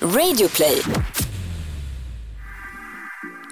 Radioplay. 0.00 0.82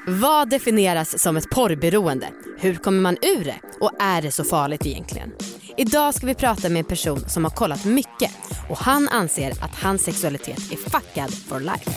Vad 0.07 0.51
definieras 0.51 1.23
som 1.23 1.37
ett 1.37 1.51
porrberoende? 1.51 2.29
Hur 2.59 2.75
kommer 2.75 3.01
man 3.01 3.17
ur 3.23 3.45
det? 3.45 3.61
Och 3.81 3.91
är 3.99 4.23
det 4.23 4.31
så 4.31 4.45
farligt 4.45 4.87
egentligen? 4.87 5.33
Idag 5.77 6.15
ska 6.15 6.27
vi 6.27 6.35
prata 6.35 6.69
med 6.69 6.79
en 6.79 6.85
person 6.85 7.29
som 7.29 7.45
har 7.45 7.51
kollat 7.51 7.85
mycket 7.85 8.31
och 8.69 8.79
han 8.79 9.09
anser 9.09 9.51
att 9.51 9.83
hans 9.83 10.03
sexualitet 10.03 10.73
är 10.73 10.77
fuckad 10.77 11.35
for 11.35 11.61
life. 11.61 11.91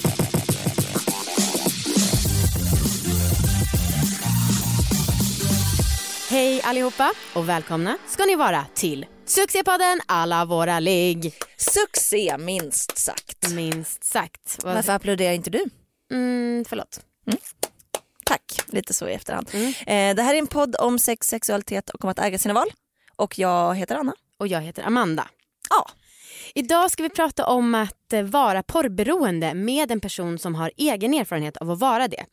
Hej 6.29 6.61
allihopa 6.63 7.11
och 7.33 7.49
välkomna 7.49 7.97
ska 8.07 8.25
ni 8.25 8.35
vara 8.35 8.65
till 8.73 9.05
Succépodden 9.27 9.99
alla 10.05 10.45
våra 10.45 10.79
ligg. 10.79 11.33
Succé 11.57 12.37
minst 12.37 12.97
sagt. 12.97 13.49
Minst 13.53 14.03
sagt. 14.03 14.59
Vad- 14.63 14.75
Varför 14.75 14.93
applåderar 14.93 15.33
inte 15.33 15.49
du? 15.49 15.65
Mm, 16.11 16.65
förlåt. 16.69 16.99
Tack, 18.25 18.59
lite 18.67 18.93
så 18.93 19.07
i 19.07 19.13
efterhand. 19.13 19.49
Eh, 19.87 20.15
det 20.15 20.21
här 20.21 20.33
är 20.33 20.37
en 20.39 20.47
podd 20.47 20.75
om 20.79 20.99
sex, 20.99 21.27
sexualitet 21.27 21.89
och 21.89 22.03
om 22.03 22.09
att 22.09 22.19
äga 22.19 22.39
sina 22.39 22.53
val. 22.53 22.67
Och 23.15 23.39
jag 23.39 23.75
heter 23.75 23.95
Anna. 23.95 24.13
Och 24.39 24.47
jag 24.47 24.61
heter 24.61 24.83
Amanda. 24.83 25.27
Ja, 25.69 25.89
Idag 26.55 26.91
ska 26.91 27.03
vi 27.03 27.09
prata 27.09 27.45
om 27.45 27.75
att 27.75 28.13
eh, 28.13 28.21
vara 28.23 28.63
porrberoende 28.63 29.53
med 29.53 29.91
en 29.91 29.99
person 29.99 30.39
som 30.39 30.55
har 30.55 30.71
egen 30.77 31.13
erfarenhet 31.13 31.57
av 31.57 31.71
att 31.71 31.79
vara 31.79 32.07
det. 32.07 32.25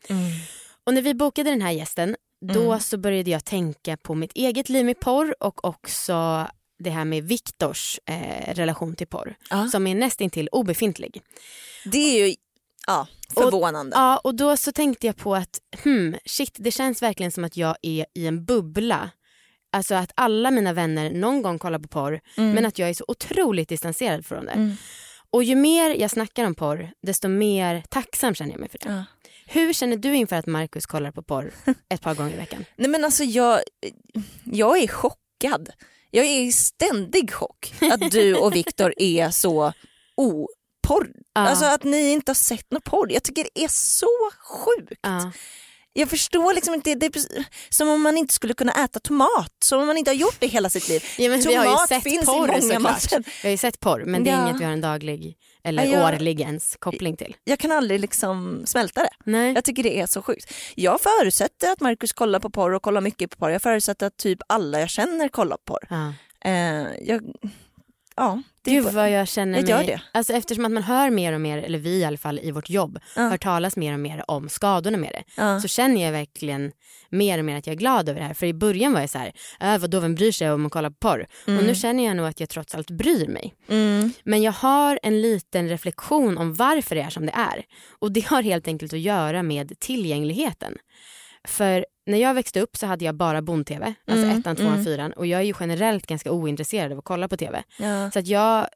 Och 0.85 0.93
när 0.93 1.01
vi 1.01 1.13
bokade 1.13 1.49
den 1.49 1.61
här 1.61 1.71
gästen 1.71 2.15
då 2.53 2.79
så 2.79 2.97
började 2.97 3.31
jag 3.31 3.45
tänka 3.45 3.97
på 3.97 4.15
mitt 4.15 4.31
eget 4.35 4.69
liv 4.69 4.85
med 4.85 4.99
porr 4.99 5.35
och 5.43 5.65
också 5.65 6.47
det 6.79 6.89
här 6.89 7.05
med 7.05 7.23
Viktors 7.23 7.99
eh, 8.05 8.53
relation 8.53 8.95
till 8.95 9.07
porr 9.07 9.35
Ja. 9.49 9.67
som 9.67 9.87
är 9.87 9.95
nästintill 9.95 10.49
obefintlig. 10.51 11.21
det 11.85 11.97
är 11.97 12.27
ju 12.27 12.35
ja, 12.87 13.07
förvånande. 13.33 13.95
Ja, 13.97 14.17
och 14.17 14.35
då 14.35 14.57
så 14.57 14.71
tänkte 14.71 15.07
jag 15.07 15.17
på 15.17 15.35
att 15.35 15.59
hmm, 15.83 16.15
shit, 16.25 16.55
det 16.59 16.71
känns 16.71 17.01
verkligen 17.01 17.31
som 17.31 17.43
att 17.43 17.57
jag 17.57 17.75
är 17.81 18.05
i 18.13 18.27
en 18.27 18.45
bubbla. 18.45 19.09
Alltså 19.71 19.95
att 19.95 20.11
alla 20.15 20.51
mina 20.51 20.73
vänner 20.73 21.09
någon 21.09 21.41
gång 21.41 21.59
kollar 21.59 21.79
på 21.79 21.87
porr 21.87 22.21
men 22.35 22.65
att 22.65 22.79
jag 22.79 22.89
är 22.89 22.93
så 22.93 23.05
otroligt 23.07 23.69
distanserad 23.69 24.25
från 24.25 24.45
det. 24.45 24.51
Mm. 24.51 24.75
Och 25.29 25.43
ju 25.43 25.55
mer 25.55 25.89
jag 25.89 26.11
snackar 26.11 26.45
om 26.45 26.55
porr 26.55 26.91
desto 27.01 27.27
mer 27.27 27.83
tacksam 27.89 28.35
känner 28.35 28.51
jag 28.51 28.59
mig 28.59 28.69
för 28.69 28.77
det. 28.77 28.89
Ja. 28.89 29.03
Hur 29.47 29.73
känner 29.73 29.97
du 29.97 30.15
inför 30.15 30.35
att 30.35 30.45
Markus 30.45 30.85
kollar 30.85 31.11
på 31.11 31.21
porr 31.23 31.51
ett 31.89 32.01
par 32.01 32.15
gånger 32.15 32.33
i 32.33 32.37
veckan? 32.37 32.65
Nej 32.75 32.89
men 32.89 33.05
alltså 33.05 33.23
jag, 33.23 33.59
jag 34.43 34.77
är 34.77 34.87
chockad. 35.43 35.69
Jag 36.11 36.25
är 36.25 36.41
i 36.41 36.51
ständig 36.51 37.33
chock 37.33 37.73
att 37.81 38.11
du 38.11 38.35
och 38.35 38.55
Viktor 38.55 38.93
är 38.97 39.29
så 39.29 39.73
oporr. 40.15 41.09
Ja. 41.33 41.41
Alltså 41.41 41.65
att 41.65 41.83
ni 41.83 42.11
inte 42.11 42.29
har 42.29 42.35
sett 42.35 42.71
något 42.71 42.83
porr. 42.83 43.11
Jag 43.11 43.23
tycker 43.23 43.47
det 43.53 43.63
är 43.63 43.67
så 43.67 44.31
sjukt. 44.39 44.99
Ja. 45.01 45.31
Jag 45.97 46.09
förstår 46.09 46.53
liksom 46.53 46.73
inte, 46.73 46.95
det 46.95 47.05
är 47.05 47.11
som 47.69 47.89
om 47.89 48.01
man 48.01 48.17
inte 48.17 48.33
skulle 48.33 48.53
kunna 48.53 48.71
äta 48.71 48.99
tomat, 48.99 49.53
som 49.65 49.79
om 49.81 49.87
man 49.87 49.97
inte 49.97 50.11
har 50.11 50.15
gjort 50.15 50.35
det 50.39 50.47
hela 50.47 50.69
sitt 50.69 50.89
liv. 50.89 51.03
Ja, 51.17 51.29
men 51.29 51.39
vi 51.41 51.55
har 51.55 51.63
ju 51.65 51.69
Tomat 51.71 51.87
sett 51.89 52.03
finns 52.03 52.23
i 52.23 52.25
porr 52.25 52.47
många 52.47 52.61
såklart. 52.61 52.81
matcher. 52.81 53.23
Vi 53.41 53.47
har 53.47 53.51
ju 53.51 53.57
sett 53.57 53.79
porr 53.79 54.03
men 54.05 54.23
det 54.23 54.29
är 54.29 54.35
Ja. 54.37 54.47
inget 54.49 54.61
vi 54.61 54.65
har 54.65 54.71
en 54.71 54.81
daglig 54.81 55.37
eller 55.63 55.83
Ja, 55.85 55.91
jag- 55.99 56.13
årlig 56.15 56.41
ens 56.41 56.75
koppling 56.79 57.17
till. 57.17 57.35
Jag 57.43 57.59
kan 57.59 57.71
aldrig 57.71 57.99
liksom 57.99 58.61
smälta 58.65 59.01
det. 59.03 59.09
Nej. 59.25 59.53
Jag 59.53 59.63
tycker 59.63 59.83
det 59.83 59.99
är 59.99 60.05
så 60.05 60.21
sjukt. 60.21 60.53
Jag 60.75 61.01
förutsätter 61.01 61.71
att 61.71 61.79
Markus 61.81 62.13
kollar 62.13 62.39
på 62.39 62.49
porr 62.49 62.73
och 62.73 62.81
kollar 62.81 63.01
mycket 63.01 63.29
på 63.31 63.37
porr. 63.37 63.49
Jag 63.49 63.61
förutsätter 63.61 64.07
att 64.07 64.17
typ 64.17 64.39
alla 64.49 64.79
jag 64.79 64.89
känner 64.89 65.27
kollar 65.29 65.57
på 65.57 65.63
porr. 65.73 65.87
Ja. 65.89 66.13
Eh, 66.49 66.87
jag, 67.01 67.21
ja, 68.15 68.41
det 68.61 68.71
Gud 68.71 68.83
vad 68.93 69.11
jag 69.11 69.27
känner 69.27 69.59
Jag 69.59 69.69
gör 69.69 69.77
mig, 69.77 69.85
det. 69.87 70.01
Alltså 70.11 70.33
eftersom 70.33 70.65
att 70.65 70.71
man 70.71 70.83
hör 70.83 71.09
mer 71.09 71.33
och 71.33 71.41
mer, 71.41 71.57
eller 71.57 71.79
vi 71.79 71.89
i 71.99 72.05
alla 72.05 72.17
fall 72.17 72.39
i 72.43 72.51
vårt 72.51 72.69
jobb, 72.69 72.99
Ja. 73.15 73.21
hör 73.21 73.37
talas 73.37 73.75
mer 73.77 73.93
och 73.93 73.99
mer 73.99 74.23
om 74.27 74.49
skadorna 74.49 74.97
med 74.97 75.09
det. 75.11 75.23
ja. 75.41 75.59
Så 75.59 75.67
känner 75.67 76.05
jag 76.05 76.11
verkligen 76.11 76.71
mer 77.09 77.39
och 77.39 77.45
mer 77.45 77.57
att 77.57 77.67
jag 77.67 77.73
är 77.73 77.77
glad 77.77 78.09
över 78.09 78.19
det 78.19 78.25
här. 78.25 78.33
För 78.33 78.45
i 78.45 78.53
början 78.53 78.93
var 78.93 78.99
jag 79.01 79.09
så 79.09 79.17
här, 79.17 79.33
äh, 79.59 79.77
vadå 79.77 79.99
vem 79.99 80.15
bryr 80.15 80.31
sig 80.31 80.51
om 80.51 80.61
man 80.61 80.69
kollar 80.71 80.89
på 80.89 80.95
porr? 80.99 81.25
Och 81.45 81.63
nu 81.63 81.75
känner 81.75 82.05
jag 82.05 82.17
nog 82.17 82.25
att 82.27 82.39
jag 82.39 82.49
trots 82.49 82.75
allt 82.75 82.91
bryr 82.91 83.27
mig. 83.27 83.53
Mm. 83.69 84.11
Men 84.23 84.41
jag 84.43 84.51
har 84.51 84.99
en 85.03 85.21
liten 85.21 85.69
reflektion 85.69 86.37
om 86.37 86.53
varför 86.53 86.95
det 86.95 87.01
är 87.01 87.09
som 87.09 87.25
det 87.25 87.31
är. 87.35 87.63
Och 87.99 88.11
det 88.11 88.25
har 88.25 88.41
helt 88.41 88.67
enkelt 88.67 88.93
att 88.93 88.99
göra 88.99 89.43
med 89.43 89.79
tillgängligheten. 89.79 90.77
För 91.47 91.85
när 92.05 92.17
jag 92.17 92.33
växte 92.33 92.61
upp 92.61 92.77
så 92.77 92.85
hade 92.85 93.05
jag 93.05 93.15
bara 93.15 93.41
bond-tv, 93.41 93.93
alltså 94.07 94.25
Mm, 94.25 94.39
ettan, 94.39 94.55
tvåan, 94.55 94.73
mm. 94.73 94.85
fyran. 94.85 95.13
Och 95.13 95.25
jag 95.27 95.39
är 95.41 95.45
ju 95.45 95.53
generellt 95.59 96.07
ganska 96.07 96.31
ointresserad 96.31 96.91
av 96.91 96.97
att 96.97 97.05
kolla 97.05 97.27
på 97.27 97.37
tv. 97.37 97.63
Ja. 97.79 98.11
Så 98.11 98.19
att 98.19 98.27
jag, 98.27 98.67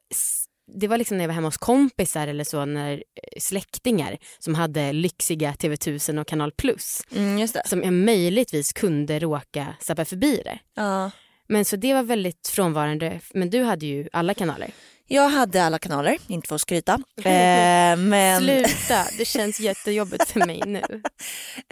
det 0.78 0.88
var 0.88 0.98
liksom 0.98 1.16
när 1.16 1.24
jag 1.24 1.28
var 1.28 1.34
hemma 1.34 1.48
hos 1.48 1.56
kompisar 1.58 2.26
eller 2.28 2.44
så, 2.44 2.64
när 2.64 2.92
eh, 2.92 3.40
släktingar 3.40 4.18
som 4.38 4.54
hade 4.54 4.92
lyxiga 4.92 5.52
TV1000 5.52 6.20
och 6.20 6.26
Kanal 6.26 6.52
Plus 6.52 7.02
Mm, 7.16 7.48
som 7.64 7.82
jag 7.82 7.92
möjligtvis 7.92 8.72
kunde 8.72 9.18
råka 9.18 9.66
zappa 9.80 10.04
förbi 10.04 10.42
det. 10.44 10.58
Ja. 10.74 11.10
Men 11.48 11.64
så 11.64 11.76
det 11.76 11.94
var 11.94 12.02
väldigt 12.02 12.48
frånvarande, 12.48 13.20
men 13.34 13.50
du 13.50 13.62
hade 13.62 13.86
ju 13.86 14.08
alla 14.12 14.34
kanaler. 14.34 14.70
Jag 15.12 15.28
hade 15.28 15.62
alla 15.64 15.78
kanaler, 15.78 16.18
inte 16.26 16.48
för 16.48 16.54
att 16.54 16.60
skryta. 16.60 16.92
Eh, 17.16 17.96
men 17.96 18.40
Sluta, 18.42 19.06
det 19.18 19.24
känns 19.28 19.60
jättejobbigt 19.60 20.28
för 20.28 20.46
mig 20.46 20.62
nu. 20.66 20.82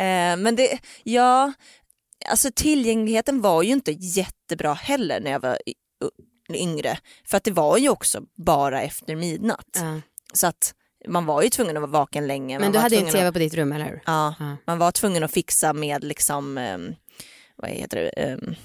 Eh, 0.04 0.36
men 0.36 0.56
det, 0.56 0.78
ja, 1.02 1.52
alltså 2.30 2.50
tillgängligheten 2.54 3.40
var 3.40 3.62
ju 3.62 3.72
inte 3.72 3.92
jättebra 3.92 4.74
heller 4.74 5.20
när 5.20 5.30
jag 5.30 5.40
var 5.40 5.58
yngre. 6.54 6.98
För 7.24 7.36
att 7.36 7.44
det 7.44 7.50
var 7.50 7.78
ju 7.78 7.88
också 7.88 8.22
bara 8.36 8.82
efter 8.82 9.16
midnatt. 9.16 9.68
Ja. 9.76 10.00
Så 10.32 10.46
att 10.46 10.74
man 11.08 11.26
var 11.26 11.42
ju 11.42 11.50
tvungen 11.50 11.76
att 11.76 11.80
vara 11.80 11.90
vaken 11.90 12.26
länge. 12.26 12.58
Men 12.58 12.66
man 12.66 12.72
du 12.72 12.78
hade 12.78 12.96
ju 12.96 13.02
en 13.06 13.12
tv 13.12 13.26
Att, 13.26 13.32
på 13.34 13.38
ditt 13.38 13.54
rum, 13.54 13.72
eller 13.72 13.84
hur? 13.84 14.02
ja, 14.06 14.34
Ja. 14.38 14.56
man 14.66 14.78
var 14.78 14.92
tvungen 14.92 15.22
att 15.24 15.32
fixa 15.32 15.72
med 15.72 16.04
liksom, 16.04 16.58
ehm, 16.58 16.94
vad 17.56 17.70
heter 17.70 17.96
det, 18.16 18.38
v- 18.42 18.56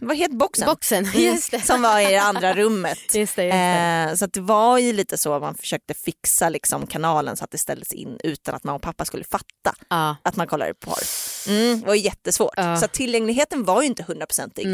vad 0.00 0.16
heter 0.16 0.34
boxen? 0.34 0.66
Boxen, 0.66 1.04
Mm. 1.14 1.38
Som 1.64 1.82
var 1.82 2.00
i 2.00 2.04
det 2.04 2.16
andra 2.16 2.54
rummet. 2.54 2.98
Just 3.14 3.36
det, 3.36 3.44
just 3.44 3.52
det. 3.52 4.06
Eh, 4.10 4.14
så 4.14 4.26
det 4.26 4.40
var 4.40 4.78
ju 4.78 4.92
lite 4.92 5.18
så 5.18 5.32
att 5.34 5.42
man 5.42 5.54
försökte 5.54 5.94
fixa 5.94 6.48
liksom 6.48 6.86
kanalen 6.86 7.36
så 7.36 7.44
att 7.44 7.50
det 7.50 7.58
ställdes 7.58 7.92
in 7.92 8.18
utan 8.24 8.54
att 8.54 8.64
mamma 8.64 8.76
och 8.76 8.82
pappa 8.82 9.04
skulle 9.04 9.24
fatta 9.24 9.74
Ja, 9.88 10.16
att 10.22 10.36
man 10.36 10.46
kollar 10.46 10.72
på 10.72 10.90
porr. 10.90 11.02
Mm, 11.48 11.80
det 11.80 11.86
var 11.86 11.94
jättesvårt. 11.94 12.54
Ja. 12.56 12.76
Så 12.76 12.88
tillgängligheten 12.88 13.64
var 13.64 13.80
ju 13.82 13.86
inte 13.86 14.02
hundraprocentig. 14.02 14.66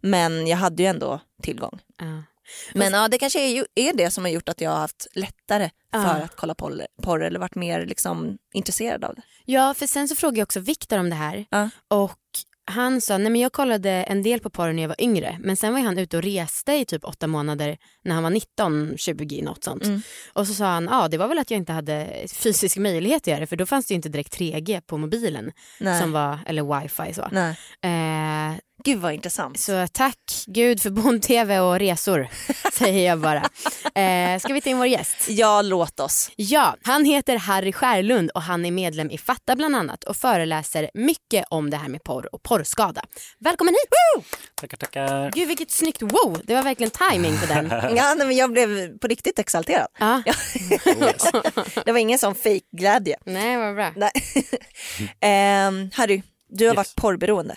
Men 0.00 0.46
jag 0.46 0.56
hade 0.56 0.82
ju 0.82 0.86
ändå 0.88 1.20
tillgång. 1.42 1.78
Ja. 1.98 2.22
Men 2.74 2.92
ja, 2.92 3.08
det 3.08 3.18
kanske 3.18 3.40
är, 3.40 3.66
är 3.74 3.92
det 3.92 4.10
som 4.10 4.24
har 4.24 4.30
gjort 4.30 4.48
att 4.48 4.60
jag 4.60 4.70
har 4.70 4.78
haft 4.78 5.06
lättare 5.14 5.70
Ja. 5.92 6.02
för 6.02 6.20
att 6.24 6.36
kolla 6.36 6.54
porr, 6.54 6.86
porr 7.02 7.24
eller 7.24 7.38
varit 7.40 7.54
mer 7.54 7.86
liksom, 7.86 8.38
intresserad 8.54 9.04
av 9.04 9.14
det. 9.14 9.22
ja, 9.44 9.74
för 9.74 9.86
sen 9.86 10.08
så 10.08 10.16
frågade 10.16 10.38
jag 10.38 10.46
också 10.46 10.60
Viktor 10.60 10.98
om 10.98 11.10
det 11.10 11.16
här. 11.16 11.46
Ja. 11.50 11.70
Och 11.88 12.18
han 12.68 13.00
sa, 13.00 13.18
nej 13.18 13.32
men 13.32 13.40
jag 13.40 13.52
kollade 13.52 13.90
en 13.90 14.22
del 14.22 14.40
på 14.40 14.50
porr 14.50 14.72
när 14.72 14.82
jag 14.82 14.88
var 14.88 15.00
yngre. 15.00 15.38
Men 15.40 15.56
sen 15.56 15.72
var 15.72 15.80
han 15.80 15.98
ute 15.98 16.16
och 16.16 16.22
reste 16.22 16.72
i 16.72 16.84
typ 16.84 17.04
åtta 17.04 17.26
månader 17.26 17.78
när 18.04 18.14
han 18.14 18.22
var 18.22 18.30
19, 18.30 18.94
20 18.96 19.42
något 19.42 19.64
sånt. 19.64 19.84
Mm. 19.84 20.02
Och 20.32 20.46
så 20.46 20.54
sa 20.54 20.64
han, 20.64 20.84
ja 20.84 21.08
det 21.08 21.18
var 21.18 21.28
väl 21.28 21.38
att 21.38 21.50
jag 21.50 21.58
inte 21.58 21.72
hade 21.72 22.26
fysisk 22.34 22.76
möjlighet 22.76 23.22
att 23.22 23.26
göra 23.26 23.40
det. 23.40 23.46
För 23.46 23.56
då 23.56 23.66
fanns 23.66 23.86
det 23.86 23.92
ju 23.92 23.96
inte 23.96 24.08
direkt 24.08 24.38
3G 24.38 24.80
på 24.80 24.98
mobilen. 24.98 25.52
Nej. 25.80 26.00
Som 26.00 26.12
var, 26.12 26.38
eller 26.46 26.80
wifi 26.80 27.14
så. 27.14 27.22
Eh, 27.88 28.52
Gud 28.84 28.98
vad 28.98 29.12
intressant. 29.14 29.60
Så 29.60 29.86
tack 29.92 30.18
gud 30.46 30.82
för 30.82 30.90
Bond-TV 30.90 31.58
och 31.60 31.78
resor, 31.78 32.28
säger 32.72 33.08
jag 33.08 33.18
bara. 33.20 33.42
Eh, 34.02 34.38
ska 34.38 34.52
vi 34.52 34.60
ta 34.60 34.70
in 34.70 34.78
vår 34.78 34.86
gäst? 34.86 35.28
Ja, 35.28 35.62
låt 35.62 36.00
oss. 36.00 36.30
Ja, 36.36 36.76
han 36.82 37.04
heter 37.04 37.36
Harry 37.36 37.72
Skärlund 37.72 38.30
och 38.30 38.42
han 38.42 38.64
är 38.66 38.70
medlem 38.70 39.10
i 39.10 39.18
Fatta 39.18 39.56
bland 39.56 39.76
annat 39.76 40.04
och 40.04 40.16
föreläser 40.16 40.90
mycket 40.94 41.44
om 41.50 41.70
det 41.70 41.76
här 41.76 41.88
med 41.88 42.02
porr 42.04 42.34
och 42.34 42.42
porrskada. 42.42 43.02
Välkommen 43.38 43.74
hit! 43.74 43.88
Woo! 44.16 44.24
Tackar, 44.54 44.76
tackar. 44.76 45.30
Gud 45.30 45.48
vilket 45.48 45.70
snyggt 45.70 46.02
wow, 46.02 46.40
det 46.44 46.54
var 46.54 46.62
verkligen 46.62 46.90
timing 46.90 47.38
på 47.40 47.46
den. 47.46 47.68
Ja, 47.96 48.14
nej, 48.18 48.26
men 48.26 48.36
jag 48.36 48.52
blev 48.52 48.98
på 48.98 49.06
riktigt 49.06 49.38
exalterad. 49.38 49.86
Ja, 49.98 50.22
Det 51.84 51.92
var 51.92 51.98
ingen 51.98 52.18
sån 52.18 52.34
fake 52.34 52.60
glädje. 52.78 53.16
nej 53.24 53.56
vad 53.56 53.74
bra. 53.74 53.92
Nej. 53.96 54.10
Ehm, 55.20 55.90
Harry, 55.94 56.22
du 56.48 56.64
har 56.66 56.70
Yes. 56.72 56.76
varit 56.76 56.94
porrberoende. 56.94 57.56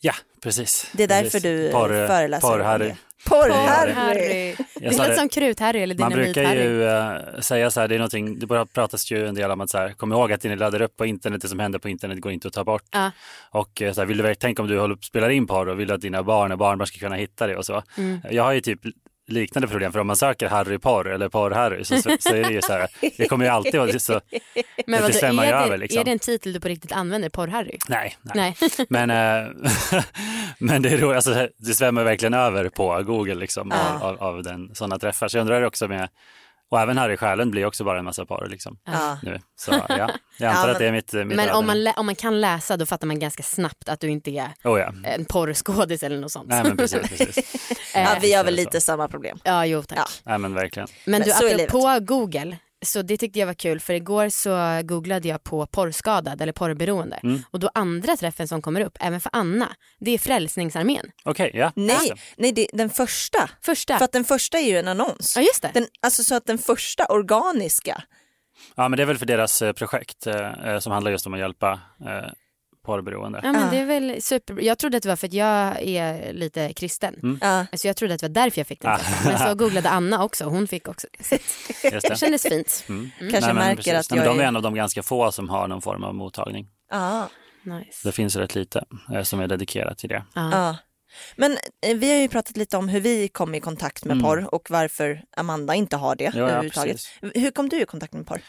Ja, 0.00 0.12
precis. 0.42 0.90
Det 0.92 1.02
är 1.02 1.08
därför 1.08 1.22
Precis. 1.24 1.42
du 1.42 1.70
Porr- 1.72 2.06
föreläser. 2.06 2.48
Porr-Harry. 2.48 2.84
det. 2.88 2.96
Porr-Harry. 3.28 3.92
Harry. 3.92 4.54
Det 4.74 4.90
låter 4.98 5.14
som 5.14 5.28
Krut-Harry 5.28 5.76
eller 5.82 5.94
Man 5.98 6.12
brukar 6.12 6.42
Dynamit-Harry. 6.42 6.62
ju 6.62 7.34
eh, 7.36 7.40
säga 7.40 7.70
så 7.70 7.80
här, 7.80 7.88
det 7.88 7.94
är 7.94 7.98
någonting, 7.98 8.38
det 8.38 8.46
bara 8.46 8.66
pratas 8.66 9.10
ju 9.12 9.26
en 9.26 9.34
del 9.34 9.50
om 9.50 9.60
att 9.60 9.70
så 9.70 9.78
här, 9.78 9.92
kom 9.92 10.12
ihåg 10.12 10.32
att 10.32 10.40
det 10.40 10.48
ni 10.48 10.56
laddar 10.56 10.82
upp 10.82 10.96
på 10.96 11.06
internet, 11.06 11.42
det 11.42 11.48
som 11.48 11.58
händer 11.58 11.78
på 11.78 11.88
internet 11.88 12.20
går 12.20 12.32
inte 12.32 12.48
att 12.48 12.54
ta 12.54 12.64
bort. 12.64 12.82
Ja. 12.90 13.10
Och 13.50 13.82
eh, 13.82 13.92
så 13.92 14.00
här, 14.00 14.06
vill 14.06 14.16
du, 14.18 14.34
tänk 14.34 14.58
om 14.58 14.66
du 14.68 14.78
håller, 14.80 14.96
spelar 14.96 15.30
in 15.30 15.46
porr 15.46 15.68
och 15.68 15.80
vill 15.80 15.92
att 15.92 16.00
dina 16.00 16.22
barn 16.22 16.52
och 16.52 16.58
barnbarn 16.58 16.86
ska 16.86 16.98
kunna 16.98 17.16
hitta 17.16 17.46
det 17.46 17.56
och 17.56 17.66
så. 17.66 17.82
Mm. 17.98 18.20
Jag 18.30 18.42
har 18.42 18.52
ju 18.52 18.60
typ 18.60 18.80
liknande 19.32 19.68
problem, 19.68 19.92
för 19.92 19.98
om 19.98 20.06
man 20.06 20.16
söker 20.16 20.48
Harry 20.48 20.78
porr 20.78 21.08
eller 21.08 21.28
porr-Harry 21.28 21.84
så, 21.84 22.02
så, 22.20 22.34
är 22.34 22.42
det 22.44 22.52
ju 22.52 22.62
så 22.62 22.72
här, 22.72 22.88
det 23.16 23.28
kommer 23.28 23.44
ju 23.44 23.50
alltid 23.50 23.80
vara 23.80 23.98
så, 23.98 24.20
Men 24.86 25.02
det 25.02 25.12
svämmar 25.12 25.44
ju 25.44 25.50
är, 25.50 25.58
det, 25.58 25.64
över 25.64 25.78
liksom. 25.78 26.00
är 26.00 26.04
det 26.04 26.10
en 26.10 26.18
titel 26.18 26.52
du 26.52 26.60
på 26.60 26.68
riktigt 26.68 26.92
använder, 26.92 27.28
Porr-Harry? 27.28 27.78
Nej, 27.88 28.16
nej. 28.22 28.56
Nej. 28.60 28.70
Men, 28.88 29.10
eh, 29.10 29.50
men 30.58 30.82
det, 30.82 30.88
är 30.88 30.98
roligt, 30.98 31.16
alltså, 31.16 31.48
det 31.56 31.74
svämmar 31.74 32.04
verkligen 32.04 32.34
över 32.34 32.68
på 32.68 33.02
Google 33.02 33.34
liksom, 33.34 33.72
Ja. 33.74 33.98
av, 34.00 34.22
av, 34.22 34.22
av 34.22 34.42
den, 34.42 34.74
sådana 34.74 34.98
träffar. 34.98 35.28
Så 35.28 35.36
jag 35.36 35.42
undrar 35.42 35.62
också 35.62 35.88
med 35.88 36.08
Och 36.70 36.80
även 36.80 36.98
här 36.98 37.10
i 37.10 37.16
själen 37.16 37.50
blir 37.50 37.66
också 37.66 37.84
bara 37.84 37.98
en 37.98 38.04
massa 38.04 38.26
porr 38.26 38.46
liksom. 38.50 38.78
Ja. 38.84 39.18
Nu. 39.22 39.40
Så 39.56 39.70
ja, 39.72 39.84
jag 39.88 40.00
antar 40.50 40.68
Ja, 40.68 40.70
att 40.70 40.78
det 40.78 40.86
är 40.86 40.92
mitt, 40.92 41.12
mitt 41.12 41.26
Men 41.26 41.50
om 41.50 41.66
man, 41.66 41.92
om 41.96 42.06
man 42.06 42.14
kan 42.14 42.40
läsa 42.40 42.76
då 42.76 42.86
fattar 42.86 43.06
man 43.06 43.18
ganska 43.18 43.42
snabbt 43.42 43.88
att 43.88 44.00
du 44.00 44.08
inte 44.08 44.30
är 44.30 44.48
Oh, 44.64 44.80
ja. 44.80 44.92
en 45.04 45.24
porrskådis 45.24 46.02
eller 46.02 46.18
något 46.18 46.32
sånt. 46.32 46.48
Nej 46.48 46.64
men 46.64 46.76
precis, 46.76 47.08
precis. 47.18 47.66
Ja, 47.94 48.18
vi 48.20 48.32
har 48.32 48.44
väl 48.44 48.54
så. 48.56 48.60
lite 48.60 48.80
samma 48.80 49.08
problem. 49.08 49.38
Ja, 49.44 49.66
jo 49.66 49.82
tack. 49.82 49.98
Ja. 49.98 50.04
Nej 50.24 50.38
men 50.38 50.54
verkligen. 50.54 50.88
Men, 51.04 51.20
Men 51.20 51.28
du, 51.28 51.52
apropå 51.62 51.98
Google, 52.00 52.56
så 52.82 53.02
det 53.02 53.16
tyckte 53.16 53.38
jag 53.38 53.46
var 53.46 53.54
kul 53.54 53.80
för 53.80 53.94
igår 53.94 54.28
så 54.28 54.80
googlade 54.86 55.28
jag 55.28 55.44
på 55.44 55.66
porrskadad 55.66 56.42
eller 56.42 56.52
porrberoende 56.52 57.20
Mm. 57.22 57.42
och 57.50 57.60
då 57.60 57.70
andra 57.74 58.16
träffen 58.16 58.48
som 58.48 58.62
kommer 58.62 58.80
upp, 58.80 58.96
även 59.00 59.20
för 59.20 59.30
Anna, 59.32 59.68
det 59.98 60.10
är 60.10 60.18
Frälsningsarmén. 60.18 61.06
Okej, 61.24 61.50
ja. 61.54 61.72
Nej, 61.76 61.94
just 61.94 62.08
det. 62.08 62.16
nej 62.36 62.52
det, 62.52 62.66
den 62.72 62.90
första. 62.90 63.50
Första. 63.60 63.98
För 63.98 64.04
att 64.04 64.12
den 64.12 64.24
första 64.24 64.58
är 64.58 64.66
ju 64.68 64.78
en 64.78 64.88
annons. 64.88 65.36
Ja 65.36 65.42
just 65.42 65.62
det. 65.62 65.70
Den, 65.74 65.86
alltså 66.02 66.24
så 66.24 66.34
att 66.34 66.46
den 66.46 66.58
första 66.58 67.06
organiska. 67.06 68.02
Ja 68.76 68.88
men 68.88 68.96
det 68.96 69.02
är 69.02 69.06
väl 69.06 69.18
för 69.18 69.26
deras 69.26 69.62
eh, 69.62 69.72
projekt 69.72 70.26
eh, 70.26 70.50
eh, 70.66 70.78
som 70.78 70.92
handlar 70.92 71.10
just 71.10 71.26
om 71.26 71.34
att 71.34 71.40
hjälpa 71.40 71.80
eh, 72.06 72.30
porrberoende. 72.86 73.40
Ja 73.42 73.52
men 73.52 73.70
det 73.70 73.76
är 73.78 73.84
väl 73.86 74.22
super. 74.22 74.60
Jag 74.60 74.78
trodde 74.78 74.96
att 74.96 75.02
det 75.02 75.08
var 75.08 75.16
för 75.16 75.26
att 75.26 75.32
jag 75.32 75.82
är 75.82 76.32
lite 76.32 76.72
kristen. 76.72 77.14
Mm. 77.22 77.38
Ja. 77.42 77.66
Alltså 77.72 77.86
jag 77.86 77.96
trodde 77.96 78.14
att 78.14 78.20
det 78.20 78.28
var 78.28 78.34
därför 78.34 78.58
jag 78.60 78.66
fick 78.66 78.80
den 78.82 78.90
Ah. 78.90 78.98
Men 79.24 79.38
så 79.38 79.54
googlade 79.54 79.88
Anna 79.90 80.24
också, 80.24 80.44
hon 80.44 80.66
fick 80.68 80.88
också. 80.88 81.06
Så 81.20 81.34
Just 81.34 81.82
det 81.82 82.00
det. 82.08 82.16
kändes 82.18 82.42
fint. 82.42 82.84
Mm. 82.88 83.10
Kanske 83.18 83.40
Nej, 83.40 83.40
men 83.54 83.56
märker 83.56 83.76
precis. 83.76 83.94
att 83.94 84.10
Nej, 84.16 84.26
jag 84.26 84.36
De 84.36 84.42
är 84.42 84.44
en 84.46 84.56
av 84.56 84.62
de 84.62 84.74
ganska 84.74 85.02
få 85.02 85.32
som 85.32 85.48
har 85.48 85.68
någon 85.68 85.82
form 85.82 86.04
av 86.04 86.14
mottagning. 86.14 86.66
Ja. 86.90 87.28
Nice. 87.62 88.08
Det 88.08 88.12
finns 88.12 88.36
rätt 88.36 88.54
lite 88.54 88.84
eh, 89.14 89.22
som 89.22 89.40
är 89.40 89.46
dedikerat 89.46 89.98
till 89.98 90.08
det. 90.08 90.24
Ja. 90.34 90.50
Ja. 90.52 90.76
Men 91.36 91.52
eh, 91.86 91.96
vi 91.96 92.10
har 92.12 92.18
ju 92.18 92.28
pratat 92.28 92.56
lite 92.56 92.76
om 92.76 92.88
hur 92.88 93.00
vi 93.00 93.28
kom 93.28 93.54
i 93.54 93.60
kontakt 93.60 94.04
med 94.04 94.12
Mm. 94.14 94.24
porr 94.24 94.54
och 94.54 94.70
varför 94.70 95.22
Amanda 95.36 95.74
inte 95.74 95.96
har 95.96 96.16
det 96.16 96.24
Ja, 96.24 96.30
ja, 96.34 96.42
överhuvudtaget. 96.42 97.00
Hur 97.34 97.50
kom 97.50 97.68
du 97.68 97.80
i 97.82 97.84
kontakt 97.84 98.12
med 98.12 98.26
porr? 98.26 98.40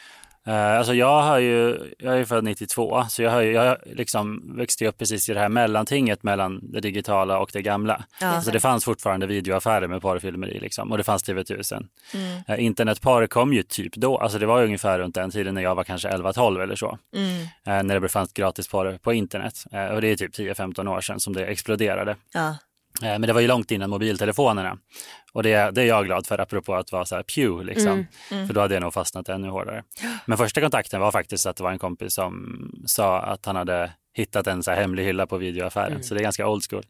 Eh, 0.47 0.77
alltså 0.77 0.93
jag 0.93 1.21
har 1.21 1.39
ju, 1.39 1.77
jag 1.97 2.19
är 2.19 2.25
född 2.25 2.43
92, 2.43 3.05
så 3.09 3.21
jag 3.21 3.31
har 3.31 3.41
ju, 3.41 3.51
jag 3.51 3.77
liksom 3.85 4.53
växte 4.57 4.87
upp 4.87 4.97
precis 4.97 5.29
i 5.29 5.33
det 5.33 5.39
här 5.39 5.49
mellantinget 5.49 6.23
mellan 6.23 6.59
det 6.63 6.79
digitala 6.79 7.39
och 7.39 7.49
det 7.53 7.61
gamla. 7.61 8.03
Ja. 8.21 8.41
Så 8.41 8.51
det 8.51 8.59
fanns 8.59 8.85
fortfarande 8.85 9.27
videoaffärer 9.27 9.87
med 9.87 10.01
porrfilmer 10.01 10.47
i 10.47 10.59
liksom, 10.59 10.91
och 10.91 10.97
det 10.97 11.03
fanns 11.03 11.23
TV1000. 11.23 11.87
Mm. 12.13 12.41
Eh, 12.47 12.65
internetporr 12.65 13.27
kom 13.27 13.53
ju 13.53 13.63
typ 13.63 13.95
då, 13.95 14.17
alltså 14.17 14.39
det 14.39 14.45
var 14.45 14.59
ju 14.59 14.65
ungefär 14.65 14.99
runt 14.99 15.15
den 15.15 15.31
tiden 15.31 15.55
när 15.55 15.61
jag 15.61 15.75
var 15.75 15.83
kanske 15.83 16.09
11-12 16.09 16.63
eller 16.63 16.75
så. 16.75 16.97
Mm. 17.15 17.41
Eh, 17.41 17.83
när 17.83 17.99
det 17.99 18.09
fanns 18.09 18.33
gratis 18.33 18.67
porr 18.67 18.97
på 19.01 19.13
internet. 19.13 19.63
Och 19.93 20.01
det 20.01 20.07
är 20.07 20.15
typ 20.15 20.35
10-15 20.35 20.87
år 20.87 21.01
sedan 21.01 21.19
som 21.19 21.33
det 21.33 21.45
exploderade. 21.45 22.15
Ja. 22.33 22.55
Eh, 23.01 23.07
Men 23.07 23.21
det 23.21 23.33
var 23.33 23.41
ju 23.41 23.47
långt 23.47 23.71
innan 23.71 23.89
mobiltelefonerna. 23.89 24.77
Och 25.33 25.43
det, 25.43 25.71
det 25.71 25.81
är 25.81 25.85
jag 25.85 26.05
glad 26.05 26.27
för, 26.27 26.39
apropå 26.39 26.75
att 26.75 26.91
vara 26.91 27.05
så 27.05 27.15
här 27.15 27.23
pew, 27.23 27.63
liksom. 27.73 28.05
Mm. 28.31 28.47
För 28.47 28.53
då 28.53 28.61
hade 28.61 28.73
jag 28.73 28.81
nog 28.81 28.93
fastnat 28.93 29.29
ännu 29.29 29.49
hårdare. 29.49 29.83
Men 30.25 30.37
första 30.37 30.61
kontakten 30.61 31.01
var 31.01 31.11
faktiskt 31.11 31.45
att 31.45 31.55
det 31.55 31.63
var 31.63 31.71
en 31.71 31.79
kompis 31.79 32.13
som 32.13 32.57
sa 32.85 33.19
att 33.19 33.45
han 33.45 33.55
hade 33.55 33.91
hittat 34.13 34.47
en 34.47 34.63
så 34.63 34.71
här 34.71 34.77
hemlig 34.81 35.03
hylla 35.05 35.27
på 35.27 35.37
videoaffären. 35.37 36.03
Så 36.03 36.13
det 36.13 36.19
är 36.19 36.23
ganska 36.23 36.47
old 36.47 36.63
school. 36.69 36.83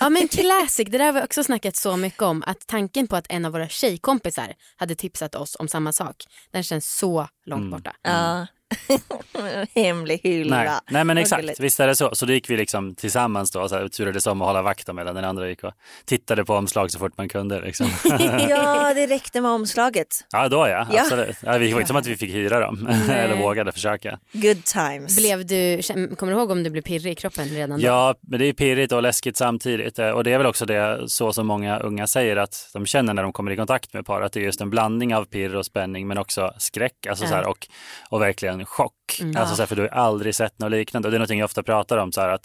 Ja 0.00 0.08
men 0.10 0.28
classic, 0.28 0.88
det 0.88 0.98
där 0.98 1.04
har 1.04 1.12
vi 1.12 1.22
också 1.22 1.44
snackat 1.44 1.76
så 1.76 1.96
mycket 1.96 2.22
om. 2.22 2.42
Att 2.46 2.66
tanken 2.66 3.06
på 3.08 3.16
att 3.16 3.26
en 3.28 3.44
av 3.44 3.52
våra 3.52 3.68
tjejkompisar 3.68 4.52
hade 4.76 4.94
tipsat 4.94 5.34
oss 5.34 5.56
om 5.58 5.68
samma 5.68 5.92
sak, 5.92 6.16
den 6.50 6.62
känns 6.62 6.96
så 6.98 7.28
långt 7.46 7.60
Mm. 7.60 7.70
borta. 7.70 7.92
Ja. 8.02 8.46
Hemlig 9.74 10.20
hylla. 10.22 10.56
Nej, 10.56 10.70
nej 10.90 11.04
men 11.04 11.18
exakt, 11.18 11.60
visst 11.60 11.80
är 11.80 11.86
det 11.86 11.96
så. 11.96 12.10
Så 12.14 12.26
då 12.26 12.32
gick 12.32 12.50
vi 12.50 12.56
liksom 12.56 12.94
tillsammans 12.94 13.50
då, 13.50 13.68
så 13.68 13.74
här, 13.76 13.88
turades 13.88 14.26
om 14.26 14.42
att 14.42 14.46
hålla 14.48 14.62
vakt 14.62 14.88
om 14.88 14.96
medan 14.96 15.14
den 15.14 15.24
andra 15.24 15.48
gick 15.48 15.64
och 15.64 15.72
tittade 16.04 16.44
på 16.44 16.54
omslag 16.54 16.90
så 16.90 16.98
fort 16.98 17.12
man 17.18 17.28
kunde. 17.28 17.60
Liksom. 17.60 17.86
ja, 18.48 18.92
det 18.94 19.06
räckte 19.06 19.40
med 19.40 19.50
omslaget. 19.50 20.08
ja, 20.32 20.48
då 20.48 20.56
ja, 20.56 20.86
Ja. 20.92 21.00
absolut. 21.00 21.36
Ja, 21.42 21.58
vi 21.58 21.72
var 21.72 21.80
inte 21.80 21.88
som 21.88 21.96
att 21.96 22.06
vi 22.06 22.16
fick 22.16 22.34
hyra 22.34 22.60
dem, 22.60 22.86
eller 23.10 23.36
vågade 23.36 23.72
försöka. 23.72 24.18
Good 24.32 24.64
times. 24.64 25.16
Blev 25.16 25.46
du, 25.46 25.82
kommer 26.16 26.32
du 26.32 26.38
ihåg 26.38 26.50
om 26.50 26.62
du 26.62 26.70
blev 26.70 26.82
pirrig 26.82 27.12
i 27.12 27.14
kroppen 27.14 27.44
redan 27.48 27.80
då? 27.80 27.86
Ja, 27.86 28.14
men 28.20 28.40
det 28.40 28.46
är 28.46 28.52
pirrigt 28.52 28.92
och 28.92 29.02
läskigt 29.02 29.36
samtidigt. 29.36 29.98
Eh, 29.98 30.08
Och 30.10 30.24
det 30.24 30.32
är 30.32 30.38
väl 30.38 30.46
också 30.46 30.66
det 30.66 31.02
så 31.06 31.32
som 31.32 31.46
många 31.46 31.78
unga 31.78 32.06
säger 32.06 32.36
att 32.36 32.70
de 32.72 32.86
känner 32.86 33.14
när 33.14 33.22
de 33.22 33.32
kommer 33.32 33.50
i 33.50 33.56
kontakt 33.56 33.92
med 33.92 34.06
par. 34.06 34.20
Att 34.22 34.32
det 34.32 34.40
är 34.40 34.44
just 34.44 34.60
en 34.60 34.70
blandning 34.70 35.14
av 35.14 35.24
pirr 35.24 35.54
och 35.56 35.66
spänning 35.66 36.06
men 36.08 36.18
också 36.18 36.52
skräck 36.58 37.06
alltså 37.08 37.24
Ja. 37.24 37.28
så 37.30 37.34
här, 37.36 37.46
och, 37.46 37.68
och 38.10 38.20
verkligen 38.22 38.55
chock. 38.64 39.18
Mm. 39.20 39.36
Alltså 39.36 39.56
så 39.56 39.62
här, 39.62 39.66
för 39.66 39.76
du 39.76 39.82
har 39.82 39.88
aldrig 39.88 40.34
sett 40.34 40.58
något 40.58 40.70
liknande. 40.70 41.08
Och 41.08 41.10
det 41.12 41.16
är 41.16 41.18
någonting 41.18 41.38
jag 41.38 41.44
ofta 41.44 41.62
pratar 41.62 41.96
om. 41.98 42.12
Så 42.12 42.20
här, 42.20 42.28
att 42.28 42.42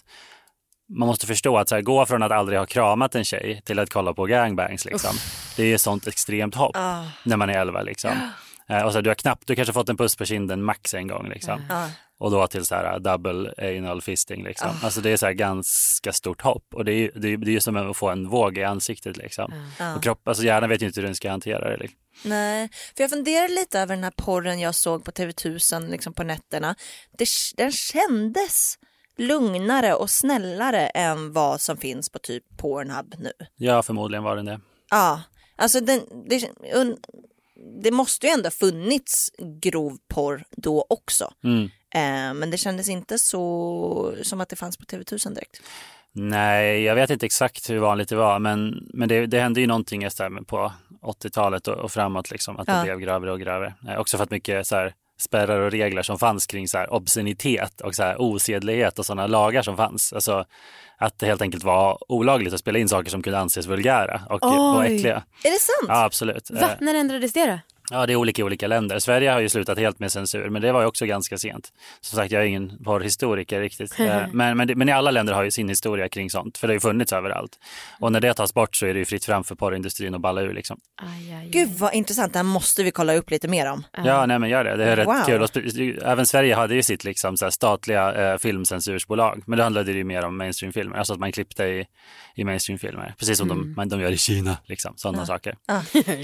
man 0.98 1.08
måste 1.08 1.28
förstå 1.28 1.58
att 1.58 1.70
så 1.70 1.76
här, 1.76 1.82
gå 1.82 2.06
från 2.06 2.24
att 2.24 2.32
aldrig 2.32 2.60
ha 2.60 2.66
kramat 2.66 3.16
en 3.16 3.24
tjej 3.24 3.62
till 3.66 3.80
att 3.80 3.90
kolla 3.90 4.14
på 4.14 4.26
gangbangs. 4.26 4.86
Liksom. 4.86 5.16
Det 5.58 5.64
är 5.64 5.76
ett 5.76 5.82
sånt 5.82 6.08
extremt 6.08 6.56
hopp 6.56 6.76
Ah. 6.78 7.04
när 7.24 7.38
man 7.38 7.50
är 7.50 7.54
11. 7.60 7.82
Liksom. 7.82 8.12
Eh, 8.72 8.86
Och 8.86 8.94
så 8.94 9.02
du 9.02 9.10
har 9.10 9.16
knappt, 9.16 9.48
du 9.48 9.56
kanske 9.56 9.74
fått 9.74 9.90
en 9.90 9.98
puss 9.98 10.16
på 10.16 10.26
kinden 10.26 10.64
max 10.64 10.94
en 10.94 11.08
gång. 11.08 11.30
Liksom. 11.30 11.62
Ja. 11.70 11.90
Och 12.20 12.32
då 12.32 12.48
till 12.48 12.66
så 12.66 12.76
här 12.76 13.00
double 13.00 13.54
anal 13.58 14.02
fisting 14.02 14.44
liksom. 14.44 14.70
Alltså 14.84 15.02
det 15.02 15.10
är 15.10 15.18
så 15.18 15.26
här 15.26 15.34
ganska 15.34 16.14
stort 16.14 16.42
hopp 16.42 16.66
och 16.74 16.86
det 16.86 16.92
är 16.94 16.96
ju 16.96 17.12
det 17.16 17.28
är, 17.28 17.38
det 17.38 17.56
är 17.56 17.60
som 17.60 17.76
att 17.78 17.98
få 17.98 18.10
en 18.10 18.30
våg 18.30 18.58
i 18.58 18.64
ansiktet 18.64 19.18
liksom. 19.18 19.54
Ja. 19.80 19.96
Och 19.96 20.04
kropp, 20.04 20.28
alltså 20.28 20.44
hjärnan 20.44 20.70
vet 20.70 20.82
ju 20.82 20.86
inte 20.86 21.00
hur 21.00 21.08
den 21.08 21.16
ska 21.16 21.30
hantera 21.32 21.70
det. 21.70 21.78
Liksom. 21.78 21.98
Nej, 22.24 22.70
för 22.96 23.04
jag 23.04 23.10
funderar 23.10 23.48
lite 23.48 23.80
över 23.80 23.96
den 23.96 24.04
här 24.04 24.14
porren 24.18 24.60
jag 24.60 24.76
såg 24.76 25.06
på 25.06 25.12
TV1000 25.12 25.90
liksom 25.90 26.14
på 26.14 26.24
nätterna. 26.24 26.76
Det, 27.18 27.28
den 27.58 27.72
kändes 27.72 28.78
lugnare 29.18 29.94
och 29.94 30.10
snällare 30.10 30.88
än 30.88 31.34
vad 31.34 31.62
som 31.62 31.78
finns 31.78 32.10
på 32.10 32.20
typ 32.20 32.44
Pornhub 32.58 33.16
nu. 33.18 33.32
Ja, 33.56 33.84
förmodligen 33.84 34.24
var 34.24 34.36
den 34.36 34.46
det. 34.46 34.60
Ja, 34.90 35.22
alltså 35.56 35.80
den, 35.80 36.02
det, 36.30 36.50
det 37.84 37.92
måste 37.92 38.28
ju 38.28 38.34
ändå 38.34 38.50
funnits 38.50 39.32
grov 39.62 39.98
porr 40.14 40.44
då 40.58 40.86
också. 40.90 41.34
Mm. 41.44 41.64
Eh, 41.96 42.34
men 42.40 42.52
det 42.52 42.58
kändes 42.58 42.90
inte 42.90 43.20
så 43.20 44.16
som 44.24 44.42
att 44.42 44.50
det 44.50 44.56
fanns 44.56 44.78
på 44.78 44.84
TV1000 44.84 45.34
direkt. 45.34 45.62
Nej, 46.14 46.82
jag 46.84 46.96
vet 46.96 47.10
inte 47.10 47.26
exakt 47.26 47.70
hur 47.70 47.78
vanligt 47.80 48.10
det 48.10 48.16
var, 48.16 48.40
men, 48.40 48.90
men 48.94 49.10
det, 49.10 49.26
det 49.26 49.40
hände 49.40 49.62
ju 49.62 49.68
någonting 49.68 50.02
just 50.02 50.18
där 50.18 50.30
med 50.30 50.48
på 50.48 50.72
80-talet 51.02 51.68
och, 51.68 51.76
och 51.78 51.92
framåt, 51.92 52.32
liksom, 52.32 52.60
att 52.60 52.68
det 52.68 52.74
Ja. 52.74 52.84
blev 52.84 53.00
grövre 53.00 53.32
och 53.32 53.40
grövre. 53.40 53.74
Eh, 53.90 54.00
också 54.00 54.18
för 54.18 54.24
att 54.24 54.32
mycket 54.32 54.68
så 54.68 54.76
här, 54.76 54.94
spärrar 55.22 55.60
och 55.60 55.72
regler 55.72 56.02
som 56.02 56.20
fanns 56.20 56.48
kring 56.48 56.68
så 56.68 56.78
här, 56.78 56.94
obscenitet 56.94 57.82
och 57.82 57.96
så 57.96 58.04
här, 58.04 58.22
osedlighet 58.22 59.00
och 59.00 59.06
sådana 59.06 59.28
lagar 59.28 59.62
som 59.62 59.78
fanns. 59.78 60.14
Alltså, 60.14 60.46
att 60.98 61.20
det 61.20 61.26
helt 61.26 61.42
enkelt 61.42 61.64
var 61.64 61.98
olagligt 62.12 62.54
att 62.54 62.60
spela 62.60 62.80
in 62.80 62.90
saker 62.90 63.10
som 63.10 63.24
kunde 63.24 63.40
anses 63.40 63.66
vulgära 63.68 64.22
och, 64.30 64.44
och 64.44 64.80
Oj. 64.80 64.96
äckliga. 64.96 65.24
Är 65.44 65.52
det 65.52 65.60
sant? 65.60 65.88
Ja, 65.88 66.04
absolut. 66.04 66.52
Va? 66.52 66.60
Eh, 66.62 66.70
När 66.80 66.96
ändrades 66.96 67.34
det 67.34 67.46
då? 67.46 67.60
Ja, 67.92 68.06
det 68.06 68.14
är 68.14 68.16
olika 68.18 68.42
i 68.42 68.44
olika 68.46 68.68
länder. 68.68 69.00
Sverige 69.00 69.30
har 69.32 69.40
ju 69.40 69.50
slutat 69.50 69.78
helt 69.78 70.00
med 70.00 70.12
censur, 70.12 70.50
men 70.50 70.62
det 70.62 70.72
var 70.72 70.82
ju 70.82 70.88
också 70.88 71.06
ganska 71.06 71.38
sent. 71.38 71.70
Som 72.02 72.16
sagt, 72.18 72.32
jag 72.32 72.42
är 72.42 72.46
ingen 72.46 72.84
porrhistoriker 72.84 73.60
riktigt. 73.60 74.00
Eh, 74.00 74.22
men, 74.34 74.58
men, 74.58 74.72
men 74.76 74.90
i 74.90 74.92
alla 74.92 75.12
länder 75.12 75.34
har 75.34 75.44
ju 75.44 75.52
sin 75.52 75.70
historia 75.70 76.10
kring 76.10 76.30
sånt, 76.30 76.58
för 76.58 76.68
det 76.68 76.72
har 76.72 76.76
ju 76.76 76.80
funnits 76.80 77.14
överallt. 77.14 77.60
Och 78.00 78.12
när 78.12 78.20
det 78.20 78.34
tas 78.34 78.54
bort 78.54 78.76
så 78.76 78.86
är 78.86 78.94
det 78.94 79.00
ju 79.00 79.06
fritt 79.06 79.26
fram 79.26 79.44
för 79.44 79.56
porrindustrin 79.56 80.16
att 80.16 80.22
balla 80.22 80.42
ur 80.42 80.54
liksom. 80.54 80.80
Aj, 81.02 81.32
aj, 81.34 81.36
aj. 81.36 81.50
Gud 81.50 81.70
vad 81.70 81.94
intressant, 81.94 82.34
det 82.34 82.40
här 82.40 82.44
måste 82.44 82.84
vi 82.84 82.92
kolla 82.92 83.14
upp 83.16 83.30
lite 83.32 83.48
mer 83.48 83.72
om. 83.72 83.84
Ja, 84.06 84.26
nej 84.26 84.40
men 84.40 84.50
gör 84.50 84.64
det. 84.64 84.76
Det 84.76 84.86
är 84.86 84.96
rätt 84.96 85.08
Wow. 85.08 85.24
kul. 85.26 85.42
Och 85.42 85.50
sp- 85.50 86.04
Även 86.06 86.26
Sverige 86.26 86.56
hade 86.56 86.76
ju 86.76 86.84
sitt 86.84 87.04
liksom, 87.04 87.38
så 87.38 87.46
här, 87.46 87.50
statliga 87.50 88.32
eh, 88.32 88.38
filmcensursbolag, 88.38 89.44
men 89.46 89.58
då 89.58 89.64
handlade 89.64 89.92
det 89.92 89.98
ju 89.98 90.04
mer 90.04 90.26
om 90.26 90.38
mainstreamfilmer, 90.38 90.98
alltså 90.98 91.14
att 91.14 91.20
man 91.20 91.32
klippte 91.32 91.64
i, 91.64 91.86
i 92.36 92.44
mainstreamfilmer, 92.44 93.14
precis 93.20 93.38
som 93.38 93.48
de, 93.48 93.74
man, 93.78 93.90
de 93.90 94.02
gör 94.02 94.12
i 94.12 94.18
Kina, 94.18 94.58
liksom, 94.66 94.94
sådana 94.98 95.26
saker. 95.26 95.56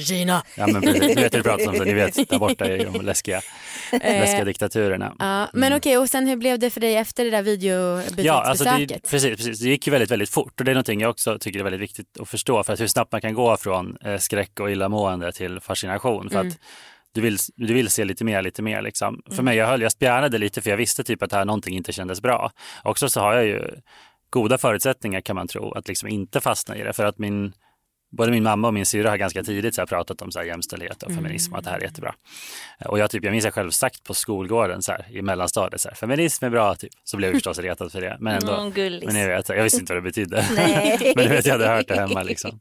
Kina. 0.08 0.44
Ja, 0.58 0.68
men 0.68 0.82
precis. 0.82 1.02
Ni 1.02 1.16
vet 1.16 1.36
hur 1.36 1.44
om, 1.66 1.76
så 1.76 1.84
ni 1.84 1.94
vet, 1.94 2.30
där 2.30 2.40
borta 2.40 2.66
är 2.66 2.86
de 2.86 3.02
läskiga, 3.06 3.42
läskiga 3.92 4.46
diktaturerna. 4.46 5.16
Ja, 5.20 5.50
men 5.54 5.74
okej, 5.74 5.98
och 5.98 6.10
sen 6.10 6.28
hur 6.28 6.36
blev 6.36 6.60
det 6.60 6.70
för 6.70 6.82
dig 6.82 6.96
efter 6.96 7.26
det 7.26 7.32
där 7.32 7.42
videobutiksbesöket? 7.42 8.26
Ja, 8.26 8.44
alltså 8.44 8.64
det, 8.64 9.10
precis, 9.10 9.38
precis. 9.38 9.60
Det 9.60 9.70
gick 9.70 9.88
ju 9.88 9.92
väldigt, 9.92 10.12
väldigt 10.12 10.30
fort 10.30 10.60
och 10.60 10.66
det 10.66 10.72
är 10.72 10.76
någonting 10.76 11.02
jag 11.02 11.10
också 11.10 11.40
tycker 11.40 11.60
är 11.60 11.64
väldigt 11.64 11.82
viktigt 11.82 12.20
att 12.20 12.30
förstå 12.30 12.64
för 12.64 12.74
att 12.74 12.80
hur 12.80 12.88
snabbt 12.88 13.12
man 13.12 13.22
kan 13.22 13.34
gå 13.34 13.58
från 13.58 13.98
eh, 14.06 14.18
skräck 14.18 14.60
och 14.60 14.72
illamående 14.72 15.32
till 15.32 15.60
fascination. 15.60 16.30
För 16.30 16.40
att 16.40 16.58
du 17.12 17.22
vill, 17.22 17.38
du 17.56 17.74
vill 17.74 17.90
se 17.90 18.06
lite 18.06 18.24
mer, 18.24 18.42
lite 18.42 18.62
mer 18.62 18.82
liksom. 18.82 19.22
För 19.32 19.44
mig, 19.44 19.58
jag 19.58 19.68
höll, 19.68 19.82
jag 19.82 19.92
spjärnade 19.92 20.38
lite 20.38 20.62
för 20.62 20.70
jag 20.70 20.78
visste 20.78 21.04
typ 21.04 21.24
att 21.24 21.30
det 21.30 21.38
här 21.38 21.46
någonting 21.46 21.76
inte 21.76 21.94
kändes 21.94 22.22
bra. 22.22 22.52
Också 22.84 23.10
så 23.10 23.20
har 23.20 23.34
jag 23.34 23.46
ju 23.46 23.62
goda 24.30 24.58
förutsättningar 24.58 25.22
kan 25.22 25.36
man 25.36 25.48
tro 25.48 25.72
att 25.72 25.88
liksom 25.88 26.10
inte 26.10 26.42
fastna 26.42 26.78
i 26.78 26.84
det 26.84 26.94
för 26.94 27.06
att 27.06 27.18
min 27.18 27.54
Både 28.10 28.32
min 28.32 28.44
mamma 28.44 28.68
och 28.68 28.74
min 28.74 28.86
syrra 28.86 29.10
har 29.10 29.18
ganska 29.18 29.44
tidigt 29.44 29.76
så 29.76 29.86
pratat 29.86 30.22
om 30.22 30.32
så 30.32 30.40
här 30.40 30.46
jämställdhet 30.46 31.04
och 31.04 31.12
feminism 31.12 31.54
och 31.54 31.60
att 31.60 31.64
det 31.66 31.72
här 31.72 31.78
är 31.78 31.84
jättebra. 31.84 32.16
Och 32.86 33.00
jag, 33.00 33.12
typ, 33.12 33.24
jag 33.24 33.32
minns 33.32 33.46
jag 33.46 33.54
själv 33.54 33.72
sagt 33.72 34.04
på 34.04 34.14
skolgården 34.14 34.82
så 34.82 34.92
här, 34.92 35.06
i 35.12 35.22
mellanstadiet, 35.22 35.82
så 35.82 35.90
här, 35.90 35.96
feminism 35.96 36.46
är 36.46 36.50
bra, 36.50 36.76
typ. 36.76 36.92
så 37.04 37.18
blev 37.18 37.30
jag 37.30 37.36
förstås 37.38 37.60
retad 37.60 37.92
för 37.92 38.02
det. 38.02 38.18
Men 38.20 38.34
ändå, 38.34 38.54
Mm, 39.04 39.14
men 39.14 39.22
jag, 39.22 39.38
vet, 39.38 39.50
jag 39.50 39.64
visste 39.64 39.80
inte 39.80 39.94
vad 39.94 40.04
det 40.04 40.10
betydde. 40.10 40.46
Men 41.16 41.24
jag, 41.24 41.30
vet, 41.32 41.46
jag 41.46 41.54
hade 41.54 41.68
hört 41.68 41.88
det 41.88 41.96
hemma 42.00 42.24
liksom. 42.24 42.60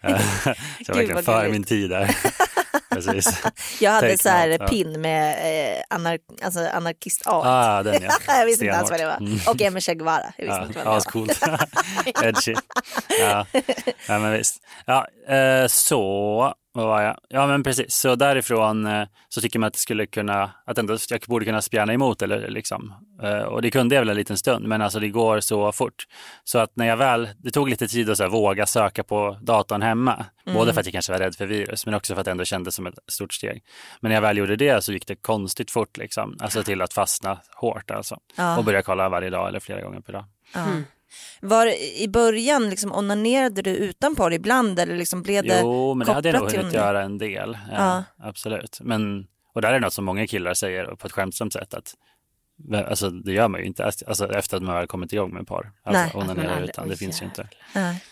Eh, 0.00 0.18
så 0.18 0.48
jag 0.78 0.88
var 0.88 0.94
verkligen 0.94 1.22
före 1.22 1.48
min 1.48 1.64
tid 1.64 1.90
där. 1.90 2.16
Precis. 2.94 3.42
Jag 3.80 3.90
hade 3.90 4.08
Take 4.10 4.22
så 4.22 4.28
här 4.28 4.48
note, 4.48 4.66
pin 4.66 5.00
med 5.00 5.30
eh, 5.78 5.82
anar 5.90 6.18
alltså 6.42 6.60
anarkist-art. 6.60 7.44
Ah, 7.46 7.82
den 7.82 8.02
ja. 8.02 8.10
jag 8.38 8.46
visste 8.46 8.64
inte 8.64 8.78
alls 8.78 8.90
vad 8.90 9.00
det 9.00 9.06
var. 9.06 9.16
Mm. 9.16 9.38
Och 9.48 9.62
Emil 9.62 9.82
Che 9.82 9.94
Guevara. 9.94 10.32
Jag 10.36 10.44
visste 10.44 10.60
Ja, 10.60 10.66
inte 10.66 10.78
vad 10.78 10.86
det 10.86 10.90
var. 10.90 11.00
coolt. 11.00 11.42
Edgy. 12.24 12.54
Ja. 13.20 13.46
ja, 14.08 14.18
men 14.18 14.32
visst. 14.32 14.56
Ja, 14.86 15.06
eh, 15.28 15.66
så 15.66 16.54
vad 16.76 16.86
var 16.86 17.02
jag? 17.02 17.16
Ja 17.28 17.46
men 17.46 17.62
precis, 17.62 17.94
så 17.94 18.16
därifrån 18.16 18.86
eh, 18.86 19.06
så 19.28 19.40
tycker 19.40 19.58
man 19.58 19.66
att 19.66 19.72
det 19.72 19.78
skulle 19.78 20.06
kunna, 20.06 20.50
att 20.66 20.78
ändå 20.78 20.96
jag 21.10 21.20
borde 21.26 21.44
kunna 21.44 21.62
spjärna 21.62 21.92
emot 21.92 22.22
eller 22.22 22.48
liksom. 22.48 22.94
Eh, 23.22 23.38
och 23.38 23.62
det 23.62 23.70
kunde 23.70 23.94
jag 23.94 24.02
väl 24.02 24.08
en 24.08 24.16
liten 24.16 24.36
stund, 24.36 24.66
men 24.66 24.82
alltså 24.82 25.00
det 25.00 25.08
går 25.08 25.40
så 25.40 25.72
fort. 25.72 26.06
Så 26.44 26.58
att 26.58 26.76
när 26.76 26.86
jag 26.86 26.96
väl, 26.96 27.28
det 27.38 27.50
tog 27.50 27.68
lite 27.68 27.88
tid 27.88 28.10
att 28.10 28.16
så 28.16 28.22
här, 28.22 28.30
våga 28.30 28.66
söka 28.66 29.04
på 29.04 29.38
datorn 29.42 29.82
hemma. 29.82 30.24
Mm. 30.46 30.58
Både 30.58 30.72
för 30.72 30.80
att 30.80 30.86
jag 30.86 30.92
kanske 30.92 31.12
var 31.12 31.18
rädd 31.18 31.36
för 31.36 31.46
virus, 31.46 31.86
men 31.86 31.94
också 31.94 32.14
för 32.14 32.20
att 32.20 32.24
det 32.24 32.30
ändå 32.30 32.44
kändes 32.44 32.74
som 32.74 32.86
ett 32.86 32.98
stort 33.08 33.32
steg. 33.32 33.62
Men 34.00 34.08
när 34.08 34.16
jag 34.16 34.22
väl 34.22 34.38
gjorde 34.38 34.56
det 34.56 34.84
så 34.84 34.92
gick 34.92 35.06
det 35.06 35.16
konstigt 35.16 35.70
fort 35.70 35.96
liksom, 35.96 36.36
alltså 36.40 36.62
till 36.62 36.82
att 36.82 36.92
fastna 36.92 37.38
hårt 37.56 37.90
alltså. 37.90 38.18
Ja. 38.36 38.58
Och 38.58 38.64
börja 38.64 38.82
kolla 38.82 39.08
varje 39.08 39.30
dag 39.30 39.48
eller 39.48 39.60
flera 39.60 39.82
gånger 39.82 40.00
per 40.00 40.12
dag. 40.12 40.24
Mm. 40.54 40.84
Var 41.40 41.66
i 42.02 42.08
början, 42.08 42.70
liksom, 42.70 42.92
onanerade 42.92 43.62
du 43.62 43.70
utan 43.70 44.16
porr 44.16 44.32
ibland 44.32 44.78
eller 44.78 44.96
liksom 44.96 45.22
blev 45.22 45.44
det 45.44 45.60
Jo, 45.60 45.94
men 45.94 46.06
det 46.06 46.12
hade 46.12 46.28
jag 46.28 46.40
nog 46.40 46.52
hunnit 46.52 46.74
göra 46.74 47.02
en 47.02 47.18
del. 47.18 47.58
Ja, 47.72 48.04
Absolut. 48.18 48.78
Men, 48.80 49.26
och 49.54 49.62
där 49.62 49.68
är 49.68 49.72
det 49.72 49.80
något 49.80 49.92
som 49.92 50.04
många 50.04 50.26
killar 50.26 50.54
säger 50.54 50.84
på 50.84 51.06
ett 51.06 51.12
skämtsamt 51.12 51.52
sätt 51.52 51.74
att 51.74 51.94
Alltså 52.88 53.10
det 53.10 53.32
gör 53.32 53.48
man 53.48 53.60
ju 53.60 53.66
inte 53.66 53.84
alltså, 53.84 54.32
efter 54.32 54.56
att 54.56 54.62
man 54.62 54.74
har 54.74 54.86
kommit 54.86 55.12
igång 55.12 55.34
med 55.34 55.46
porr. 55.46 55.72
Alltså, 55.82 56.02
Nej, 56.02 56.10
onanera 56.14 56.60
utan, 56.60 56.88
det 56.88 56.96
finns 56.96 57.22
ju 57.22 57.26
inte. 57.26 57.48
Nej. 57.74 58.02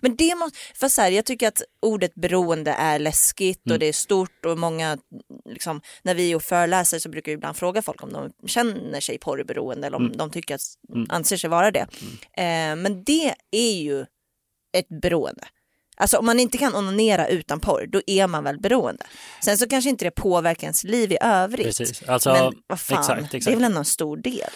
Men 0.00 0.16
det 0.16 0.34
måste, 0.34 0.58
för 0.74 0.88
så 0.88 1.02
här, 1.02 1.10
jag 1.10 1.24
tycker 1.24 1.48
att 1.48 1.62
ordet 1.82 2.14
beroende 2.14 2.70
är 2.70 2.98
läskigt 2.98 3.66
mm. 3.66 3.74
och 3.74 3.78
det 3.78 3.86
är 3.86 3.92
stort 3.92 4.44
och 4.46 4.58
många, 4.58 4.98
liksom, 5.44 5.80
när 6.02 6.14
vi 6.14 6.34
och 6.34 6.42
föreläser 6.42 6.98
så 6.98 7.08
brukar 7.08 7.32
vi 7.32 7.34
ibland 7.34 7.56
fråga 7.56 7.82
folk 7.82 8.02
om 8.02 8.12
de 8.12 8.48
känner 8.48 9.00
sig 9.00 9.18
porrberoende 9.18 9.86
eller 9.86 9.96
om 9.96 10.04
mm. 10.06 10.16
de 10.16 10.30
tycker 10.30 10.54
att, 10.54 10.62
mm. 10.94 11.06
anser 11.10 11.36
sig 11.36 11.50
vara 11.50 11.70
det. 11.70 11.86
Mm. 12.36 12.78
Eh, 12.78 12.82
men 12.82 13.04
det 13.04 13.34
är 13.50 13.72
ju 13.72 14.06
ett 14.72 14.88
beroende. 15.02 15.44
Alltså 15.96 16.16
om 16.16 16.26
man 16.26 16.40
inte 16.40 16.58
kan 16.58 16.74
onanera 16.74 17.28
utan 17.28 17.60
porr, 17.60 17.86
då 17.86 18.00
är 18.06 18.26
man 18.26 18.44
väl 18.44 18.60
beroende. 18.60 19.04
Sen 19.40 19.58
så 19.58 19.68
kanske 19.68 19.90
inte 19.90 20.04
det 20.04 20.10
påverkar 20.10 20.62
ens 20.62 20.84
liv 20.84 21.12
i 21.12 21.18
övrigt. 21.20 21.66
Precis. 21.66 22.02
Alltså, 22.08 22.32
men 22.32 22.52
vad 22.66 22.80
fan, 22.80 22.98
exakt, 22.98 23.22
exakt. 23.22 23.44
det 23.44 23.52
är 23.52 23.56
väl 23.56 23.64
ändå 23.64 23.78
en 23.78 23.84
stor 23.84 24.16
del. 24.16 24.50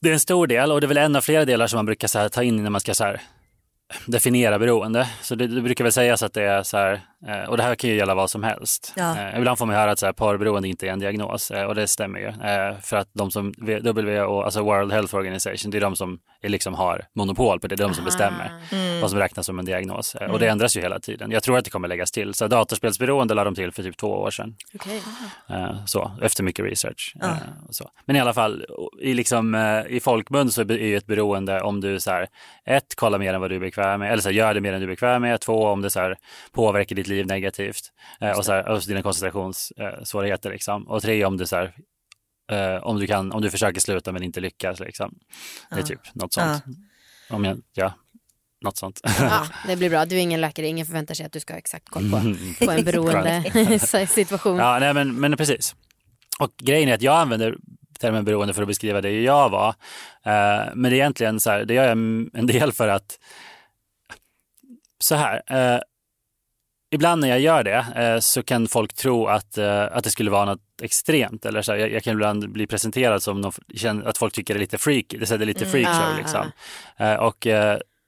Det 0.00 0.08
är 0.08 0.12
en 0.12 0.20
stor 0.20 0.46
del 0.46 0.72
och 0.72 0.80
det 0.80 0.84
är 0.84 0.88
väl 0.88 0.96
en 0.96 1.16
av 1.16 1.20
flera 1.20 1.44
delar 1.44 1.66
som 1.66 1.76
man 1.76 1.86
brukar 1.86 2.18
här, 2.18 2.28
ta 2.28 2.42
in 2.42 2.62
när 2.62 2.70
man 2.70 2.80
ska 2.80 2.94
så 2.94 3.04
här, 3.04 3.20
definiera 4.06 4.58
beroende. 4.58 5.08
Så 5.22 5.34
det, 5.34 5.46
det, 5.46 5.60
brukar 5.60 5.84
väl 5.84 5.92
sägas 5.92 6.22
att 6.22 6.32
det 6.32 6.42
är 6.42 6.62
så 6.62 6.76
här, 6.76 7.00
och 7.48 7.56
det 7.56 7.62
här 7.62 7.74
kan 7.74 7.90
ju 7.90 7.96
gälla 7.96 8.14
vad 8.14 8.30
som 8.30 8.42
helst. 8.42 8.92
Ja. 8.96 9.18
Eh, 9.18 9.38
ibland 9.38 9.58
får 9.58 9.66
man 9.66 9.76
höra 9.76 9.90
att 9.90 9.98
så 9.98 10.06
här, 10.06 10.12
parberoende 10.12 10.68
inte 10.68 10.86
är 10.86 10.92
en 10.92 10.98
diagnos 10.98 11.50
eh, 11.50 11.64
och 11.64 11.74
det 11.74 11.86
stämmer 11.86 12.18
ju. 12.18 12.32
för 12.82 12.96
att 12.96 13.08
de 13.12 13.30
som 13.30 13.54
WHO, 13.58 14.40
alltså 14.42 14.62
World 14.62 14.92
Health 14.92 15.14
Organization, 15.14 15.70
det 15.70 15.78
är 15.78 15.80
de 15.80 15.96
som 15.96 16.18
är, 16.42 16.48
liksom 16.48 16.74
har 16.74 17.04
monopol 17.14 17.60
på 17.60 17.66
det, 17.66 17.76
det 17.76 17.82
är 17.82 17.88
de 17.88 17.94
som 17.94 18.04
bestämmer 18.04 18.52
mm. 18.72 19.00
vad 19.00 19.10
som 19.10 19.18
räknas 19.18 19.46
som 19.46 19.58
en 19.58 19.64
diagnos. 19.64 20.14
Mm. 20.14 20.30
Och 20.30 20.38
det 20.38 20.48
ändras 20.48 20.76
ju 20.76 20.80
hela 20.80 21.00
tiden. 21.00 21.30
Jag 21.30 21.42
tror 21.42 21.58
att 21.58 21.64
det 21.64 21.70
kommer 21.70 21.88
läggas 21.88 22.12
till. 22.12 22.34
Så 22.34 22.48
datorspelsberoende 22.48 23.34
lade 23.34 23.50
de 23.50 23.54
till 23.54 23.72
för 23.72 23.82
typ 23.82 23.96
två 23.96 24.08
år 24.08 24.30
sedan. 24.30 24.56
Okay. 24.74 25.00
så, 25.86 26.12
efter 26.22 26.42
mycket 26.42 26.64
research. 26.64 27.14
Ja. 27.20 27.36
så. 27.70 27.90
Men 28.04 28.16
i 28.16 28.20
alla 28.20 28.34
fall, 28.34 28.64
i, 29.00 29.14
liksom, 29.14 29.54
i 29.88 30.00
folkmun 30.00 30.50
så 30.50 30.60
är 30.60 30.72
ju 30.72 30.96
ett 30.96 31.06
beroende 31.06 31.60
om 31.60 31.80
du 31.80 32.00
så 32.00 32.10
här, 32.10 32.26
ett, 32.64 32.94
kollar 32.94 33.18
mer 33.18 33.34
än 33.34 33.40
vad 33.40 33.50
du 33.50 33.56
är 33.56 33.60
bekväm 33.60 34.00
med, 34.00 34.12
eller 34.12 34.22
så 34.22 34.28
här, 34.28 34.36
gör 34.36 34.54
det 34.54 34.60
mer 34.60 34.72
än 34.72 34.80
du 34.80 34.86
är 34.86 34.90
bekväm 34.90 35.22
med. 35.22 35.40
Två, 35.40 35.66
om 35.66 35.82
det 35.82 35.90
så 35.90 36.00
här, 36.00 36.16
påverkar 36.52 36.96
ditt 36.96 37.07
liv 37.08 37.26
negativt 37.26 37.92
eh, 38.20 38.30
och, 38.30 38.44
så 38.44 38.52
här, 38.52 38.68
och 38.68 38.80
dina 38.80 39.02
koncentrationssvårigheter. 39.02 40.50
Liksom. 40.50 40.88
Och 40.88 41.02
tre, 41.02 41.24
om 41.24 41.36
du, 41.36 41.46
så 41.46 41.56
här, 41.56 41.74
eh, 42.52 42.82
om, 42.82 42.98
du 42.98 43.06
kan, 43.06 43.32
om 43.32 43.42
du 43.42 43.50
försöker 43.50 43.80
sluta 43.80 44.12
men 44.12 44.22
inte 44.22 44.40
lyckas. 44.40 44.80
Liksom. 44.80 45.14
Det 45.70 45.78
är 45.78 45.82
typ 45.82 46.14
något 46.14 46.32
sånt. 46.32 46.62
Ja. 46.66 47.36
Om 47.36 47.44
jag, 47.44 47.60
ja, 47.72 47.94
något 48.60 48.76
sånt. 48.76 49.00
Ja, 49.18 49.46
det 49.66 49.76
blir 49.76 49.90
bra. 49.90 50.04
Du 50.04 50.16
är 50.16 50.20
ingen 50.20 50.40
läkare, 50.40 50.66
ingen 50.66 50.86
förväntar 50.86 51.14
sig 51.14 51.26
att 51.26 51.32
du 51.32 51.40
ska 51.40 51.54
ha 51.54 51.58
exakt 51.58 51.88
koll 51.88 52.10
på, 52.10 52.20
på 52.64 52.70
en 52.70 52.84
beroende 52.84 54.06
situation. 54.08 54.56
Ja, 54.56 54.78
nej, 54.78 54.94
men, 54.94 55.20
men 55.20 55.36
precis. 55.36 55.74
Och 56.38 56.50
grejen 56.56 56.88
är 56.88 56.94
att 56.94 57.02
jag 57.02 57.16
använder 57.16 57.56
termen 57.98 58.24
beroende 58.24 58.54
för 58.54 58.62
att 58.62 58.68
beskriva 58.68 59.00
det 59.00 59.22
jag 59.22 59.50
var. 59.50 59.68
Eh, 60.24 60.74
men 60.74 60.82
det 60.82 60.96
är 60.96 61.00
egentligen 61.00 61.40
så 61.40 61.50
här, 61.50 61.64
det 61.64 61.74
gör 61.74 61.84
jag 61.84 61.92
en 62.32 62.46
del 62.46 62.72
för 62.72 62.88
att 62.88 63.18
så 65.00 65.14
här, 65.14 65.42
ibland 66.90 67.20
när 67.20 67.28
jag 67.28 67.40
gör 67.40 67.64
det 67.64 67.86
eh, 67.96 68.20
så 68.20 68.42
kan 68.42 68.68
folk 68.68 68.94
tro 68.94 69.26
att, 69.26 69.58
eh, 69.58 69.82
att 69.82 70.04
det 70.04 70.10
skulle 70.10 70.30
vara 70.30 70.44
något 70.44 70.60
extremt. 70.82 71.46
Eller 71.46 71.62
så 71.62 71.72
här, 71.72 71.78
jag, 71.78 71.92
jag, 71.92 72.02
kan 72.02 72.12
ibland 72.12 72.52
bli 72.52 72.66
presenterad 72.66 73.22
som 73.22 73.40
någon, 73.40 73.52
att 74.06 74.18
folk 74.18 74.34
tycker 74.34 74.54
det 74.54 74.58
är 74.58 74.60
lite 74.60 74.78
freak, 74.78 75.06
det 75.08 75.30
är 75.30 75.38
lite 75.38 75.66
freakshow. 75.66 76.06
Mm. 76.06 76.18
Liksom. 76.18 76.46
Eh, 76.96 77.14
och 77.14 77.46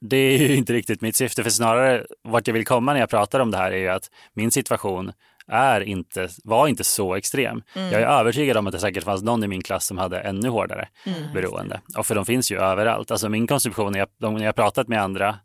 det 0.01 0.17
är 0.17 0.39
ju 0.39 0.55
inte 0.57 0.73
riktigt 0.73 1.01
mitt 1.01 1.17
syfte, 1.17 1.43
för 1.43 1.51
snarare 1.51 2.07
vart 2.23 2.47
jag 2.47 2.55
vill 2.55 2.67
komma 2.67 2.93
när 2.93 3.01
jag 3.01 3.11
pratar 3.11 3.41
om 3.41 3.51
det 3.51 3.59
här 3.59 3.73
är 3.73 3.79
ju 3.79 3.89
att 3.89 4.11
min 4.35 4.51
situation 4.51 5.13
är 5.53 5.81
inte, 5.81 6.29
var 6.45 6.69
inte 6.69 6.85
så 6.85 7.15
extrem. 7.15 7.63
Mm. 7.75 7.93
Jag 7.93 8.03
är 8.03 8.07
övertygad 8.07 8.57
om 8.57 8.67
att 8.67 8.73
det 8.73 8.79
säkert 8.79 9.05
fanns 9.05 9.23
någon 9.23 9.45
i 9.45 9.49
min 9.49 9.63
klass 9.63 9.87
som 9.87 9.99
hade 9.99 10.21
ännu 10.21 10.49
hårdare 10.49 10.89
mm. 11.07 11.33
beroende. 11.35 11.81
Och 11.97 12.07
för 12.07 12.15
de 12.15 12.27
finns 12.27 12.53
ju 12.53 12.61
överallt. 12.61 13.11
Alltså 13.11 13.29
min 13.29 13.47
konsumtion, 13.47 13.93
när 13.93 13.99
jag, 13.99 14.33
när 14.33 14.45
jag 14.45 14.55
pratat 14.55 14.89
med 14.89 15.03
andra 15.03 15.37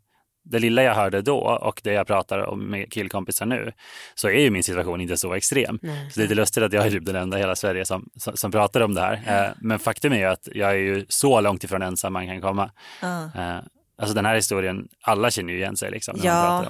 det 0.50 0.58
lilla 0.58 0.82
jag 0.82 0.94
hörde 0.94 1.22
då 1.22 1.38
och 1.38 1.80
det 1.84 1.92
jag 1.92 2.06
pratar 2.06 2.38
om 2.38 2.70
med 2.70 2.92
killkompisar 2.92 3.46
nu 3.46 3.72
så 4.14 4.28
är 4.28 4.40
ju 4.40 4.50
min 4.50 4.62
situation 4.62 5.00
inte 5.00 5.16
så 5.16 5.34
extrem. 5.34 5.78
Nej. 5.82 6.10
Så 6.10 6.20
det 6.20 6.24
är 6.24 6.28
lite 6.28 6.34
lustigt 6.34 6.62
att 6.62 6.72
jag 6.72 6.86
är 6.86 6.90
typ 6.90 7.06
den 7.06 7.16
enda 7.16 7.36
i 7.38 7.40
hela 7.40 7.56
Sverige 7.56 7.84
som, 7.84 8.08
som, 8.16 8.36
som 8.36 8.50
pratar 8.50 8.80
om 8.80 8.94
det 8.94 9.00
här. 9.00 9.22
Eh, 9.26 9.52
men 9.60 9.78
faktum 9.78 10.12
är 10.12 10.16
ju 10.16 10.24
att 10.24 10.48
jag 10.52 10.70
är 10.70 10.74
ju 10.74 11.06
så 11.08 11.40
långt 11.40 11.64
ifrån 11.64 11.82
ensam 11.82 12.12
man 12.12 12.26
kan 12.26 12.40
komma. 12.40 12.70
Uh. 13.02 13.58
Alltså 13.98 14.14
den 14.14 14.26
här 14.26 14.34
historien, 14.34 14.88
alla 15.00 15.30
känner 15.30 15.52
ju 15.52 15.58
igen 15.58 15.76
sig 15.76 15.90
liksom. 15.90 16.20
Ja, 16.22 16.66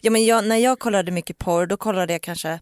ja 0.00 0.10
men 0.10 0.26
jag, 0.26 0.46
när 0.46 0.56
jag 0.56 0.78
kollade 0.78 1.12
mycket 1.12 1.38
porr 1.38 1.66
då 1.66 1.76
kollade 1.76 2.12
jag 2.12 2.22
kanske 2.22 2.60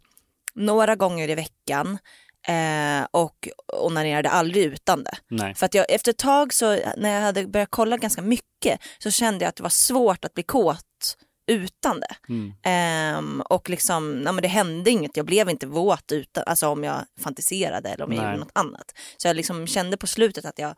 några 0.54 0.96
gånger 0.96 1.30
i 1.30 1.34
veckan 1.34 1.98
eh, 2.48 3.06
och 3.10 3.48
onanerade 3.72 4.30
aldrig 4.30 4.64
utan 4.64 5.04
det. 5.04 5.16
Nej. 5.28 5.54
För 5.54 5.66
att 5.66 5.74
jag, 5.74 5.86
efter 5.90 6.10
ett 6.10 6.18
tag 6.18 6.52
så 6.52 6.78
när 6.96 7.14
jag 7.14 7.20
hade 7.20 7.46
börjat 7.46 7.70
kolla 7.70 7.96
ganska 7.96 8.22
mycket 8.22 8.80
så 8.98 9.10
kände 9.10 9.44
jag 9.44 9.48
att 9.48 9.56
det 9.56 9.62
var 9.62 9.70
svårt 9.70 10.24
att 10.24 10.34
bli 10.34 10.42
kåt 10.42 11.16
utan 11.46 12.00
det. 12.00 12.16
Mm. 12.28 13.18
Um, 13.18 13.40
och 13.40 13.70
liksom, 13.70 14.22
ja, 14.24 14.32
men 14.32 14.42
det 14.42 14.48
hände 14.48 14.90
inget, 14.90 15.16
jag 15.16 15.26
blev 15.26 15.50
inte 15.50 15.66
våt 15.66 16.12
utan, 16.12 16.44
alltså 16.46 16.68
om 16.68 16.84
jag 16.84 17.04
fantiserade 17.20 17.88
eller 17.88 18.04
om 18.04 18.12
jag 18.12 18.22
Nej. 18.22 18.30
gjorde 18.30 18.44
något 18.44 18.58
annat. 18.58 18.94
Så 19.16 19.28
jag 19.28 19.36
liksom 19.36 19.66
kände 19.66 19.96
på 19.96 20.06
slutet 20.06 20.44
att 20.44 20.58
jag, 20.58 20.74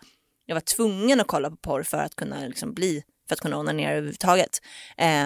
jag 0.47 0.55
var 0.55 0.61
tvungen 0.61 1.21
att 1.21 1.27
kolla 1.27 1.51
på 1.51 1.57
porr 1.57 1.83
för 1.83 1.99
att 1.99 2.17
kunna 2.17 2.41
liksom 2.41 2.75
bli, 2.75 3.03
för 3.29 3.35
att 3.35 3.41
kunna 3.41 3.59
onanera 3.59 3.91
överhuvudtaget. 3.91 4.59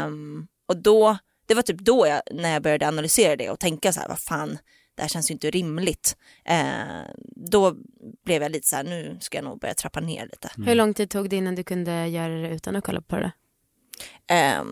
Um, 0.04 0.46
och 0.68 0.76
då, 0.76 1.18
det 1.46 1.54
var 1.54 1.62
typ 1.62 1.78
då 1.78 2.06
jag, 2.06 2.22
när 2.30 2.52
jag 2.52 2.62
började 2.62 2.88
analysera 2.88 3.36
det 3.36 3.50
och 3.50 3.60
tänka 3.60 3.92
så 3.92 4.00
här, 4.00 4.08
vad 4.08 4.20
fan, 4.20 4.58
det 5.02 5.04
här 5.04 5.08
känns 5.08 5.30
ju 5.30 5.32
inte 5.32 5.50
rimligt. 5.50 6.16
Eh, 6.44 6.64
då 7.36 7.76
blev 8.24 8.42
jag 8.42 8.52
lite 8.52 8.68
så 8.68 8.76
här, 8.76 8.84
nu 8.84 9.16
ska 9.20 9.38
jag 9.38 9.44
nog 9.44 9.60
börja 9.60 9.74
trappa 9.74 10.00
ner 10.00 10.22
lite. 10.32 10.50
Mm. 10.56 10.68
Hur 10.68 10.74
lång 10.74 10.94
tid 10.94 11.10
tog 11.10 11.30
det 11.30 11.36
innan 11.36 11.54
du 11.54 11.64
kunde 11.64 12.08
göra 12.08 12.34
det 12.34 12.48
utan 12.48 12.76
att 12.76 12.84
kolla 12.84 13.00
på 13.00 13.16
det? 13.16 13.32
Eh, 14.34 14.64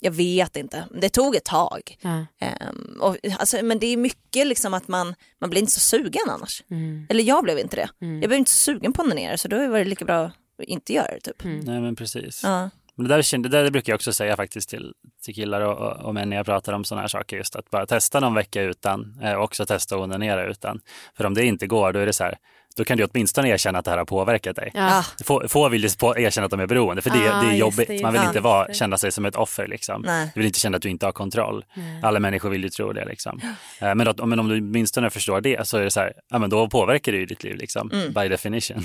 jag 0.00 0.10
vet 0.10 0.56
inte, 0.56 0.84
det 1.00 1.08
tog 1.08 1.36
ett 1.36 1.44
tag. 1.44 1.98
Ja. 2.00 2.26
Eh, 2.38 2.68
och, 3.00 3.16
alltså, 3.38 3.62
men 3.62 3.78
det 3.78 3.86
är 3.86 3.96
mycket 3.96 4.46
liksom 4.46 4.74
att 4.74 4.88
man, 4.88 5.14
man 5.40 5.50
blir 5.50 5.60
inte 5.60 5.72
så 5.72 5.80
sugen 5.80 6.28
annars. 6.28 6.62
Mm. 6.70 7.06
Eller 7.10 7.24
jag 7.24 7.44
blev 7.44 7.58
inte 7.58 7.76
det. 7.76 7.88
Mm. 8.00 8.22
Jag 8.22 8.28
blev 8.28 8.38
inte 8.38 8.50
så 8.50 8.58
sugen 8.58 8.92
på 8.92 9.02
att 9.02 9.06
onanera 9.06 9.36
så 9.36 9.48
då 9.48 9.68
var 9.68 9.78
det 9.78 9.84
lika 9.84 10.04
bra 10.04 10.24
att 10.24 10.32
inte 10.58 10.92
göra 10.92 11.14
det 11.14 11.20
typ. 11.20 11.44
Mm. 11.44 11.60
Nej 11.60 11.80
men 11.80 11.96
precis. 11.96 12.40
Ja. 12.42 12.70
Men 12.96 13.08
det, 13.08 13.16
där, 13.16 13.38
det 13.38 13.48
där 13.48 13.70
brukar 13.70 13.92
jag 13.92 13.96
också 13.96 14.12
säga 14.12 14.36
faktiskt 14.36 14.68
till, 14.68 14.92
till 15.24 15.34
killar 15.34 15.60
och, 15.60 16.06
och, 16.06 16.14
män 16.14 16.30
när 16.30 16.36
jag 16.36 16.46
pratar 16.46 16.72
om 16.72 16.84
sådana 16.84 17.00
här 17.00 17.08
saker. 17.08 17.36
Just 17.36 17.56
att 17.56 17.70
bara 17.70 17.86
testa 17.86 18.20
någon 18.20 18.34
vecka 18.34 18.62
utan 18.62 19.20
eh, 19.22 19.32
och 19.32 19.44
också 19.44 19.66
testa 19.66 19.94
att 19.94 20.00
onanera 20.00 20.46
utan. 20.46 20.80
För 21.16 21.26
om 21.26 21.34
det 21.34 21.44
inte 21.44 21.66
går, 21.66 21.92
då 21.92 21.98
är 21.98 22.06
det 22.06 22.12
så 22.12 22.24
här, 22.24 22.38
då 22.76 22.84
kan 22.84 22.96
du 22.98 23.04
åtminstone 23.04 23.48
erkänna 23.48 23.78
att 23.78 23.84
det 23.84 23.90
här 23.90 23.98
har 23.98 24.04
påverkat 24.04 24.56
dig. 24.56 24.70
Ja. 24.74 25.04
Få, 25.24 25.48
få 25.48 25.68
vill 25.68 25.84
erkänna 25.84 26.44
att 26.44 26.50
de 26.50 26.60
är 26.60 26.66
beroende, 26.66 27.02
för 27.02 27.10
det, 27.10 27.32
ah, 27.32 27.42
det 27.42 27.48
är 27.48 27.56
jobbigt. 27.56 27.88
Det, 27.88 28.02
Man 28.02 28.12
vill 28.12 28.22
inte 28.22 28.40
vara, 28.40 28.74
känna 28.74 28.98
sig 28.98 29.12
som 29.12 29.24
ett 29.24 29.36
offer. 29.36 29.66
Liksom. 29.66 30.02
Du 30.34 30.40
vill 30.40 30.46
inte 30.46 30.58
känna 30.58 30.76
att 30.76 30.82
du 30.82 30.90
inte 30.90 31.06
har 31.06 31.12
kontroll. 31.12 31.64
Nej. 31.74 32.00
Alla 32.02 32.20
människor 32.20 32.50
vill 32.50 32.62
ju 32.62 32.68
tro 32.68 32.92
det. 32.92 33.04
Liksom. 33.04 33.40
Eh, 33.80 33.94
men, 33.94 34.08
att, 34.08 34.28
men 34.28 34.40
om 34.40 34.48
du 34.48 34.54
åtminstone 34.54 35.10
förstår 35.10 35.40
det 35.40 35.68
så 35.68 35.78
är 35.78 35.84
det 35.84 35.90
så 35.90 36.00
här, 36.00 36.12
ja, 36.30 36.38
men 36.38 36.50
då 36.50 36.68
påverkar 36.68 37.12
det 37.12 37.18
ju 37.18 37.26
ditt 37.26 37.44
liv 37.44 37.56
liksom, 37.56 37.90
mm. 37.90 38.12
by 38.12 38.28
definition. 38.28 38.84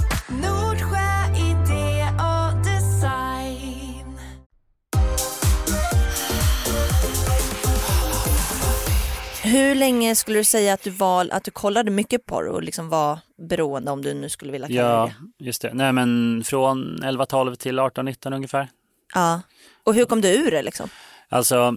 Hur 9.51 9.75
länge 9.75 10.15
skulle 10.15 10.39
du 10.39 10.43
säga 10.43 10.73
att 10.73 10.83
du 10.83 10.89
var, 10.89 11.27
att 11.31 11.43
du 11.43 11.51
kollade 11.51 11.91
mycket 11.91 12.25
porr 12.25 12.47
och 12.47 12.63
liksom 12.63 12.89
var 12.89 13.19
beroende 13.49 13.91
om 13.91 14.01
du 14.01 14.13
nu 14.13 14.29
skulle 14.29 14.51
vilja 14.51 14.67
kalla 14.67 14.79
ja, 14.79 15.05
det? 15.05 15.13
Ja, 15.37 15.45
just 15.45 15.61
det. 15.61 15.73
Nej 15.73 15.93
men 15.93 16.43
från 16.43 16.99
11-12 17.03 17.55
till 17.55 17.79
18-19 17.79 18.35
ungefär. 18.35 18.69
Ja, 19.13 19.41
och 19.83 19.93
hur 19.93 20.05
kom 20.05 20.21
du 20.21 20.29
ur 20.29 20.51
det 20.51 20.61
liksom? 20.61 20.89
Alltså, 21.29 21.75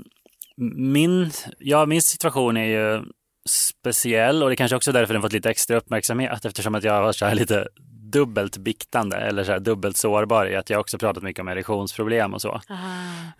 min, 0.77 1.31
ja, 1.59 1.87
min 1.87 2.03
situation 2.03 2.57
är 2.57 2.65
ju 2.65 3.05
speciell 3.49 4.43
och 4.43 4.51
det 4.51 4.57
kanske 4.57 4.77
också 4.77 4.91
är 4.91 4.93
därför 4.93 5.15
den 5.15 5.23
fått 5.23 5.33
lite 5.33 5.51
extra 5.51 5.77
uppmärksamhet 5.77 6.45
eftersom 6.45 6.75
att 6.75 6.85
jag 6.85 7.03
var 7.03 7.13
så 7.13 7.27
här 7.27 7.35
lite 7.35 7.69
dubbelt 8.13 8.57
biktande 8.57 9.17
eller 9.17 9.45
så 9.45 9.53
här 9.53 9.61
dubbelt 9.61 9.97
sårbar 9.97 10.47
i 10.47 10.57
att 10.57 10.71
jag 10.71 10.81
också 10.81 10.99
pratat 10.99 11.23
mycket 11.23 11.41
om 11.41 11.49
erektionsproblem 11.49 12.35
och 12.35 12.43
så. 12.43 12.61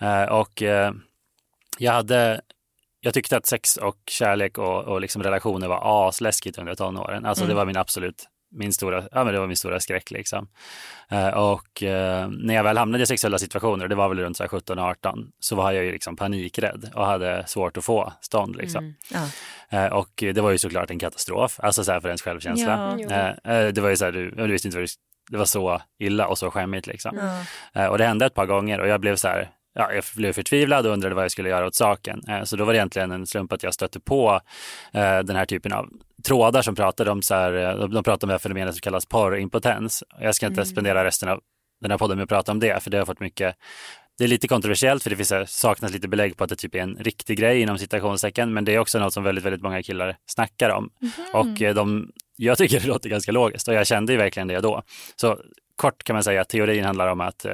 Eh, 0.01 0.25
och 0.25 0.63
eh, 0.63 0.93
jag 1.79 1.93
hade 1.93 2.41
jag 3.05 3.15
tyckte 3.15 3.37
att 3.37 3.47
sex 3.47 3.77
och 3.77 3.97
kärlek 4.07 4.59
och, 4.59 4.85
och 4.85 5.01
liksom 5.01 5.23
relationer 5.23 5.69
var 5.69 6.09
asläskigt 6.09 6.59
under 6.59 6.75
tonåren. 6.75 7.25
Alltså 7.25 7.47
det 7.47 7.55
var 7.55 7.65
min 7.65 7.77
absolut 7.77 8.29
min 8.57 8.73
stora, 8.73 9.05
ja, 9.13 9.25
men 9.25 9.35
det 9.35 9.41
var 9.41 9.47
min 9.47 9.57
stora 9.57 9.81
skräck. 9.81 10.11
Liksom. 10.11 10.49
Eh, 11.09 11.29
och 11.29 11.83
eh, 11.83 12.29
när 12.29 12.55
jag 12.55 12.65
väl 12.65 12.79
hamnade 12.79 13.05
i 13.05 13.07
sexuella 13.07 13.39
situationer, 13.39 13.89
det 13.89 13.95
var 13.95 14.09
väl 14.09 14.19
runt 14.19 14.41
17-18, 14.41 15.27
så 15.41 15.57
var 15.57 15.73
jag 15.73 15.85
ju 15.85 15.93
liksom 15.93 16.17
panikrädd 16.17 16.91
och 16.95 17.07
hade 17.07 17.45
svårt 17.47 17.77
att 17.77 17.85
få 17.85 18.13
stånd. 18.21 18.57
Liksom. 18.57 18.95
Ja. 19.11 19.29
Eh, 19.79 19.93
och 19.93 20.11
det 20.17 20.41
var 20.41 20.51
ju 20.51 20.59
såklart 20.59 20.91
en 20.91 20.99
katastrof, 20.99 21.61
alltså 21.61 21.85
så 21.85 21.93
här 21.93 22.01
för 22.01 22.09
ens 22.09 22.23
självkänsla. 22.23 22.97
Ja. 22.99 23.11
Eh, 23.45 23.57
eh, 23.57 23.69
det 23.69 23.81
var 23.81 23.89
ju 23.89 23.97
så 23.97 24.05
här, 24.05 24.13
du, 24.13 24.31
du 24.31 24.47
visste 24.47 24.69
inte 24.69 24.79
vad 24.79 24.87
du, 24.89 24.93
det 25.31 25.37
var 25.37 25.45
så 25.45 25.83
illa 25.99 26.27
och 26.27 26.39
så 26.39 26.51
skämmigt 26.51 26.87
liksom. 26.87 27.19
Ja. 27.73 27.83
Eh, 27.83 27.89
och 27.89 27.99
det 27.99 28.05
hände 28.05 28.27
ett 28.27 28.35
par 28.35 28.47
gånger 28.47 28.81
och 28.81 28.89
jag 28.89 29.01
blev 29.01 29.17
så 29.17 29.29
här, 29.29 29.51
ja, 29.75 29.93
jag 29.93 30.05
blev 30.17 30.33
förtvivlad 30.33 30.87
och 30.87 30.93
undrade 30.93 31.15
vad 31.15 31.25
jag 31.25 31.31
skulle 31.31 31.49
göra 31.49 31.67
åt 31.67 31.75
saken. 31.75 32.23
Eh, 32.29 32.45
så 32.45 32.57
då 32.57 32.65
var 32.65 32.73
det 32.73 32.77
egentligen 32.77 33.11
en 33.11 33.27
slump 33.27 33.53
att 33.53 33.63
jag 33.63 33.75
stötte 33.75 34.01
på 34.01 34.41
eh, 34.93 35.19
den 35.19 35.37
här 35.37 35.47
typen 35.47 35.73
av 35.73 35.89
trådar 36.25 36.63
som 36.63 36.75
pratade 36.75 37.11
om 37.11 37.23
så 37.23 37.35
här, 37.35 37.53
eh, 37.53 37.77
de, 37.77 37.95
de 37.95 38.05
pratade 38.05 38.25
om 38.25 38.29
det 38.29 38.35
här 38.35 38.39
fenomenet 38.39 38.75
som 38.75 38.81
kallas 38.81 39.07
porrimpotens. 39.07 40.05
Jag 40.21 40.35
ska 40.35 40.47
inte 40.47 40.65
spendera 40.65 41.05
resten 41.05 41.29
av 41.29 41.41
den 41.81 41.91
här 41.91 41.99
podden 41.99 42.17
med 42.17 42.23
att 42.23 42.29
prata 42.29 42.53
om 42.53 42.61
det, 42.61 42.83
för 42.83 42.91
det 42.91 42.99
har 42.99 43.07
fått 43.07 43.21
mycket 43.21 43.57
det 44.19 44.25
är 44.25 44.29
lite 44.29 44.49
kontroversiellt 44.49 45.03
för 45.03 45.11
det 45.11 45.17
finns, 45.17 45.33
saknas 45.47 45.93
lite 45.93 46.09
belägg 46.09 46.37
på 46.37 46.45
att 46.45 46.51
det 46.51 46.57
typ 46.57 46.75
är 46.75 46.79
en 46.79 46.97
riktig 46.97 47.39
grej 47.39 47.61
inom 47.61 47.79
citationstecken, 47.79 48.55
men 48.55 48.65
det 48.65 48.75
är 48.75 48.79
också 48.79 48.99
något 48.99 49.13
som 49.13 49.25
väldigt, 49.25 49.45
väldigt 49.45 49.63
många 49.63 49.83
killar 49.83 50.17
snackar 50.27 50.71
om. 50.71 50.91
Och 51.33 51.63
eh, 51.63 51.75
de, 51.75 52.13
jag 52.37 52.59
tycker 52.59 52.81
det 52.81 52.87
låter 52.87 53.09
ganska 53.09 53.33
logiskt 53.33 53.69
och 53.69 53.75
jag 53.75 53.87
kände 53.87 54.13
ju 54.13 54.19
verkligen 54.19 54.49
det 54.49 54.61
då. 54.61 54.83
Så 55.17 55.39
kort 55.77 56.05
kan 56.05 56.15
man 56.15 56.25
säga 56.25 56.41
att 56.41 56.49
teorin 56.49 56.85
handlar 56.85 57.09
om 57.09 57.21
att 57.21 57.47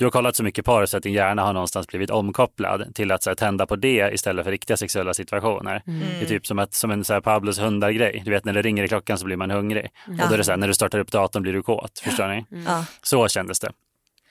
du 0.00 0.06
har 0.06 0.10
kollat 0.10 0.36
så 0.36 0.42
mycket 0.42 0.64
porr 0.64 0.86
så 0.86 0.96
att 0.96 1.02
din 1.02 1.12
hjärna 1.12 1.42
har 1.42 1.52
någonstans 1.52 1.86
blivit 1.86 2.10
omkopplad 2.10 2.94
till 2.94 3.12
att 3.12 3.22
så 3.22 3.30
här, 3.30 3.34
tända 3.34 3.66
på 3.66 3.76
det 3.76 4.10
istället 4.14 4.44
för 4.44 4.50
riktiga 4.50 4.76
sexuella 4.76 5.14
situationer. 5.14 5.82
Det 6.18 6.24
är 6.24 6.28
typ 6.28 6.46
som, 6.46 6.58
att, 6.58 6.74
som 6.74 6.90
en 6.90 7.04
så 7.04 7.12
här, 7.12 7.20
Pablos 7.20 7.58
hundar-grej. 7.60 8.22
Du 8.24 8.30
vet 8.30 8.44
när 8.44 8.52
det 8.52 8.62
ringer 8.62 8.84
i 8.84 8.88
klockan 8.88 9.18
så 9.18 9.24
blir 9.24 9.36
man 9.36 9.50
hungrig. 9.50 9.90
Och 10.06 10.28
då 10.28 10.34
är 10.34 10.38
det 10.38 10.44
så 10.44 10.50
här, 10.52 10.56
när 10.58 10.68
du 10.68 10.74
startar 10.74 10.98
upp 10.98 11.12
datorn 11.12 11.42
blir 11.42 11.52
du 11.52 11.62
kåt. 11.62 11.98
Förstår 12.04 12.28
ni? 12.28 12.44
Ja. 12.66 12.84
Så 13.02 13.28
kändes 13.28 13.60
det. 13.60 13.72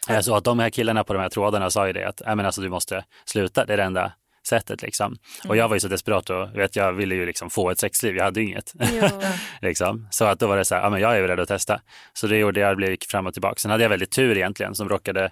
Eh, 0.09 0.19
Så 0.19 0.35
att 0.35 0.43
de 0.43 0.59
här 0.59 0.69
killarna 0.69 1.03
på 1.03 1.13
de 1.13 1.19
här 1.19 1.29
trådarna 1.29 1.69
sa 1.69 1.87
ju 1.87 1.93
det 1.93 2.07
att 2.07 2.21
"Nej, 2.25 2.35
men 2.35 2.45
alltså, 2.45 2.61
du 2.61 2.69
måste 2.69 3.03
sluta, 3.25 3.65
det 3.65 3.73
är 3.73 3.77
det 3.77 3.83
enda 3.83 4.11
sättet. 4.47 4.81
Liksom. 4.81 5.17
Och 5.47 5.57
jag 5.57 5.67
var 5.67 5.75
ju 5.75 5.79
så 5.79 5.87
desperat 5.87 6.29
och 6.29 6.55
vet, 6.55 6.75
jag 6.75 6.93
ville 6.93 7.15
ju 7.15 7.25
liksom 7.25 7.49
få 7.49 7.69
ett 7.69 7.79
sexliv, 7.79 8.15
jag 8.15 8.23
hade 8.23 8.41
ju 8.41 8.47
inget. 8.47 8.73
liksom. 9.61 10.07
Så 10.11 10.25
att 10.25 10.39
då 10.39 10.47
var 10.47 10.57
det 10.57 10.65
så 10.65 10.75
här, 10.75 10.81
ja, 10.81 10.89
men 10.89 11.01
jag 11.01 11.11
är 11.11 11.15
ju 11.15 11.21
beredd 11.21 11.39
att 11.39 11.47
testa. 11.47 11.81
Så 12.13 12.27
det 12.27 12.37
gjorde 12.37 12.59
jag, 12.59 12.81
gick 12.81 13.05
fram 13.05 13.27
och 13.27 13.33
tillbaka. 13.33 13.55
Sen 13.57 13.71
hade 13.71 13.83
jag 13.83 13.89
väldigt 13.89 14.11
tur 14.11 14.37
egentligen 14.37 14.75
som 14.75 14.89
råkade 14.89 15.31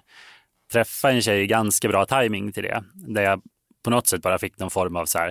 träffa 0.72 1.10
en 1.10 1.22
tjej 1.22 1.42
i 1.42 1.46
ganska 1.46 1.88
bra 1.88 2.06
timing 2.06 2.52
till 2.52 2.62
det. 2.62 2.84
Där 2.94 3.22
jag 3.22 3.42
på 3.84 3.90
något 3.90 4.06
sätt 4.06 4.22
bara 4.22 4.38
fick 4.38 4.58
någon 4.58 4.70
form 4.70 4.96
av 4.96 5.06
så 5.06 5.18
här 5.18 5.30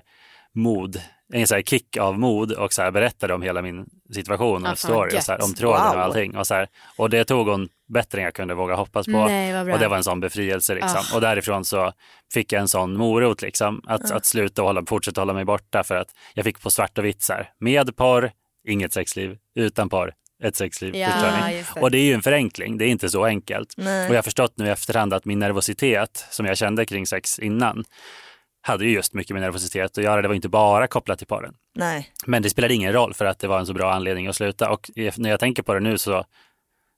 mod, 0.54 1.02
en 1.34 1.48
så 1.48 1.56
här 1.56 1.62
kick 1.62 1.98
av 1.98 2.20
mod 2.20 2.52
och 2.52 2.74
så 2.74 2.82
här 2.82 2.92
berättade 2.92 3.34
om 3.34 3.42
hela 3.42 3.62
min 3.62 3.86
situation 4.14 4.62
och 4.62 4.68
fan, 4.68 4.78
story 4.78 5.18
och 5.18 5.24
så 5.24 5.32
här, 5.32 5.44
om 5.44 5.54
tråden 5.54 5.82
Wow. 5.84 5.96
och 5.96 6.02
allting. 6.04 6.38
Och, 6.38 6.48
så 6.48 6.54
här, 6.54 6.68
och 6.98 7.10
det 7.10 7.26
tog 7.26 7.48
hon 7.48 7.70
bättre 7.90 8.18
än 8.18 8.24
jag 8.26 8.34
kunde 8.34 8.54
våga 8.54 8.76
hoppas 8.76 9.06
på. 9.06 9.12
Nej. 9.12 9.74
Och 9.74 9.80
det 9.80 9.88
var 9.88 9.98
en 9.98 10.04
sån 10.04 10.20
befrielse 10.20 10.76
liksom. 10.76 11.04
Ah. 11.12 11.16
Och 11.16 11.22
därifrån 11.22 11.66
så 11.66 11.94
fick 12.34 12.52
jag 12.52 12.62
en 12.62 12.68
sån 12.68 12.98
morot 12.98 13.42
liksom. 13.42 13.82
Att, 13.88 14.12
att 14.12 14.26
sluta 14.26 14.62
hålla, 14.62 14.84
fortsätta 14.88 15.22
hålla 15.22 15.34
mig 15.34 15.46
borta 15.46 15.84
för 15.84 15.96
att 15.96 16.08
jag 16.34 16.46
fick 16.46 16.62
på 16.62 16.70
svart 16.70 16.98
och 16.98 17.06
vitt 17.06 17.22
så 17.22 17.34
här. 17.34 17.50
Med 17.60 17.96
porr, 17.96 18.32
inget 18.68 18.94
sexliv. 18.94 19.38
Utan 19.56 19.90
porr, 19.90 20.14
ett 20.44 20.56
sexliv. 20.56 20.96
Ja, 20.96 21.10
det. 21.22 21.82
Och 21.82 21.92
det 21.92 21.98
är 21.98 22.04
ju 22.04 22.14
en 22.14 22.22
förenkling, 22.22 22.78
det 22.78 22.86
är 22.86 22.90
inte 22.90 23.10
så 23.10 23.26
enkelt. 23.26 23.74
Nej. 23.78 24.08
Och 24.08 24.14
jag 24.14 24.18
har 24.18 24.24
förstått 24.24 24.54
nu 24.58 24.66
i 24.66 24.70
efterhand 24.70 25.14
att 25.14 25.26
min 25.26 25.40
nervositet 25.40 26.26
som 26.30 26.46
jag 26.46 26.58
kände 26.58 26.86
kring 26.86 27.06
sex 27.08 27.40
innan 27.40 27.84
hade 28.68 28.86
ju 28.86 28.92
just 28.92 29.14
mycket 29.14 29.34
med 29.34 29.42
nervositet 29.42 29.98
att 29.98 30.04
göra. 30.04 30.22
Det 30.22 30.28
var 30.28 30.36
inte 30.36 30.50
bara 30.50 30.88
kopplat 30.88 31.18
till 31.18 31.28
porren. 31.28 31.54
Nej. 31.76 32.10
Men 32.26 32.42
det 32.42 32.50
spelade 32.50 32.74
ingen 32.74 32.94
roll 32.94 33.14
för 33.14 33.26
att 33.26 33.40
det 33.40 33.48
var 33.48 33.60
en 33.60 33.66
så 33.66 33.74
bra 33.74 33.94
anledning 33.94 34.28
att 34.28 34.36
sluta. 34.36 34.70
Och 34.70 34.92
när 35.18 35.30
jag 35.30 35.40
tänker 35.40 35.64
på 35.64 35.74
det 35.74 35.80
nu 35.80 35.98
så, 35.98 36.26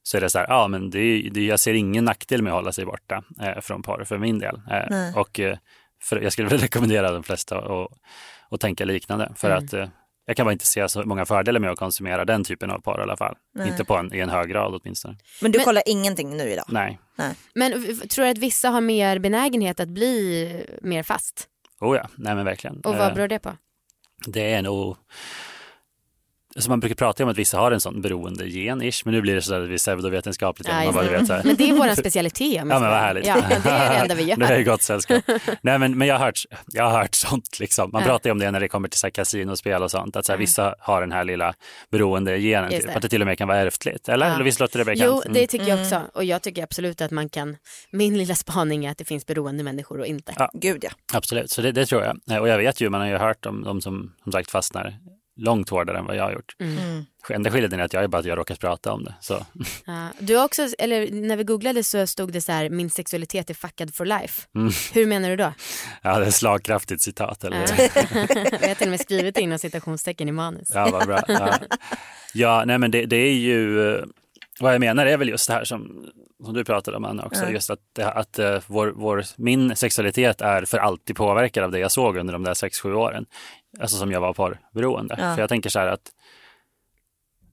så 0.03 0.17
är 0.17 0.21
det 0.21 0.29
så 0.29 0.39
här, 0.39 0.45
ja 0.49 0.67
men 0.67 0.89
det, 0.89 0.99
är- 0.99 1.29
det, 1.29 1.45
jag 1.45 1.59
ser 1.59 1.73
ingen 1.73 2.05
nackdel 2.05 2.41
med 2.41 2.53
att 2.53 2.57
hålla 2.59 2.71
sig 2.71 2.85
borta 2.85 3.23
eh, 3.41 3.61
från 3.61 3.81
porr 3.81 4.03
för 4.03 4.17
min 4.17 4.39
del. 4.39 4.55
Eh, 4.55 4.83
Nej. 4.89 5.13
och 5.15 5.39
eh, 5.39 5.57
för, 6.03 6.21
jag 6.21 6.33
skulle 6.33 6.47
väl 6.49 6.59
rekommendera 6.59 7.11
de 7.11 7.23
flesta 7.23 7.57
att 7.57 7.87
att 8.51 8.61
tänka 8.61 8.85
liknande. 8.85 9.31
För 9.35 9.49
att 9.51 9.73
eh, 9.73 9.87
jag 10.25 10.37
kan 10.37 10.45
bara 10.45 10.51
inte 10.51 10.65
se 10.65 10.89
så 10.89 11.03
många 11.03 11.25
fördelar 11.25 11.59
med 11.59 11.69
att 11.71 11.79
konsumera 11.79 12.25
den 12.25 12.43
typen 12.43 12.71
av 12.71 12.79
porr 12.79 12.99
i 12.99 13.03
alla 13.03 13.17
fall. 13.17 13.35
Nej. 13.55 13.67
Inte 13.67 13.83
på 13.85 13.95
en, 13.97 14.13
i 14.13 14.19
en 14.19 14.29
hög 14.29 14.49
grad 14.49 14.79
åtminstone. 14.81 15.17
Men 15.41 15.51
du 15.51 15.57
Men- 15.57 15.65
kollar 15.65 15.83
ingenting 15.85 16.37
nu 16.37 16.43
idag? 16.49 16.65
Nej. 16.67 16.99
Men 17.55 17.81
v- 17.81 17.93
tror 18.07 18.25
du 18.25 18.31
att 18.31 18.37
vissa 18.37 18.69
har 18.69 18.81
mer 18.81 19.19
benägenhet 19.19 19.79
att 19.79 19.89
bli 19.89 20.65
mer 20.81 21.03
fast? 21.03 21.47
Oh 21.79 21.95
ja, 21.95 22.09
nej 22.17 22.35
men 22.35 22.45
verkligen. 22.45 22.79
Och 22.79 22.95
vad 22.95 23.07
Eh, 23.07 23.13
beror 23.13 23.27
det 23.27 23.39
på? 23.39 23.51
Det 24.27 24.53
är 24.53 24.61
nog... 24.61 24.97
Alltså 26.59 26.69
man 26.69 26.79
brukar 26.79 26.95
prata 26.95 27.23
om 27.23 27.29
att 27.29 27.37
vissa 27.37 27.57
har 27.57 27.71
en 27.71 27.81
sån 27.81 28.01
beroende-gen, 28.01 28.81
ish, 28.81 29.01
men 29.05 29.13
nu 29.13 29.21
blir 29.21 29.35
det 29.35 29.41
så 29.41 29.51
där 29.51 29.59
det 29.59 29.67
blir 29.67 29.77
pseudovetenskapligt. 29.77 30.69
Ja, 30.69 30.91
bara, 30.91 31.03
vet, 31.09 31.27
så 31.27 31.33
här. 31.33 31.43
Men 31.43 31.55
det 31.55 31.69
är 31.69 31.73
vår 31.73 31.95
specialitet. 31.95 32.53
Ja 32.53 32.65
men 32.65 32.81
vad 32.81 32.91
härligt. 32.91 33.27
Ja, 33.27 33.35
det 33.63 33.69
är 33.69 33.89
det 33.89 33.95
enda 33.95 34.15
vi 34.15 34.23
det 34.37 34.45
är 34.45 34.57
gör. 34.57 34.63
gott 34.65 34.81
sällskap. 34.81 35.23
Nej 35.61 35.79
men, 35.79 35.97
men 35.97 36.07
jag, 36.07 36.15
har 36.17 36.25
hört, 36.25 36.39
jag 36.67 36.83
har 36.89 36.99
hört 37.01 37.15
sånt 37.15 37.59
liksom. 37.59 37.89
Man 37.93 38.01
Ja. 38.01 38.07
pratar 38.07 38.29
ju 38.29 38.31
om 38.31 38.39
det 38.39 38.51
när 38.51 38.59
det 38.59 38.67
kommer 38.67 38.87
till 38.87 38.99
så 38.99 39.07
här 39.07 39.11
kasinospel 39.11 39.83
och 39.83 39.91
sånt. 39.91 40.15
Att 40.15 40.25
så 40.25 40.31
här, 40.31 40.39
vissa 40.39 40.75
har 40.79 41.01
den 41.01 41.11
här 41.11 41.23
lilla 41.23 41.53
beroende-genen. 41.91 42.71
Just 42.71 42.81
Typ, 42.81 42.91
det. 42.91 42.95
att 42.95 43.01
det 43.01 43.09
till 43.09 43.21
och 43.21 43.27
med 43.27 43.37
kan 43.37 43.47
vara 43.47 43.57
ärftligt. 43.57 44.09
Eller? 44.09 44.27
Ja. 44.27 44.33
Eller 44.33 44.43
visst 44.43 44.59
låter 44.59 44.79
det 44.79 44.85
bekant? 44.85 45.05
Jo, 45.07 45.21
Mm. 45.21 45.33
det 45.33 45.47
tycker 45.47 45.67
jag 45.67 45.79
också. 45.81 46.01
Och 46.13 46.23
jag 46.23 46.41
tycker 46.41 46.63
absolut 46.63 47.01
att 47.01 47.11
man 47.11 47.29
kan, 47.29 47.57
min 47.91 48.17
lilla 48.17 48.35
spaning 48.35 48.85
är 48.85 48.91
att 48.91 48.97
det 48.97 49.05
finns 49.05 49.25
beroende 49.25 49.63
människor 49.63 49.99
och 49.99 50.05
inte. 50.05 50.33
Ja. 50.37 50.51
Gud 50.53 50.83
ja. 50.83 50.89
Absolut, 51.13 51.51
så 51.51 51.61
det, 51.61 51.71
det 51.71 51.85
tror 51.85 52.03
jag. 52.03 52.19
Eh, 52.31 52.37
Och 52.37 52.47
jag 52.49 52.57
vet 52.57 52.81
ju, 52.81 52.89
man 52.89 53.01
har 53.01 53.07
ju 53.07 53.17
hört 53.17 53.45
om 53.45 53.63
de 53.63 53.81
som 53.81 54.11
som 54.23 54.31
sagt 54.31 54.51
fastnar 54.51 54.97
långt 55.39 55.69
hårdare 55.69 55.97
än 55.97 56.05
vad 56.05 56.15
jag 56.15 56.23
har 56.23 56.31
gjort. 56.31 56.55
Mm. 56.59 57.05
Enda 57.29 57.51
skillnaden 57.51 57.79
är 57.79 57.83
att 57.83 57.93
jag 57.93 58.03
är 58.03 58.07
bara 58.07 58.17
att 58.17 58.25
jag 58.25 58.37
råkat 58.37 58.59
prata 58.59 58.91
om 58.91 59.03
det. 59.03 59.15
Så. 59.21 59.45
Ja. 59.85 60.07
Du 60.19 60.35
har 60.35 60.45
också, 60.45 60.67
eller 60.79 61.11
när 61.11 61.37
vi 61.37 61.43
googlade 61.43 61.83
så 61.83 62.07
stod 62.07 62.31
det 62.31 62.41
så 62.41 62.51
här, 62.51 62.69
min 62.69 62.89
sexualitet 62.89 63.49
är 63.49 63.53
fuckad 63.53 63.95
for 63.95 64.05
life. 64.05 64.47
Mm. 64.55 64.71
Hur 64.93 65.05
menar 65.05 65.29
du 65.29 65.35
då? 65.35 65.53
Ja, 66.01 66.19
det 66.19 66.25
är 66.25 66.27
ett 66.27 66.35
slagkraftigt 66.35 67.01
citat. 67.01 67.43
Eller? 67.43 67.59
vi 68.61 68.67
har 68.67 68.75
till 68.75 68.87
och 68.87 68.91
med 68.91 68.99
skrivit 68.99 69.37
inom 69.37 69.59
citationstecken 69.59 70.29
i 70.29 70.31
manus. 70.31 70.71
Ja, 70.73 70.89
vad 70.91 71.07
bra. 71.07 71.21
Ja, 71.27 71.53
ja 72.33 72.63
nej 72.65 72.77
men 72.77 72.91
det, 72.91 73.05
det 73.05 73.17
är 73.17 73.33
ju, 73.33 73.79
vad 74.59 74.73
jag 74.73 74.79
menar 74.79 75.05
är 75.05 75.17
väl 75.17 75.29
just 75.29 75.47
det 75.47 75.53
här 75.53 75.63
som, 75.63 76.05
som 76.43 76.53
du 76.53 76.63
pratade 76.65 76.97
om 76.97 77.05
Anna 77.05 77.25
också, 77.25 77.43
Ja. 77.43 77.49
just 77.49 77.69
att, 77.69 77.99
att 77.99 78.39
eh, 78.39 78.59
vår, 78.67 78.93
vår, 78.95 79.23
min 79.37 79.75
sexualitet 79.75 80.41
är 80.41 80.65
för 80.65 80.77
alltid 80.77 81.15
påverkad 81.15 81.63
av 81.63 81.71
det 81.71 81.79
jag 81.79 81.91
såg 81.91 82.17
under 82.17 82.33
de 82.33 82.43
där 82.43 82.53
sex 82.53 82.79
sju 82.79 82.93
åren. 82.93 83.25
Alltså 83.79 83.97
som 83.97 84.11
jag 84.11 84.21
var 84.21 84.33
porrberoende. 84.33 85.15
Ja. 85.19 85.35
För 85.35 85.41
jag 85.41 85.49
tänker 85.49 85.69
så 85.69 85.79
här 85.79 85.87
att 85.87 86.11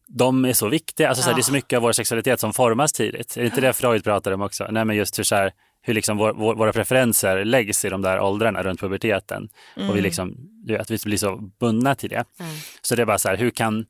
de 0.08 0.44
är 0.44 0.52
så 0.52 0.68
viktiga, 0.68 1.08
alltså 1.08 1.22
så 1.22 1.28
här, 1.28 1.36
det 1.36 1.40
är 1.40 1.42
så 1.42 1.52
mycket 1.52 1.76
av 1.76 1.82
vår 1.82 1.92
sexualitet 1.92 2.40
som 2.40 2.52
formas 2.52 2.92
tidigt. 2.92 3.36
Är 3.36 3.40
det 3.40 3.46
inte 3.46 3.60
det 3.60 3.72
Freud 3.72 4.04
pratar 4.04 4.32
om 4.32 4.42
också? 4.42 4.66
Nej 4.70 4.84
men 4.84 4.96
just 4.96 5.18
hur, 5.18 5.24
så 5.24 5.34
här, 5.34 5.52
hur 5.82 5.94
liksom 5.94 6.16
vår, 6.16 6.32
vår, 6.32 6.54
våra 6.54 6.72
preferenser 6.72 7.44
läggs 7.44 7.84
i 7.84 7.88
de 7.88 8.02
där 8.02 8.20
åldrarna 8.20 8.62
runt 8.62 8.80
puberteten. 8.80 9.48
Och 9.88 9.96
vi 9.96 10.00
liksom, 10.00 10.34
du 10.38 10.72
vet, 10.72 10.82
att 10.82 10.90
vi 10.90 10.98
blir 11.04 11.18
så 11.18 11.36
bundna 11.60 11.94
till 11.94 12.10
det. 12.10 12.24
Mm. 12.40 12.52
Så 12.82 12.94
det 12.94 13.02
är 13.02 13.06
bara 13.06 13.18
så 13.18 13.28
här, 13.28 13.36
hur 13.36 13.50
kan... 13.50 13.86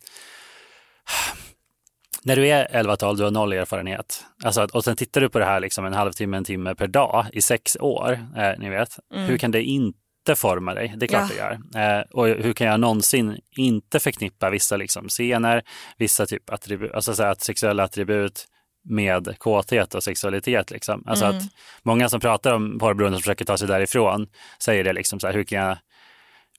När 2.26 2.36
du 2.36 2.48
är 2.48 2.66
11-12, 2.72 3.16
du 3.16 3.24
har 3.24 3.30
noll 3.30 3.52
erfarenhet. 3.52 4.24
Alltså, 4.44 4.60
att- 4.60 4.70
och 4.70 4.84
sen 4.84 4.96
tittar 4.96 5.20
du 5.20 5.28
på 5.28 5.38
det 5.38 5.44
här 5.44 5.60
liksom 5.60 5.84
en 5.86 5.92
halvtimme, 5.92 6.36
en 6.36 6.44
timme 6.44 6.74
per 6.74 6.86
dag 6.86 7.26
i 7.32 7.42
sex 7.42 7.76
år. 7.80 8.12
Eh, 8.36 8.52
ni 8.58 8.68
vet, 8.70 8.98
hur 9.14 9.38
kan 9.38 9.50
det 9.50 9.62
inte 9.62 10.34
forma 10.36 10.74
dig? 10.74 10.94
Det 10.96 11.06
är 11.06 11.08
klart 11.08 11.30
Ja. 11.38 11.48
det 11.72 11.78
gör. 11.80 11.98
Eh, 11.98 12.04
och 12.12 12.26
hur 12.26 12.52
kan 12.52 12.66
jag 12.66 12.80
någonsin 12.80 13.38
inte 13.56 14.00
förknippa 14.00 14.50
vissa 14.50 14.76
liksom, 14.76 15.08
scener, 15.08 15.62
vissa 15.98 16.26
typ 16.26 16.50
attribut, 16.52 16.92
alltså 16.92 17.14
så 17.14 17.22
att 17.22 17.40
sexuella 17.42 17.82
attribut 17.84 18.44
med 18.88 19.38
kåthet 19.38 19.94
och 19.94 20.02
sexualitet. 20.02 20.70
Liksom. 20.70 21.02
Alltså 21.06 21.24
att 21.24 21.42
många 21.82 22.08
som 22.08 22.20
pratar 22.20 22.52
om 22.52 22.78
porrberoende 22.78 23.18
som 23.18 23.22
försöker 23.22 23.44
ta 23.44 23.56
sig 23.58 23.68
därifrån 23.68 24.26
säger 24.62 24.84
det 24.84 24.92
liksom 24.92 25.20
så 25.20 25.26
här, 25.26 25.34
hur 25.34 25.44
kan 25.44 25.58
jag 25.58 25.78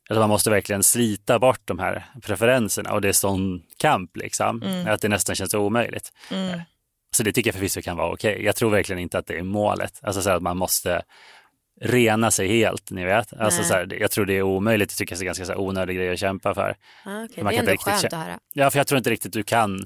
Alltså 0.10 0.20
man 0.20 0.30
måste 0.30 0.50
verkligen 0.50 0.84
slita 0.84 1.40
bort 1.40 1.62
de 1.66 1.80
här 1.80 2.06
preferenserna 2.24 2.92
och 2.94 3.02
det 3.02 3.08
är 3.10 3.14
sån 3.14 3.62
kamp 3.78 4.18
liksom. 4.18 4.64
Att 4.88 5.02
det 5.02 5.10
nästan 5.10 5.36
känns 5.36 5.54
omöjligt. 5.54 6.12
Så 7.16 7.24
det 7.24 7.32
tycker 7.32 7.48
jag 7.48 7.56
förvisso 7.56 7.82
kan 7.82 7.98
vara 7.98 8.14
okej. 8.14 8.44
Jag 8.46 8.56
tror 8.56 8.70
verkligen 8.70 9.00
inte 9.00 9.18
att 9.18 9.28
det 9.28 9.38
är 9.38 9.44
målet. 9.44 10.00
Alltså 10.04 10.22
så 10.22 10.30
att 10.30 10.42
man 10.42 10.58
måste 10.58 11.02
rena 11.82 12.32
sig 12.32 12.48
helt, 12.48 12.92
ni 12.92 13.06
vet. 13.06 13.34
Alltså 13.34 13.60
Nej. 13.62 13.70
så 13.70 13.74
här, 13.74 13.86
det- 13.86 13.96
jag 13.98 14.12
tror 14.12 14.26
det 14.26 14.34
är 14.34 14.42
omöjligt. 14.42 14.92
Jag 14.92 14.98
tycker 14.98 15.16
det 15.16 15.22
är 15.22 15.26
ganska 15.26 15.46
så 15.46 15.52
här 15.52 15.60
onödig 15.60 15.96
grej 15.98 16.10
att 16.14 16.20
kämpa 16.20 16.54
för. 16.54 16.76
Ah, 17.06 17.24
okay. 17.24 17.26
Man 17.26 17.26
Det 17.26 17.40
är 17.40 17.44
kan 17.44 17.60
ändå 17.60 17.72
riktigt 17.72 17.94
skönt 17.94 18.14
att 18.14 18.14
höra. 18.26 18.40
Ja, 18.54 18.70
för 18.70 18.80
jag 18.80 18.88
tror 18.88 18.98
inte 18.98 19.10
riktigt 19.10 19.34
du 19.34 19.44
kan 19.44 19.86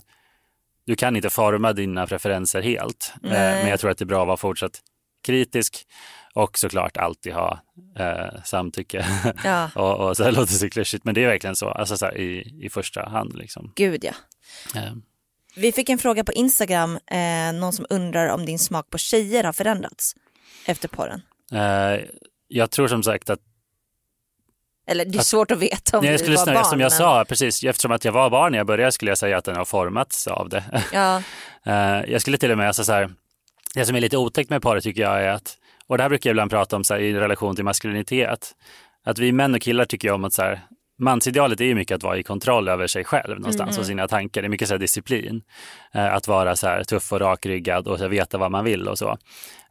du 0.85 0.95
kan 0.95 1.15
inte 1.15 1.29
forma 1.29 1.73
dina 1.73 2.07
preferenser 2.07 2.61
helt. 2.61 3.13
Eh. 3.23 3.29
Men 3.29 3.67
jag 3.67 3.79
tror 3.79 3.91
att 3.91 3.97
det 3.97 4.03
är 4.03 4.05
bra 4.05 4.21
att 4.21 4.27
vara 4.27 4.37
fortsatt 4.37 4.79
kritisk 5.23 5.85
och 6.33 6.57
såklart 6.57 6.97
alltid 6.97 7.33
ha 7.33 7.59
eh, 7.99 8.41
samtycke. 8.43 9.05
Ja. 9.43 9.69
och, 9.75 10.07
och 10.09 10.17
så 10.17 10.23
här 10.23 10.31
låter 10.31 10.59
det 10.59 10.69
klyschigt, 10.69 11.05
men 11.05 11.13
det 11.15 11.23
är 11.23 11.27
verkligen 11.27 11.55
så, 11.55 11.69
alltså 11.69 11.97
så 11.97 12.05
här, 12.05 12.17
i, 12.17 12.59
i 12.65 12.69
första 12.69 13.09
hand. 13.09 13.35
Liksom. 13.37 13.73
Gud 13.75 14.03
ja. 14.03 14.13
Eh, 14.75 14.93
Vi 15.55 15.71
fick 15.71 15.89
en 15.89 15.97
fråga 15.99 16.23
på 16.23 16.31
Instagram, 16.33 16.99
eh, 17.11 17.53
någon 17.53 17.73
som 17.73 17.85
undrar 17.89 18.27
om 18.29 18.45
din 18.45 18.59
smak 18.59 18.89
på 18.89 18.97
tjejer 18.97 19.43
har 19.43 19.53
förändrats 19.53 20.15
efter 20.65 20.87
porren. 20.87 21.21
eh, 21.51 22.05
jag 22.47 22.71
tror 22.71 22.87
som 22.87 23.03
sagt 23.03 23.29
att 23.29 23.39
Eller 24.87 25.05
det 25.05 25.17
är 25.17 25.21
svårt 25.23 25.51
att 25.51 25.57
veta 25.59 25.97
om 25.97 26.03
Nej, 26.03 26.11
jag 26.11 26.19
du 26.19 26.23
skulle 26.23 26.37
var 26.37 26.43
snarare, 26.43 26.61
barn. 26.61 26.69
som 26.69 26.79
jag 26.79 26.91
men- 26.91 26.97
sa, 26.97 27.25
precis, 27.29 27.63
eftersom 27.63 27.91
att 27.91 28.05
jag 28.05 28.11
var 28.11 28.29
barn 28.29 28.51
när 28.51 28.57
jag 28.59 28.67
började 28.67 28.91
skulle 28.91 29.11
jag 29.11 29.17
säga 29.17 29.37
att 29.37 29.45
den 29.45 29.55
har 29.55 29.65
formats 29.65 30.27
av 30.27 30.49
det. 30.49 30.63
Ja, 30.93 31.23
Eh, 31.65 32.01
jag 32.11 32.21
skulle 32.21 32.37
till 32.37 32.51
och 32.51 32.57
med, 32.57 32.67
alltså 32.67 32.83
så 32.83 32.91
här, 32.91 33.09
det 33.75 33.85
som 33.85 33.95
är 33.95 34.01
lite 34.01 34.17
otäckt 34.17 34.49
med 34.49 34.61
paret 34.61 34.83
tycker 34.83 35.01
jag 35.01 35.23
är 35.23 35.29
att, 35.29 35.57
och 35.87 35.97
det 35.97 36.03
här 36.03 36.09
brukar 36.09 36.29
jag 36.29 36.33
ibland 36.33 36.51
prata 36.51 36.75
om 36.75 36.83
här, 36.89 36.99
i 36.99 37.13
relation 37.13 37.55
till 37.55 37.65
maskulinitet, 37.65 38.51
att 39.03 39.19
vi 39.19 39.31
män 39.31 39.55
och 39.55 39.61
killar 39.61 39.85
tycker 39.85 40.07
jag 40.07 40.15
om 40.15 40.25
att 40.25 40.33
så 40.33 40.41
här, 40.41 40.59
mansidealet 40.99 41.61
är 41.61 41.65
ju 41.65 41.75
mycket 41.75 41.95
att 41.95 42.03
vara 42.03 42.17
i 42.17 42.23
kontroll 42.23 42.67
över 42.67 42.87
sig 42.87 43.03
själv 43.03 43.39
någonstans 43.39 43.77
och 43.77 43.85
sina 43.85 44.07
tankar. 44.07 44.41
Det 44.41 44.47
är 44.47 44.49
mycket 44.49 44.67
så 44.67 44.77
disciplin. 44.77 45.41
Eh, 45.93 46.13
att 46.13 46.27
vara 46.27 46.55
så 46.55 46.67
här 46.67 46.83
tuff 46.83 47.13
och 47.13 47.19
rakryggad 47.19 47.87
och 47.87 47.99
så 47.99 48.07
veta 48.07 48.37
vad 48.37 48.51
man 48.51 48.63
vill 48.63 48.87
och 48.87 48.97
så. 48.97 49.17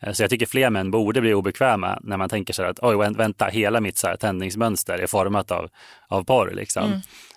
Eh, 0.01 0.13
så 0.13 0.23
jag 0.23 0.31
tycker 0.31 0.47
fler 0.47 0.71
män 0.71 0.91
borde 0.91 1.21
bli 1.21 1.35
obekväma 1.35 1.99
när 2.03 2.17
man 2.17 2.29
tänker 2.29 2.53
så 2.55 2.63
här 2.63 2.71
att 2.71 2.79
oj, 2.83 2.97
vä- 2.97 3.17
vänta, 3.17 3.47
hela 3.47 3.81
mitt 3.81 3.99
så 3.99 4.07
här, 4.07 4.17
tändningsmönster 4.17 4.99
är 4.99 5.07
format 5.07 5.51
av, 5.51 5.69
av 6.09 6.25
porr 6.25 6.51
liksom. 6.55 6.93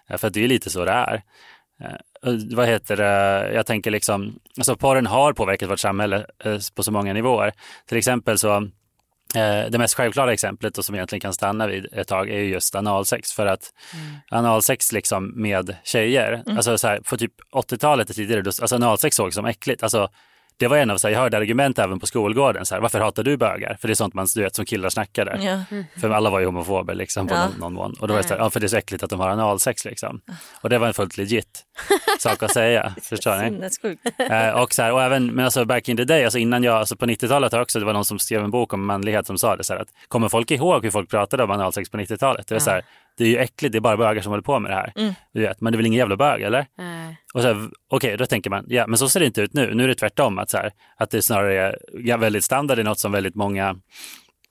Eh, 0.10 0.18
för 0.18 0.28
att 0.28 0.34
det 0.34 0.44
är 0.44 0.48
lite 0.48 0.70
så 0.70 0.86
det 0.86 0.92
är. 0.92 1.22
Eh, 1.84 2.34
vad 2.56 2.68
heter 2.68 2.98
det, 2.98 3.54
jag 3.54 3.66
tänker 3.66 3.92
liksom, 3.92 4.40
alltså 4.58 4.76
porren 4.76 5.06
har 5.06 5.34
påverkat 5.34 5.70
vårt 5.70 5.80
samhälle 5.80 6.26
eh, 6.44 6.58
på 6.76 6.84
så 6.84 6.92
många 6.92 7.14
nivåer. 7.14 7.54
Till 7.88 7.98
exempel 7.98 8.40
så, 8.40 8.56
eh, 9.36 9.70
det 9.70 9.78
mest 9.78 9.94
självklara 9.94 10.34
exemplet 10.34 10.78
och 10.78 10.86
som 10.86 10.96
egentligen 10.96 11.20
kan 11.20 11.34
stanna 11.34 11.68
vid 11.68 11.88
ett 11.94 12.08
tag 12.08 12.30
är 12.30 12.38
ju 12.38 12.50
just 12.50 12.76
analsex. 12.76 13.34
För 13.34 13.46
att 13.46 13.70
analsex 14.32 14.92
liksom 14.92 15.42
med 15.42 15.76
tjejer, 15.84 16.44
alltså 16.46 16.78
så 16.78 16.88
här, 16.88 17.00
på 17.00 17.18
typ 17.18 17.34
80-talet 17.54 18.10
och 18.10 18.16
tidigare, 18.16 18.44
alltså 18.46 18.76
analsex 18.76 19.16
såg 19.16 19.34
som 19.34 19.46
äckligt. 19.46 19.84
Alltså, 19.84 20.10
det 20.58 20.68
var 20.68 20.78
en 20.78 20.90
av 20.92 20.98
så 20.98 21.08
här, 21.08 21.14
jag 21.14 21.22
hörde 21.22 21.38
argument 21.38 21.80
även 21.80 22.00
på 22.00 22.06
skolgården, 22.08 22.66
så 22.66 22.76
här, 22.76 22.82
varför 22.82 23.00
hatar 23.00 23.24
du 23.24 23.38
bögar? 23.38 23.78
För 23.82 23.88
det 23.88 23.92
är 23.92 23.96
sånt 23.96 24.14
man 24.14 24.28
du 24.36 24.42
vet, 24.44 24.56
som 24.56 24.66
killar 24.66 24.90
snackade. 24.90 25.40
ja. 25.42 25.78
För 26.02 26.10
alla 26.10 26.30
var 26.30 26.40
ju 26.40 26.46
homofober 26.46 26.94
liksom 26.96 27.28
på 27.28 27.34
Ja. 27.34 27.46
någon, 27.46 27.60
någon 27.60 27.74
mån. 27.74 27.94
Och 28.00 28.08
då 28.08 28.14
var 28.14 28.22
det 28.22 28.28
så 28.28 28.34
här, 28.34 28.42
ja 28.42 28.50
för 28.50 28.60
det 28.60 28.66
är 28.66 28.68
så 28.68 28.78
äckligt 28.78 29.04
att 29.04 29.10
de 29.10 29.20
har 29.20 29.30
analsex 29.30 29.86
liksom. 29.86 30.22
Och 30.62 30.70
det 30.70 30.78
var 30.78 30.88
en 30.88 30.94
fullt 30.94 31.18
legit 31.18 31.64
sak 32.20 32.44
att 32.44 32.54
säga, 32.54 32.94
förstår 33.02 33.38
ni? 33.38 33.46
Eh, 34.50 34.62
och, 34.62 34.74
så 34.74 34.82
här, 34.82 34.92
och 34.94 35.04
även, 35.04 35.28
men 35.28 35.46
alltså 35.46 35.66
back 35.66 35.90
in 35.90 35.98
the 35.98 36.04
day, 36.04 36.24
alltså 36.24 36.40
innan 36.40 36.64
jag, 36.64 36.76
alltså 36.76 36.96
på 36.96 37.06
90-talet 37.06 37.52
har 37.54 37.62
också, 37.62 37.80
det 37.80 37.86
var 37.86 37.94
någon 37.94 38.06
som 38.06 38.20
skrev 38.20 38.44
en 38.44 38.52
bok 38.52 38.74
om 38.74 38.86
manlighet 38.86 39.28
som 39.28 39.38
sa 39.38 39.56
det 39.56 39.64
så 39.64 39.74
här 39.74 39.80
att, 39.82 39.88
kommer 40.08 40.30
folk 40.30 40.52
ihåg 40.52 40.84
hur 40.84 40.92
folk 40.92 41.10
pratade 41.10 41.44
om 41.44 41.52
analsex 41.52 41.90
på 41.90 41.98
90-talet? 41.98 42.48
Det 42.48 42.56
var 42.56 42.60
så 42.60 42.70
här, 42.70 42.82
det 43.18 43.24
är 43.24 43.28
ju 43.28 43.38
äckligt, 43.38 43.72
det 43.72 43.78
är 43.78 43.82
bara 43.82 43.98
bögar 43.98 44.22
som 44.22 44.30
håller 44.32 44.44
på 44.44 44.60
med 44.60 44.72
det 44.72 44.76
här. 44.76 44.94
Du 45.34 45.42
vet, 45.42 45.62
men 45.62 45.74
det 45.74 45.76
är 45.76 45.78
väl 45.78 45.86
ingen 45.86 46.00
jävla 46.00 46.18
bög 46.18 46.42
eller? 46.42 46.66
Nej. 46.78 47.18
Och 47.34 47.42
så 47.42 47.48
här, 47.48 47.70
okej, 47.90 48.18
då 48.18 48.26
tänker 48.26 48.50
man, 48.50 48.66
ja 48.68 48.88
men 48.88 48.98
så 48.98 49.10
ser 49.10 49.20
det 49.20 49.26
inte 49.26 49.42
ut 49.42 49.54
nu. 49.54 49.74
Nu 49.74 49.84
är 49.84 49.88
det 49.88 49.96
tvärtom, 49.96 50.40
att, 50.40 50.50
så 50.50 50.58
här, 50.58 50.72
att 50.98 51.10
det 51.12 51.22
snarare 51.22 51.62
är 51.68 51.78
ja, 51.94 52.18
väldigt 52.18 52.44
standard 52.44 52.80
i 52.80 52.84
något 52.84 53.00
som 53.00 53.12
väldigt 53.12 53.36
många 53.36 53.72
I 53.74 53.78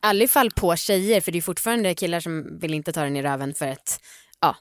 alla 0.07 0.29
fall 0.29 0.51
på 0.51 0.77
tjejer 0.77 1.20
för 1.20 1.33
det 1.33 1.38
är 1.38 1.42
fortfarande 1.42 1.94
killar 1.94 2.20
som 2.20 2.59
vill 2.61 2.75
inte 2.75 2.92
ta 2.92 3.03
den 3.03 3.16
i 3.16 3.22
röven 3.22 3.55
för 3.55 3.66
ett, 3.66 4.01
ja, 4.40 4.57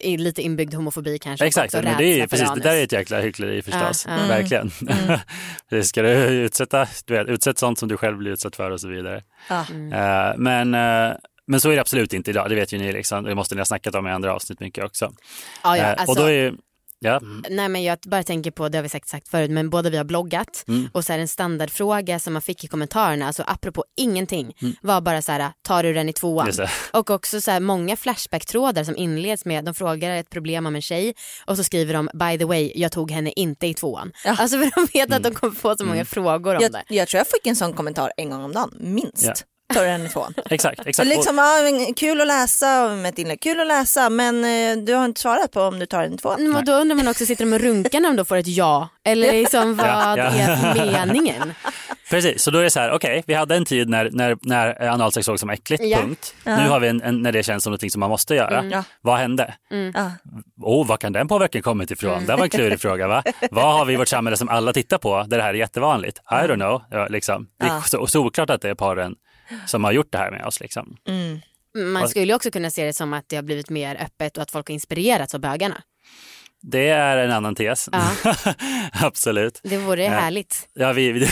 i- 0.00 0.16
lite 0.16 0.42
inbyggd 0.42 0.74
homofobi 0.74 1.18
kanske. 1.18 1.46
Exakt, 1.46 1.72
men 1.74 1.96
det 1.98 2.20
är, 2.20 2.26
precis, 2.26 2.50
det 2.54 2.60
där 2.60 2.76
är 2.76 2.84
ett 2.84 2.92
jäkla 2.92 3.20
hyckleri 3.20 3.62
förstås. 3.62 4.06
Ja, 4.08 4.18
ja. 4.20 4.26
Verkligen. 4.28 4.70
det 5.70 5.82
ska 5.82 6.02
du 6.02 6.08
utsätta, 6.28 6.86
du 7.06 7.14
vet, 7.14 7.28
utsätt 7.28 7.58
sånt 7.58 7.78
som 7.78 7.88
du 7.88 7.96
själv 7.96 8.16
blir 8.18 8.30
utsatt 8.32 8.56
för 8.56 8.70
och 8.70 8.80
så 8.80 8.88
vidare. 8.88 9.22
Eh, 9.92 10.32
men, 10.36 10.74
eh, 10.74 11.12
men 11.46 11.60
så 11.60 11.70
är 11.70 11.74
det 11.74 11.80
absolut 11.80 12.12
inte 12.12 12.30
idag, 12.30 12.48
det 12.50 12.54
vet 12.54 12.72
ju 12.72 12.78
ni. 12.78 12.92
Liksom. 12.92 13.24
Det 13.24 13.34
måste 13.34 13.54
ni 13.54 13.60
ha 13.60 13.66
snackat 13.66 13.94
om 13.94 14.06
i 14.06 14.10
andra 14.10 14.34
avsnitt 14.34 14.60
mycket 14.60 14.84
också. 14.84 15.12
Ja, 15.62 15.76
ja, 15.76 15.84
alltså, 15.94 16.10
och 16.10 16.16
då 16.16 16.30
är 16.30 16.54
ja, 16.98 17.20
Nej 17.50 17.68
men 17.68 17.82
jag 17.82 17.98
bara 18.06 18.22
tänker 18.22 18.50
på, 18.50 18.68
det 18.68 18.78
har 18.78 18.82
vi 18.82 18.88
säkert 18.88 19.08
sagt 19.08 19.28
förut, 19.28 19.50
men 19.50 19.70
båda 19.70 19.90
vi 19.90 19.96
har 19.96 20.04
bloggat 20.04 20.64
Mm. 20.68 20.88
och 20.92 21.04
så 21.04 21.12
här 21.12 21.18
en 21.20 21.28
standardfråga 21.28 22.18
som 22.18 22.32
man 22.32 22.42
fick 22.42 22.64
i 22.64 22.66
kommentarerna, 22.66 23.26
alltså 23.26 23.44
apropå 23.46 23.84
ingenting, 23.96 24.52
Mm. 24.62 24.74
var 24.82 25.00
bara 25.00 25.22
så 25.22 25.32
här, 25.32 25.52
tar 25.62 25.82
du 25.82 25.92
den 25.92 26.08
i 26.08 26.12
tvåan? 26.12 26.50
Och 26.92 27.10
också 27.10 27.40
så 27.40 27.50
här 27.50 27.60
många 27.60 27.96
flashback-trådar 27.96 28.84
som 28.84 28.96
inleds 28.96 29.44
med, 29.44 29.64
de 29.64 29.74
frågar 29.74 30.10
ett 30.16 30.30
problem 30.30 30.66
om 30.66 30.74
en 30.76 30.82
tjej 30.82 31.14
och 31.46 31.56
så 31.56 31.64
skriver 31.64 31.94
de 31.94 32.08
by 32.14 32.38
the 32.38 32.44
way, 32.44 32.72
jag 32.74 32.92
tog 32.92 33.10
henne 33.10 33.32
inte 33.36 33.66
i 33.66 33.74
tvåan. 33.74 34.12
Ja. 34.24 34.36
Alltså 34.38 34.58
för 34.58 34.70
de 34.74 34.86
vet 34.98 35.04
att 35.12 35.18
Mm. 35.18 35.22
de 35.22 35.34
kommer 35.34 35.54
få 35.54 35.76
så 35.76 35.84
många 35.84 36.04
frågor 36.04 36.54
om 36.56 36.62
Jag, 36.62 36.72
det. 36.72 36.82
jag 36.88 37.08
tror 37.08 37.18
jag 37.18 37.26
fick 37.26 37.46
en 37.46 37.56
sån 37.56 37.72
kommentar 37.72 38.12
en 38.16 38.30
gång 38.30 38.44
om 38.44 38.52
dagen, 38.52 38.70
minst. 38.78 39.24
Ja. 39.24 39.34
Tar 39.74 39.84
den 39.84 40.06
ifrån. 40.06 40.34
Exakt, 40.50 40.80
exakt. 40.86 41.08
Liksom, 41.08 41.38
ja, 41.38 41.60
men 41.62 41.94
kul 41.94 42.20
att 42.20 42.26
läsa 42.26 42.88
med 42.88 43.08
ett 43.12 43.18
inlägg, 43.18 43.40
kul 43.40 43.60
att 43.60 43.66
läsa 43.66 44.10
men 44.10 44.44
eh, 44.44 44.84
du 44.84 44.94
har 44.94 45.04
inte 45.04 45.20
svarat 45.20 45.50
på 45.50 45.60
om 45.62 45.78
du 45.78 45.86
tar 45.86 46.02
den 46.02 46.14
ifrån. 46.14 46.40
Mm, 46.40 46.56
och 46.56 46.64
då 46.64 46.72
undrar 46.72 46.96
man 46.96 47.08
också, 47.08 47.26
sitter 47.26 47.44
de 47.44 47.52
och 47.52 47.60
runkar 47.60 48.00
när 48.00 48.08
de 48.08 48.16
då 48.16 48.24
får 48.24 48.36
ett 48.36 48.46
ja? 48.46 48.88
Eller 49.04 49.32
liksom 49.32 49.76
vad 49.76 49.86
Ja, 49.86 50.16
ja. 50.18 50.24
är 50.24 51.06
meningen? 51.06 51.52
Precis, 52.10 52.42
så 52.42 52.50
då 52.50 52.58
är 52.58 52.62
det 52.62 52.70
så 52.70 52.80
här, 52.80 52.92
okej, 52.92 53.22
vi 53.26 53.34
hade 53.34 53.56
en 53.56 53.64
tid 53.64 53.88
när, 53.88 54.10
när, 54.12 54.36
när 54.40 54.88
analsex 54.88 55.26
såg 55.26 55.40
som 55.40 55.50
äckligt, 55.50 55.82
Ja. 55.84 55.98
punkt. 55.98 56.34
Nu 56.44 56.68
har 56.68 56.80
vi 56.80 56.88
en, 56.88 57.02
en, 57.02 57.22
när 57.22 57.32
det 57.32 57.42
känns 57.42 57.64
som 57.64 57.72
något 57.72 57.92
som 57.92 58.00
man 58.00 58.10
måste 58.10 58.34
göra. 58.34 58.64
Ja. 58.64 58.84
Vad 59.00 59.18
hände? 59.18 59.54
Ja. 59.94 60.10
Oh, 60.62 60.86
var 60.86 60.96
kan 60.96 61.12
den 61.12 61.28
påverkan 61.28 61.62
kommit 61.62 61.90
ifrån? 61.90 62.26
Det 62.26 62.36
var 62.36 62.44
en 62.44 62.50
klurig 62.50 62.80
fråga 62.80 63.08
va? 63.08 63.22
Vad 63.50 63.72
har 63.78 63.84
vi 63.84 63.92
i 63.92 63.96
vårt 63.96 64.08
samhälle 64.08 64.36
som 64.36 64.48
alla 64.48 64.72
tittar 64.72 64.98
på 64.98 65.22
där 65.26 65.36
det 65.36 65.42
här 65.42 65.50
är 65.50 65.54
jättevanligt? 65.54 66.18
I 66.30 66.34
don't 66.34 66.54
know. 66.54 66.82
Ja, 66.90 67.06
liksom. 67.08 67.46
Det 67.60 67.66
är 67.66 67.70
Ja. 67.70 67.82
så, 67.82 68.06
solklart 68.06 68.50
att 68.50 68.62
det 68.62 68.70
är 68.70 68.74
paren 68.74 69.14
som 69.66 69.84
har 69.84 69.92
gjort 69.92 70.12
det 70.12 70.18
här 70.18 70.30
med 70.30 70.44
oss. 70.46 70.60
Liksom. 70.60 70.96
Mm. 71.08 71.40
Man 71.92 72.08
skulle 72.08 72.24
ju 72.26 72.34
också 72.34 72.50
kunna 72.50 72.70
se 72.70 72.84
det 72.84 72.92
som 72.92 73.12
att 73.12 73.28
det 73.28 73.36
har 73.36 73.42
blivit 73.42 73.70
mer 73.70 73.96
öppet 74.02 74.36
och 74.36 74.42
att 74.42 74.50
folk 74.50 74.68
har 74.68 74.72
inspirerats 74.74 75.34
av 75.34 75.40
bögarna. 75.40 75.82
Det 76.62 76.88
är 76.88 77.16
en 77.16 77.30
annan 77.30 77.54
tes. 77.54 77.88
Ja. 77.92 78.10
Absolut. 78.92 79.60
Det 79.64 79.76
vore 79.78 80.02
härligt. 80.02 80.68
Ja, 80.74 80.92
vi, 80.92 81.12
vi, 81.12 81.26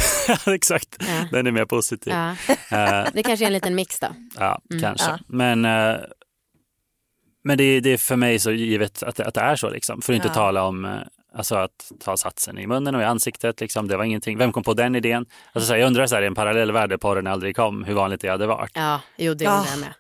exakt. 0.54 0.96
Ja. 0.98 1.28
Den 1.32 1.46
är 1.46 1.50
mer 1.50 1.64
positiv. 1.64 2.12
Ja. 2.12 2.36
Eh, 2.78 3.06
Det 3.12 3.22
kanske 3.22 3.44
är 3.44 3.46
en 3.46 3.52
liten 3.52 3.74
mix 3.74 3.98
då. 4.00 4.06
Ja, 4.38 4.60
kanske. 4.80 5.06
Ja. 5.10 5.18
Men, 5.26 5.64
eh, 5.64 5.96
men 7.44 7.58
det, 7.58 7.64
är- 7.64 7.80
det 7.80 7.90
är 7.90 7.96
för 7.96 8.16
mig 8.16 8.38
så 8.38 8.52
givet 8.52 9.02
att, 9.02 9.16
det- 9.16 9.24
att 9.26 9.34
det 9.34 9.40
är 9.40 9.56
så. 9.56 9.70
Liksom. 9.70 10.02
För 10.02 10.12
att 10.12 10.16
inte 10.16 10.28
Ja. 10.28 10.34
tala 10.34 10.62
om 10.64 10.84
eh, 10.84 10.90
alltså 11.34 11.54
att 11.54 11.92
ta 12.00 12.16
satsen 12.16 12.58
i 12.58 12.66
munnen 12.66 12.94
och 12.94 13.02
i 13.02 13.04
ansiktet. 13.04 13.60
Liksom. 13.60 13.88
Det 13.88 13.96
var 13.96 14.04
ingenting. 14.04 14.38
Vem 14.38 14.52
kom 14.52 14.62
på 14.62 14.74
den 14.74 14.94
idén? 14.94 15.26
Alltså, 15.52 15.66
så 15.66 15.72
här, 15.72 15.80
jag 15.80 15.86
undrar 15.86 16.06
så 16.06 16.14
här, 16.14 16.22
i 16.22 16.26
en 16.26 16.34
parallell 16.34 16.72
värld 16.72 16.90
där 16.90 16.96
porren 16.96 17.26
aldrig 17.26 17.56
kom, 17.56 17.84
hur 17.84 17.94
vanligt 17.94 18.20
det 18.20 18.28
hade 18.28 18.46
varit. 18.46 18.70
Ja, 18.74 19.00
jo 19.16 19.34
det 19.34 19.46
undrar 19.46 19.70
jag 19.70 19.78
med. 19.80 19.94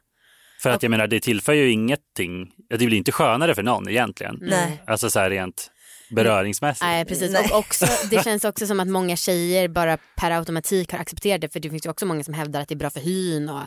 För 0.62 0.70
att 0.70 0.82
jag 0.82 0.90
menar, 0.90 1.06
det 1.06 1.20
tillför 1.20 1.52
ju 1.52 1.70
ingenting. 1.70 2.50
Det 2.70 2.86
blir 2.86 2.94
inte 2.98 3.12
skönare 3.12 3.54
för 3.54 3.62
någon 3.62 3.88
egentligen. 3.88 4.38
Nej. 4.40 4.82
Alltså 4.86 5.10
så 5.10 5.18
här 5.20 5.30
rent 5.30 5.70
beröringsmässigt. 6.10 6.84
Nej 6.84 7.04
precis 7.04 7.32
Nej. 7.32 7.48
och 7.52 7.58
också, 7.58 7.86
det 8.10 8.24
känns 8.24 8.44
också 8.44 8.66
som 8.66 8.80
att 8.80 8.88
många 8.88 9.16
tjejer 9.16 9.68
bara 9.68 9.98
per 10.16 10.30
automatik 10.30 10.92
har 10.92 10.98
accepterat 10.98 11.40
det 11.40 11.52
för 11.52 11.60
det 11.60 11.70
finns 11.70 11.86
ju 11.86 11.90
också 11.90 12.06
många 12.06 12.24
som 12.24 12.34
hävdar 12.34 12.60
att 12.60 12.68
det 12.68 12.74
är 12.74 12.76
bra 12.76 12.90
för 12.90 13.00
hyn 13.00 13.48
och, 13.48 13.60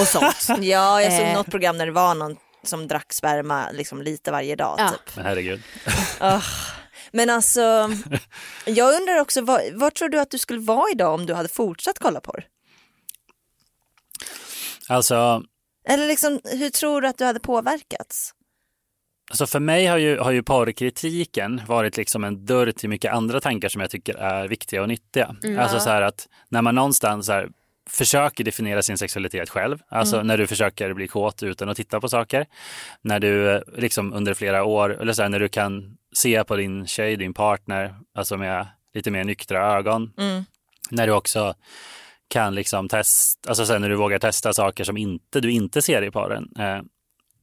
och 0.00 0.06
sånt. 0.06 0.46
Ja, 0.64 1.02
jag 1.02 1.12
såg 1.12 1.22
Eh. 1.26 1.34
något 1.34 1.50
program 1.50 1.78
där 1.78 1.86
det 1.86 1.92
var 1.92 2.14
någon 2.14 2.36
som 2.64 2.88
drack 2.88 3.12
sperma 3.12 3.70
liksom 3.72 4.02
lite 4.02 4.30
varje 4.30 4.56
dag. 4.56 4.74
Ja. 4.78 4.88
Typ. 4.90 5.16
Men 5.16 5.24
herregud. 5.26 5.62
Men 7.12 7.30
alltså, 7.30 7.60
jag 8.66 9.00
undrar 9.00 9.20
också, 9.20 9.40
vad, 9.40 9.60
vad 9.72 9.94
tror 9.94 10.08
du 10.08 10.20
att 10.20 10.30
du 10.30 10.38
skulle 10.38 10.60
vara 10.60 10.90
idag 10.90 11.14
om 11.14 11.26
du 11.26 11.34
hade 11.34 11.48
fortsatt 11.48 11.98
kolla 11.98 12.20
på 12.20 12.32
det? 12.32 12.44
Alltså, 14.88 15.42
Eller 15.88 16.06
liksom, 16.06 16.40
hur 16.44 16.70
tror 16.70 17.00
du 17.00 17.08
att 17.08 17.18
du 17.18 17.24
hade 17.24 17.40
påverkats? 17.40 18.32
Alltså 19.30 19.46
för 19.46 19.60
mig 19.60 19.86
har 19.86 19.98
ju, 19.98 20.18
har 20.18 20.30
ju 20.30 20.42
porrkritiken 20.42 21.62
varit 21.66 21.96
liksom 21.96 22.24
en 22.24 22.46
dörr 22.46 22.72
till 22.72 22.88
mycket 22.88 23.12
andra 23.12 23.40
tankar 23.40 23.68
som 23.68 23.80
jag 23.80 23.90
tycker 23.90 24.14
är 24.14 24.48
viktiga 24.48 24.82
och 24.82 24.88
nyttiga. 24.88 25.36
Alltså 25.58 25.80
så 25.80 25.90
här 25.90 26.02
att 26.02 26.28
när 26.48 26.62
man 26.62 26.74
någonstans 26.74 27.26
så 27.26 27.32
här, 27.32 27.48
försöker 27.90 28.44
definiera 28.44 28.82
sin 28.82 28.98
sexualitet 28.98 29.50
själv, 29.50 29.78
alltså 29.88 30.22
när 30.22 30.38
du 30.38 30.46
försöker 30.46 30.92
bli 30.92 31.08
kåt 31.08 31.42
utan 31.42 31.68
att 31.68 31.76
titta 31.76 32.00
på 32.00 32.08
saker, 32.08 32.46
när 33.02 33.20
du 33.20 33.50
eh, 33.50 33.60
liksom 33.76 34.12
under 34.12 34.34
flera 34.34 34.64
år, 34.64 35.00
eller 35.00 35.12
så 35.12 35.22
här, 35.22 35.28
när 35.28 35.40
du 35.40 35.48
kan 35.48 35.96
se 36.14 36.44
på 36.44 36.56
din 36.56 36.86
tjej, 36.86 37.16
din 37.16 37.34
partner, 37.34 37.94
alltså 38.14 38.36
med 38.36 38.66
lite 38.94 39.10
mer 39.10 39.24
nyktra 39.24 39.76
ögon, 39.76 40.12
Mm. 40.18 40.44
när 40.90 41.06
du 41.06 41.12
också 41.12 41.54
kan 42.28 42.54
liksom 42.54 42.88
testa, 42.88 43.48
alltså 43.48 43.66
sen 43.66 43.82
när 43.82 43.88
du 43.88 43.94
vågar 43.96 44.18
testa 44.18 44.52
saker 44.52 44.84
som 44.84 44.96
inte, 44.96 45.40
du 45.40 45.50
inte 45.50 45.82
ser 45.82 46.02
i 46.02 46.10
paren. 46.10 46.48
Eh, 46.58 46.80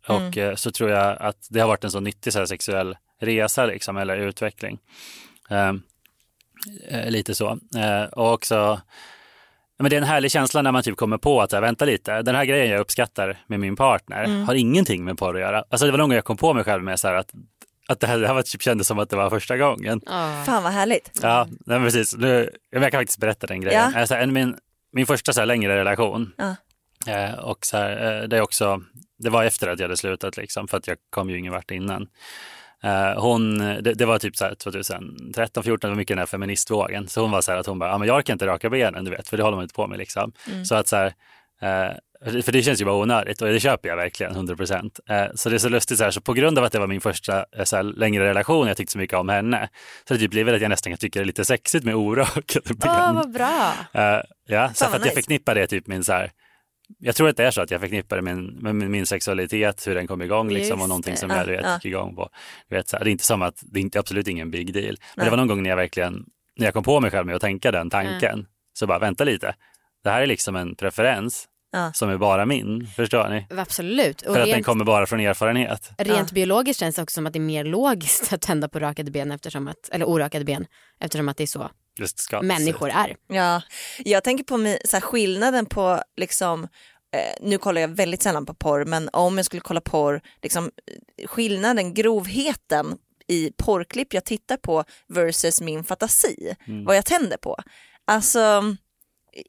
och 0.08 0.38
eh, 0.38 0.56
så 0.56 0.72
tror 0.72 0.90
jag 0.90 1.18
att 1.22 1.48
det 1.50 1.60
har 1.60 1.68
varit 1.68 1.84
en 1.84 1.92
så 1.92 2.00
nyttig 2.00 2.34
så 2.34 2.40
här, 2.40 2.46
sexuell 2.46 2.98
resa 3.20 3.66
liksom, 3.66 3.98
eller 3.98 4.18
utveckling. 4.18 4.80
Eh, 5.50 5.74
eh, 6.90 7.10
lite 7.12 7.36
så. 7.36 7.60
Eh, 7.76 8.04
och 8.04 8.34
också, 8.34 8.82
men 9.80 9.90
det 9.90 9.96
är 9.96 9.98
en 9.98 10.08
härlig 10.08 10.32
känsla 10.32 10.62
när 10.62 10.72
man 10.72 10.84
typ 10.84 10.98
kommer 10.98 11.18
på 11.18 11.42
att 11.42 11.52
här, 11.52 11.62
vänta 11.62 11.86
lite, 11.86 12.22
den 12.22 12.36
här 12.36 12.46
grejen 12.46 12.70
jag 12.70 12.80
uppskattar 12.80 13.38
med 13.48 13.60
min 13.60 13.76
partner 13.76 14.46
har 14.46 14.54
ingenting 14.54 15.04
med 15.04 15.18
porr 15.18 15.36
att 15.36 15.42
göra. 15.42 15.64
Alltså 15.70 15.86
det 15.86 15.92
var 15.92 15.98
någon 15.98 16.10
gång 16.10 16.16
jag 16.16 16.26
kom 16.26 16.38
på 16.38 16.54
mig 16.54 16.64
själv 16.64 16.84
med 16.84 17.00
så 17.00 17.08
här, 17.08 17.16
att, 17.16 17.32
att 17.88 18.00
det 18.00 18.08
här, 18.08 18.20
det 18.20 18.28
här 18.28 18.34
var, 18.34 18.42
typ, 18.42 18.62
kändes 18.62 18.88
som 18.88 19.00
att 19.00 19.10
det 19.10 19.16
var 19.16 19.30
första 19.30 19.58
gången. 19.58 20.02
Ja. 20.06 20.44
Fan 20.46 20.64
vad 20.64 20.72
härligt. 20.72 21.20
Ja, 21.22 21.48
nej, 21.66 21.80
precis. 21.80 22.16
Nu, 22.18 22.50
jag 22.70 22.92
kan 22.92 23.00
faktiskt 23.00 23.20
berätta 23.20 23.48
den 23.48 23.62
grejen. 23.62 23.92
Ja. 23.94 24.00
Alltså, 24.00 24.16
en, 24.16 24.34
min, 24.34 24.56
min 24.92 25.06
första 25.06 25.34
så 25.34 25.42
här, 25.42 25.46
längre 25.46 25.76
relation. 25.76 26.34
Ja. 26.38 26.56
Eh, 27.08 27.34
och 27.34 27.66
så 27.66 27.78
här, 27.78 28.22
eh, 28.22 28.28
det, 28.28 28.38
är 28.38 28.42
också, 28.42 28.82
det 29.20 29.30
var 29.30 29.44
efter 29.44 29.68
att 29.68 29.80
jag 29.80 29.86
hade 29.86 29.98
slutat, 29.98 30.38
liksom, 30.38 30.68
för 30.68 30.78
att 30.78 30.88
jag 30.88 30.98
kom 31.10 31.30
ju 31.30 31.40
ingen 31.40 31.54
vart 31.54 31.72
innan. 31.72 32.08
Eh, 32.84 33.22
hon, 33.22 33.58
det, 33.58 33.94
det 33.94 34.06
var 34.06 34.20
typ 34.20 34.36
så 34.36 34.46
här 34.46 34.56
2013, 34.56 35.64
14, 35.64 35.88
det 35.88 35.92
var 35.92 35.98
mycket 35.98 36.16
den 36.16 36.20
här 36.20 36.26
feministvågen. 36.26 37.08
Så 37.08 37.22
hon 37.22 37.32
var 37.32 37.42
så 37.42 37.52
här 37.52 37.60
att 37.60 37.66
hon 37.66 37.80
bara, 37.80 37.90
ja, 37.90 37.98
men 37.98 38.08
jag 38.08 38.18
orkar 38.18 38.34
inte 38.34 38.48
raka 38.48 38.70
benen, 38.70 39.06
du 39.06 39.12
vet, 39.12 39.28
för 39.28 39.38
det 39.38 39.44
håller 39.44 39.56
man 39.56 39.64
inte 39.64 39.76
på 39.76 39.88
med. 39.88 39.98
Liksom. 39.98 40.32
Så 40.66 40.76
att 40.76 40.88
så 40.88 40.96
här, 40.96 41.06
eh, 41.62 41.92
för 42.42 42.52
det 42.52 42.62
känns 42.64 42.82
ju 42.82 42.86
bara 42.86 42.96
onödigt 42.96 43.42
och 43.42 43.48
det 43.48 43.60
köper 43.60 43.90
jag 43.90 43.96
verkligen 43.96 44.32
100 44.36 44.56
procent. 44.56 45.00
Eh, 45.10 45.26
så 45.36 45.50
det 45.50 45.56
är 45.56 45.60
så 45.60 45.70
lustigt 45.70 45.98
så 45.98 46.04
här, 46.04 46.12
så 46.12 46.22
på 46.22 46.34
grund 46.34 46.58
av 46.58 46.64
att 46.64 46.72
det 46.72 46.80
var 46.80 46.88
min 46.88 47.02
första 47.02 47.46
så 47.64 47.76
här, 47.76 47.84
längre 47.84 48.26
relation, 48.26 48.68
jag 48.68 48.78
tyckte 48.78 48.92
så 48.92 48.98
mycket 48.98 49.18
om 49.18 49.30
henne, 49.30 49.70
så 50.08 50.14
det 50.14 50.20
typ 50.20 50.32
blivit 50.32 50.54
att 50.54 50.62
jag 50.62 50.70
nästan 50.70 50.92
kan 50.92 50.98
tycka 50.98 51.20
det 51.20 51.24
är 51.24 51.26
lite 51.26 51.46
sexigt 51.46 51.86
med 51.86 51.96
orakade 51.96 52.74
ben. 52.76 52.92
Åh, 52.92 53.14
vad 53.14 53.32
bra. 53.32 53.74
Ja, 54.48 54.70
så 54.74 54.84
Fan, 54.84 54.92
för 54.92 55.00
att 55.00 55.06
jag 55.06 55.14
förknippar 55.14 55.56
det 55.56 55.68
typ 55.68 55.88
min 55.88 56.04
så 56.04 56.14
här, 56.14 56.32
jag 57.00 57.16
tror 57.16 57.30
att 57.30 57.38
det 57.38 57.46
är 57.46 57.52
så 57.52 57.62
att 57.62 57.72
jag 57.72 57.82
förknippar 57.82 58.16
det 58.16 58.22
med 58.22 58.36
min, 58.36 58.78
med 58.78 58.90
min, 58.90 59.06
sexualitet, 59.06 59.88
hur 59.88 59.96
den 59.96 60.08
kom 60.08 60.22
igång 60.22 60.50
liksom, 60.50 60.82
och 60.82 60.90
någonting 60.90 61.18
som 61.18 61.30
Ja, 61.30 61.38
jag 61.38 61.46
vet, 61.46 61.62
ja. 61.64 61.76
gick 61.76 61.86
igång 61.86 62.16
på. 62.16 62.30
Du 62.70 62.76
vet, 62.76 62.88
så 62.88 62.98
här, 62.98 63.04
det 63.04 63.10
är 63.10 63.12
inte 63.12 63.26
som 63.26 63.42
att, 63.42 63.60
det 63.62 63.80
är 63.80 63.82
inte, 63.82 64.00
absolut 64.00 64.28
ingen 64.28 64.52
big 64.52 64.74
deal. 64.74 64.86
Men 64.86 64.96
Nej. 65.18 65.26
det 65.26 65.30
var 65.30 65.38
någon 65.38 65.48
gång 65.48 65.64
när 65.64 65.70
jag 65.70 65.78
verkligen, 65.78 66.26
när 66.58 66.66
jag 66.66 66.74
kom 66.74 66.84
på 66.84 67.00
mig 67.00 67.12
själv 67.12 67.26
med 67.26 67.36
att 67.36 67.42
tänka 67.42 67.72
den 67.72 67.90
tanken, 67.90 68.46
så 68.74 68.88
bara 68.88 69.00
vänta 69.00 69.24
lite, 69.24 69.56
det 70.04 70.10
här 70.10 70.22
är 70.22 70.28
liksom 70.28 70.56
en 70.56 70.76
preferens 70.76 71.48
Ja. 71.76 71.92
som 71.94 72.10
är 72.10 72.18
bara 72.18 72.46
min, 72.46 72.88
förstår 72.88 73.30
ni? 73.30 73.48
Absolut. 73.62 74.22
Och 74.22 74.34
För 74.34 74.42
att 74.42 74.48
den 74.48 74.56
rent, 74.56 74.66
kommer 74.66 74.86
bara 74.86 75.06
från 75.06 75.20
erfarenhet. 75.20 75.92
rent 75.98 76.32
biologiskt 76.32 76.80
känns 76.80 76.96
det 76.96 77.02
också 77.02 77.14
som 77.16 77.26
att 77.26 77.34
det 77.34 77.40
är 77.40 77.42
mer 77.42 77.64
logiskt 77.64 78.34
att 78.34 78.42
tända 78.42 78.70
på 78.70 78.80
rakade 78.80 79.12
ben 79.12 79.32
eftersom 79.32 79.68
att, 79.68 79.90
eller 79.92 80.06
orakade 80.06 80.46
ben 80.46 80.66
eftersom 81.00 81.30
att 81.30 81.38
det 81.38 81.44
är 81.44 81.48
så 81.48 81.70
ska, 82.20 82.42
människor 82.42 82.90
är. 82.90 83.16
Ja, 83.28 83.62
jag 83.98 84.24
tänker 84.24 84.44
på 84.44 84.56
mi- 84.58 84.88
så 84.88 84.96
här, 84.96 85.02
skillnaden 85.02 85.66
på 85.66 86.02
liksom 86.18 86.64
eh, 87.16 87.34
nu 87.42 87.58
kollar 87.58 87.82
jag 87.82 87.88
väldigt 87.88 88.24
sällan 88.24 88.46
på 88.46 88.54
porr, 88.54 88.86
men 88.86 89.10
om 89.14 89.38
jag 89.38 89.46
skulle 89.46 89.60
kolla 89.62 89.82
porr, 89.82 90.22
liksom, 90.42 90.72
skillnaden, 91.26 91.94
grovheten 91.94 92.98
i 93.28 93.52
porrklipp 93.58 94.14
jag 94.14 94.26
tittar 94.26 94.58
på 94.58 94.84
versus 95.08 95.62
min 95.62 95.84
fantasi, 95.84 96.56
vad 96.86 96.98
jag 96.98 97.06
tänder 97.06 97.38
på. 97.38 97.58
Alltså, 98.08 98.76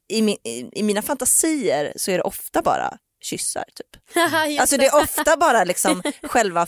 i, 0.09 0.19
i, 0.19 0.71
i 0.73 0.83
mina 0.83 1.03
fantasier 1.03 1.93
så 1.97 2.11
är 2.11 2.17
det 2.19 2.23
ofta 2.25 2.63
bara 2.63 2.99
kyssar 3.23 3.65
typ. 3.75 4.17
Alltså 4.61 4.77
det 4.77 4.87
är 4.87 5.03
ofta 5.03 5.37
bara 5.37 5.65
liksom 5.65 6.03
själva 6.23 6.67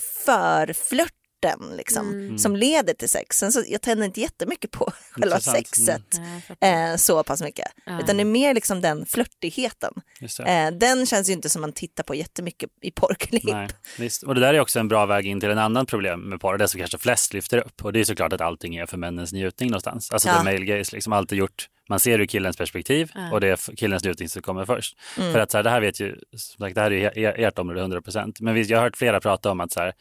förflörten 1.41 1.77
liksom, 1.77 2.37
som 2.39 2.55
leder 2.55 2.93
till 2.93 3.09
sex. 3.09 3.37
Sen 3.37 3.51
så, 3.51 3.63
jag 3.67 3.81
tänder 3.81 4.05
inte 4.05 4.21
jättemycket 4.21 4.71
på 4.71 4.91
själva 5.11 5.35
Intressant. 5.35 5.57
sexet 5.57 6.01
fattar. 6.47 6.91
eh, 6.91 6.95
så 6.95 7.23
pass 7.23 7.41
mycket. 7.41 7.65
Utan 8.01 8.17
det 8.17 8.23
är 8.23 8.25
mer 8.25 8.53
liksom 8.53 8.81
den 8.81 9.05
flörtigheten. 9.05 9.93
Eh, 10.45 10.71
den 10.71 11.05
känns 11.05 11.29
ju 11.29 11.33
inte 11.33 11.49
som 11.49 11.61
man 11.61 11.73
tittar 11.73 12.03
på 12.03 12.15
jättemycket 12.15 12.69
i 12.81 12.91
porrklipp. 12.91 13.43
Nej, 13.43 13.67
visst. 13.97 14.23
Och 14.23 14.35
det 14.35 14.41
där 14.41 14.53
är 14.53 14.59
också 14.59 14.79
en 14.79 14.87
bra 14.87 15.05
väg 15.05 15.25
in 15.25 15.39
till 15.39 15.49
en 15.49 15.57
annan 15.59 15.85
problem 15.85 16.19
med 16.21 16.41
porr, 16.41 16.57
det 16.57 16.67
som 16.67 16.79
kanske 16.79 16.97
flest 16.97 17.33
lyfter 17.33 17.57
upp. 17.57 17.85
Och 17.85 17.93
det 17.93 17.99
är 17.99 18.03
såklart 18.03 18.33
att 18.33 18.41
allting 18.41 18.75
är 18.75 18.85
för 18.85 18.97
männens 18.97 19.33
njutning 19.33 19.69
någonstans. 19.69 20.11
Alltså 20.11 20.27
Ja. 20.29 20.37
the 20.37 20.43
male 20.43 20.65
gaze, 20.65 20.95
liksom 20.95 21.13
alltid 21.13 21.37
gjort, 21.37 21.69
man 21.89 21.99
ser 21.99 22.19
ur 22.19 22.25
killens 22.25 22.57
perspektiv 22.57 23.11
och 23.31 23.41
det 23.41 23.47
är 23.47 23.75
killens 23.75 24.03
njutning 24.03 24.29
som 24.29 24.41
kommer 24.41 24.65
först. 24.65 24.97
För 25.15 25.39
att 25.39 25.51
så 25.51 25.57
här, 25.57 25.63
det 25.63 25.69
här 25.69 25.81
vet 25.81 25.99
ju, 25.99 26.15
som 26.37 26.63
sagt, 26.65 26.75
det 26.75 26.81
här 26.81 26.91
är 26.93 27.17
ju 27.19 27.25
ert 27.45 27.59
område 27.59 27.79
100 27.81 28.01
procent. 28.01 28.39
Men 28.39 28.53
visst, 28.53 28.69
jag 28.69 28.77
har 28.77 28.83
hört 28.83 28.97
flera 28.97 29.19
prata 29.19 29.51
om 29.51 29.59
att 29.59 29.71
så 29.71 29.79
här, 29.79 29.93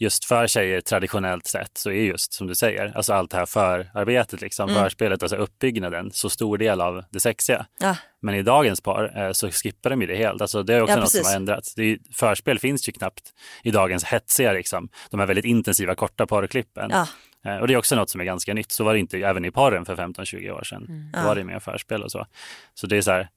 just 0.00 0.24
för 0.24 0.46
tjejer 0.46 0.80
traditionellt 0.80 1.46
sett 1.46 1.78
så 1.78 1.90
är 1.90 2.02
just 2.02 2.32
som 2.32 2.46
du 2.46 2.54
säger, 2.54 2.92
alltså 2.96 3.12
allt 3.12 3.30
det 3.30 3.36
här 3.36 3.46
förarbetet, 3.46 4.40
liksom, 4.40 4.68
förspelet, 4.68 5.22
alltså 5.22 5.36
uppbyggnaden, 5.36 6.10
så 6.12 6.30
stor 6.30 6.58
del 6.58 6.80
av 6.80 7.04
det 7.10 7.20
sexiga. 7.20 7.66
Ja. 7.80 7.96
Men 8.22 8.34
i 8.34 8.42
dagens 8.42 8.80
par 8.80 9.18
eh, 9.18 9.32
så 9.32 9.50
skippar 9.50 9.90
de 9.90 10.00
ju 10.00 10.06
det 10.06 10.16
helt. 10.16 10.40
Alltså, 10.40 10.62
det 10.62 10.74
är 10.74 10.82
också 10.82 10.94
Ja, 10.94 11.00
något 11.00 11.10
som 11.10 11.26
har 11.26 11.36
ändrats. 11.36 11.74
Det 11.74 11.82
är, 11.82 11.98
förspel 12.14 12.58
finns 12.58 12.88
ju 12.88 12.92
knappt 12.92 13.32
i 13.62 13.70
dagens 13.70 14.04
hetsiga, 14.04 14.52
liksom, 14.52 14.88
de 15.10 15.20
här 15.20 15.26
väldigt 15.26 15.44
intensiva 15.44 15.94
korta 15.94 16.26
porrklippen. 16.26 16.90
Ja. 16.90 17.06
Eh, 17.44 17.56
och 17.56 17.68
det 17.68 17.74
är 17.74 17.78
också 17.78 17.96
något 17.96 18.10
som 18.10 18.20
är 18.20 18.24
ganska 18.24 18.54
nytt. 18.54 18.72
Så 18.72 18.84
var 18.84 18.92
det 18.92 19.00
inte 19.00 19.18
även 19.18 19.44
i 19.44 19.50
porren 19.50 19.84
för 19.84 19.96
15-20 19.96 20.50
år 20.50 20.62
sedan. 20.62 20.86
Mm. 20.88 21.10
Då 21.12 21.20
var 21.20 21.34
det 21.34 21.44
mer 21.44 21.58
förspel 21.58 22.02
och 22.02 22.10
så. 22.10 22.26
Så 22.74 22.86
det 22.86 22.96
är 22.96 23.02
så 23.02 23.10
här, 23.10 23.28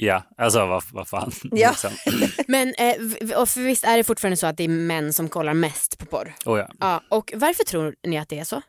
ja, 0.00 0.22
alltså 0.38 0.66
vad, 0.66 0.82
vad 0.92 1.08
fan. 1.08 1.32
Ja. 1.52 1.70
liksom. 1.70 1.90
Men 2.48 2.74
eh, 2.74 2.94
och 3.40 3.48
för 3.48 3.60
visst 3.60 3.84
är 3.84 3.96
det 3.96 4.04
fortfarande 4.04 4.36
så 4.36 4.46
att 4.46 4.56
det 4.56 4.64
är 4.64 4.68
män 4.68 5.12
som 5.12 5.28
kollar 5.28 5.54
mest 5.54 5.98
på 5.98 6.06
porr? 6.06 6.34
Oh, 6.44 6.58
ja. 6.58 6.68
Ja, 6.80 7.02
och 7.08 7.32
varför 7.34 7.64
tror 7.64 7.94
ni 8.02 8.18
att 8.18 8.28
det 8.28 8.38
är 8.38 8.44
så? 8.44 8.62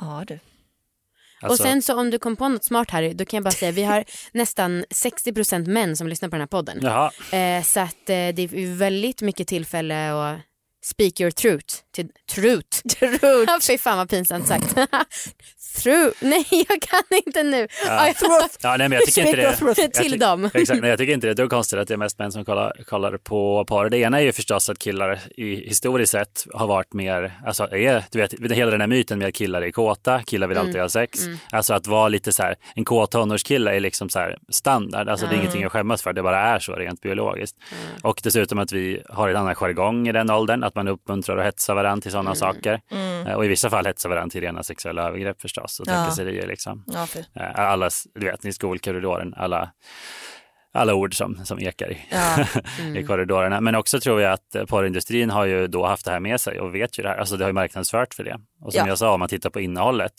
ja 0.00 0.24
du. 0.26 0.38
Alltså, 1.40 1.62
och 1.62 1.68
sen 1.68 1.82
så 1.82 2.00
om 2.00 2.10
du 2.10 2.18
kom 2.18 2.36
på 2.36 2.48
något 2.48 2.64
smart 2.64 2.90
Harry, 2.90 3.12
då 3.12 3.24
kan 3.24 3.36
jag 3.36 3.44
bara 3.44 3.50
säga 3.50 3.72
vi 3.72 3.82
har 3.82 4.04
nästan 4.32 4.84
60% 4.84 5.68
män 5.68 5.96
som 5.96 6.08
lyssnar 6.08 6.28
på 6.28 6.34
den 6.36 6.40
här 6.40 6.46
podden. 6.46 6.78
Jaha, 6.82 7.10
Eh, 7.32 7.62
så 7.62 7.80
att 7.80 8.10
eh, 8.10 8.28
det 8.28 8.42
är 8.42 8.76
väldigt 8.76 9.22
mycket 9.22 9.48
tillfälle 9.48 10.12
att 10.12 10.38
speak 10.84 11.20
your 11.20 11.30
truth. 11.30 11.74
Till. 11.94 12.08
Truth. 12.34 12.78
Ja, 13.46 13.58
Fy 13.66 13.78
fan 13.78 13.98
vad 13.98 14.10
pinsamt 14.10 14.48
sagt. 14.48 14.74
Truth. 15.82 16.16
Nej 16.20 16.44
jag 16.68 16.82
kan 16.82 17.18
inte 17.26 17.42
nu. 17.42 17.68
Ja. 17.86 18.06
jag- 18.06 18.50
ja, 18.62 18.76
nej, 18.76 18.88
men 18.88 18.92
jag 18.92 19.04
tycker 19.06 19.20
inte 19.26 19.36
det. 19.36 19.42
Jag 19.76 19.92
till 20.02 20.18
dem. 20.18 20.50
Exakt, 20.54 20.80
nej, 20.80 20.90
jag 20.90 20.98
tycker 20.98 21.12
inte 21.14 21.26
det 21.26 21.28
är 21.28 21.32
ett 21.32 21.36
dugg 21.36 21.50
konstigt 21.50 21.78
att 21.78 21.88
det 21.88 21.94
är 21.94 21.98
mest 21.98 22.18
män 22.18 22.32
som 22.32 22.44
kollar, 22.44 22.72
kollar 22.86 23.16
på 23.16 23.64
par. 23.64 23.88
Det 23.88 23.98
ena 23.98 24.20
är 24.20 24.24
ju 24.24 24.32
förstås 24.32 24.70
att 24.70 24.78
killar 24.78 25.20
i, 25.36 25.54
historiskt 25.68 26.12
sett 26.12 26.46
har 26.54 26.66
varit 26.66 26.92
mer, 26.92 27.32
alltså 27.46 27.64
är, 27.74 28.04
du 28.10 28.18
vet, 28.18 28.52
hela 28.52 28.70
den 28.70 28.80
här 28.80 28.88
myten 28.88 29.18
med 29.18 29.28
att 29.28 29.34
killar 29.34 29.62
är 29.62 29.70
kåta, 29.70 30.22
killar 30.22 30.46
vill 30.46 30.58
alltid 30.58 30.80
ha 30.80 30.88
sex. 30.88 31.20
Alltså 31.52 31.74
att 31.74 31.86
vara 31.86 32.08
lite 32.08 32.32
så 32.32 32.42
här, 32.42 32.56
en 32.74 32.84
kåt 32.84 33.10
tonårskille 33.10 33.76
är 33.76 33.80
liksom 33.80 34.08
så 34.08 34.18
här 34.18 34.38
standard, 34.48 35.08
alltså 35.08 35.26
det 35.26 35.34
är 35.34 35.38
ingenting 35.38 35.64
att 35.64 35.72
skämmas 35.72 36.02
för, 36.02 36.12
det 36.12 36.22
bara 36.22 36.40
är 36.40 36.58
så 36.58 36.72
rent 36.72 37.00
biologiskt. 37.00 37.56
Och 38.02 38.20
dessutom 38.24 38.58
att 38.58 38.72
vi 38.72 39.02
har 39.08 39.28
en 39.28 39.36
annan 39.36 39.54
jargong 39.54 40.08
i 40.08 40.12
den 40.12 40.30
åldern, 40.30 40.64
att 40.64 40.74
man 40.74 40.88
uppmuntrar 40.88 41.36
och 41.36 41.44
hetsar 41.44 41.74
varandra 41.84 42.02
till 42.02 42.10
sådana 42.12 42.34
saker. 42.34 42.80
Eh, 43.26 43.32
Och 43.34 43.44
i 43.44 43.48
vissa 43.48 43.70
fall 43.70 43.86
hetsar 43.86 44.08
varandra 44.08 44.30
till 44.32 44.40
rena 44.40 44.62
sexuella 44.62 45.02
övergrepp 45.08 45.40
förstås 45.40 45.80
och 45.80 45.86
Ja. 45.88 45.92
trakasserier 45.92 46.46
liksom. 46.46 46.84
Ja. 46.86 47.06
Eh, 47.34 47.60
alla, 47.60 47.90
du 48.14 48.26
vet, 48.26 48.44
i 48.44 48.52
skolkorridoren, 48.52 49.34
alla, 49.36 49.70
alla 50.74 50.94
ord 50.94 51.16
som, 51.16 51.44
som 51.44 51.58
ekar 51.58 51.90
i, 51.92 51.98
Ja. 52.10 52.46
i 53.00 53.04
korridorerna. 53.04 53.60
Men 53.60 53.74
också 53.74 54.00
tror 54.00 54.20
jag 54.20 54.32
att 54.32 54.54
eh, 54.54 54.64
porrindustrin 54.64 55.30
har 55.30 55.44
ju 55.44 55.66
då 55.66 55.86
haft 55.86 56.04
det 56.04 56.10
här 56.10 56.20
med 56.20 56.40
sig 56.40 56.60
och 56.60 56.74
vet 56.74 56.98
ju 56.98 57.02
det 57.02 57.08
här. 57.08 57.16
Alltså 57.16 57.36
det 57.36 57.44
har 57.44 57.48
ju 57.48 57.52
marknadsfört 57.54 58.14
för 58.14 58.24
det. 58.24 58.40
Och 58.60 58.72
som 58.72 58.78
Ja. 58.80 58.88
jag 58.88 58.98
sa, 58.98 59.12
om 59.14 59.20
man 59.20 59.28
tittar 59.28 59.50
på 59.50 59.60
innehållet 59.60 60.12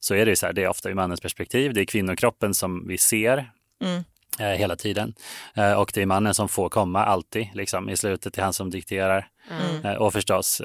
så 0.00 0.14
är 0.14 0.24
det 0.24 0.30
ju 0.32 0.36
så 0.36 0.46
här, 0.46 0.52
det 0.52 0.62
är 0.64 0.68
ofta 0.68 0.88
ur 0.90 0.94
mannens 0.94 1.20
perspektiv. 1.20 1.74
Det 1.74 1.80
är 1.80 1.84
kvinnokroppen 1.84 2.54
som 2.54 2.88
vi 2.88 2.98
ser. 2.98 3.50
Mm. 3.84 4.04
Eh, 4.40 4.46
hela 4.58 4.76
tiden. 4.76 5.14
Eh, 5.54 5.72
och 5.72 5.90
det 5.94 6.02
är 6.02 6.06
mannen 6.06 6.34
som 6.34 6.48
får 6.48 6.68
komma 6.68 7.04
alltid, 7.04 7.48
liksom, 7.54 7.88
i 7.90 7.96
slutet, 7.96 8.34
det 8.34 8.40
är 8.40 8.44
han 8.44 8.52
som 8.52 8.70
dikterar. 8.70 9.26
Mm. 9.50 9.84
Eh, 9.86 9.94
och 10.02 10.12
förstås 10.12 10.62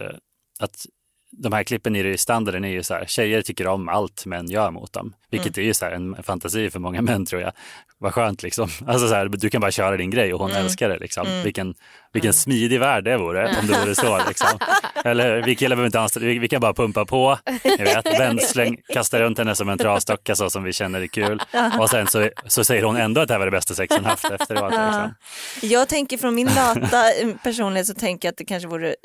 att 0.59 0.85
de 1.31 1.53
här 1.53 1.63
klippen 1.63 1.95
i 1.95 2.17
standarden 2.17 2.65
är 2.65 2.69
ju 2.69 2.83
så 2.83 2.93
här, 2.93 3.05
tjejer 3.05 3.41
tycker 3.41 3.67
om 3.67 3.89
allt 3.89 4.25
män 4.25 4.49
gör 4.49 4.71
mot 4.71 4.93
dem. 4.93 5.13
Vilket 5.29 5.57
Mm. 5.57 5.63
är 5.63 5.67
ju 5.67 5.73
så 5.73 5.85
här 5.85 5.91
en 5.91 6.23
fantasi 6.23 6.69
för 6.69 6.79
många 6.79 7.01
män 7.01 7.25
tror 7.25 7.41
jag. 7.41 7.51
Vad 7.99 8.13
skönt 8.13 8.43
liksom. 8.43 8.69
Alltså 8.87 9.07
så 9.07 9.13
här, 9.15 9.25
du 9.27 9.49
kan 9.49 9.61
bara 9.61 9.71
köra 9.71 9.97
din 9.97 10.09
grej 10.09 10.33
och 10.33 10.39
hon 10.39 10.51
Mm. 10.51 10.63
älskar 10.63 10.89
det 10.89 10.97
liksom. 10.99 11.27
Vilken, 11.43 11.75
vilken 12.13 12.33
smidig 12.33 12.79
värld 12.79 13.03
det 13.03 13.17
vore 13.17 13.55
om 13.61 13.67
det 13.67 13.79
vore 13.79 13.95
så 13.95 14.21
liksom. 14.27 14.59
Eller 15.05 15.41
vi 15.41 15.55
killar 15.55 15.75
behöver 15.75 15.85
inte 15.85 15.99
anstränga 15.99 16.27
vi, 16.27 16.39
vi 16.39 16.47
kan 16.47 16.61
bara 16.61 16.73
pumpa 16.73 17.05
på, 17.05 17.37
ni 17.63 17.83
vet, 17.83 18.19
vändsläng, 18.19 18.77
kasta 18.93 19.19
runt 19.19 19.37
henne 19.37 19.55
som 19.55 19.69
en 19.69 19.77
trasdocka 19.77 20.35
så 20.35 20.49
som 20.49 20.63
vi 20.63 20.73
känner 20.73 21.01
är 21.01 21.07
kul. 21.07 21.41
Och 21.79 21.89
sen 21.89 22.07
så, 22.07 22.29
så 22.47 22.63
säger 22.63 22.83
hon 22.83 22.97
ändå 22.97 23.21
att 23.21 23.27
det 23.27 23.33
här 23.33 23.39
var 23.39 23.45
det 23.45 23.51
bästa 23.51 23.73
sex 23.73 23.95
hon 23.95 24.05
haft 24.05 24.25
efteråt. 24.31 24.71
Liksom. 24.71 25.13
Jag 25.61 25.89
tänker 25.89 26.17
från 26.17 26.35
min 26.35 26.47
lata 26.47 27.13
eh, 27.13 27.27
personlighet 27.43 27.87
så 27.87 27.93
tänker 27.93 28.27
jag 28.27 28.31
att 28.31 28.37
det 28.37 28.45
kanske 28.45 28.69
vore 28.69 28.87
eh, 28.89 28.95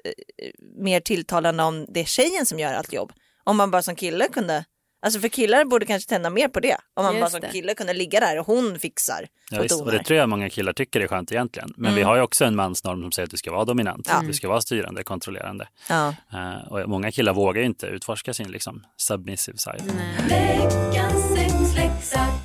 mer 0.78 1.00
tilltalande 1.00 1.62
om 1.62 1.86
det 1.88 2.00
är 2.00 2.04
tjejen 2.04 2.46
som 2.46 2.58
gör 2.58 2.74
allt 2.74 2.92
jobb. 2.92 3.12
Om 3.44 3.56
man 3.56 3.70
bara 3.70 3.82
som 3.82 3.96
kille 3.96 4.28
kunde, 4.28 4.64
alltså 5.02 5.20
för 5.20 5.28
killar 5.28 5.64
borde 5.64 5.86
kanske 5.86 6.08
tända 6.08 6.30
mer 6.30 6.48
på 6.48 6.60
det. 6.60 6.76
Om 6.94 7.04
man 7.04 7.14
Just 7.14 7.20
bara 7.22 7.30
som 7.30 7.40
det. 7.40 7.48
kille 7.48 7.74
kunde 7.74 7.92
ligga 7.92 8.20
där 8.20 8.38
och 8.38 8.46
hon 8.46 8.78
fixar 8.78 9.28
Ja, 9.50 9.58
och 9.58 9.64
visst, 9.64 9.80
och 9.80 9.92
det 9.92 10.04
tror 10.04 10.18
jag 10.18 10.28
många 10.28 10.50
killar 10.50 10.72
tycker 10.72 11.00
är 11.00 11.06
skönt 11.08 11.32
egentligen. 11.32 11.74
Men 11.76 11.94
vi 11.94 12.02
har 12.02 12.16
ju 12.16 12.22
också 12.22 12.44
en 12.44 12.56
mansnorm 12.56 13.02
som 13.02 13.12
säger 13.12 13.24
att 13.24 13.30
du 13.30 13.36
ska 13.36 13.52
vara 13.52 13.64
dominant, 13.64 14.06
Ja. 14.10 14.22
du 14.26 14.34
ska 14.34 14.48
vara 14.48 14.60
styrande, 14.60 15.04
kontrollerande. 15.04 15.68
Ja. 15.88 16.14
Eh, 16.32 16.72
och 16.72 16.88
många 16.88 17.12
killar 17.12 17.32
vågar 17.32 17.60
ju 17.60 17.66
inte 17.66 17.86
utforska 17.86 18.34
sin 18.34 18.50
liksom, 18.50 18.84
submissive 18.96 19.58
side. 19.58 19.82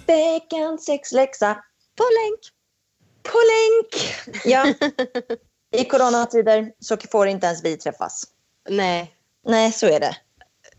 Veckans 0.07 0.85
sexläxa 0.85 1.53
på 1.97 2.03
länk. 2.03 2.39
På 3.23 3.37
länk! 3.37 4.15
Ja. 4.45 4.87
I 5.81 5.85
coronatider 5.85 6.71
så 6.79 6.97
får 7.11 7.27
inte 7.27 7.45
ens 7.47 7.65
vi 7.65 7.77
träffas. 7.77 8.23
Nej, 8.69 9.13
Nej, 9.47 9.71
så 9.71 9.85
är 9.87 9.99
det. 9.99 10.15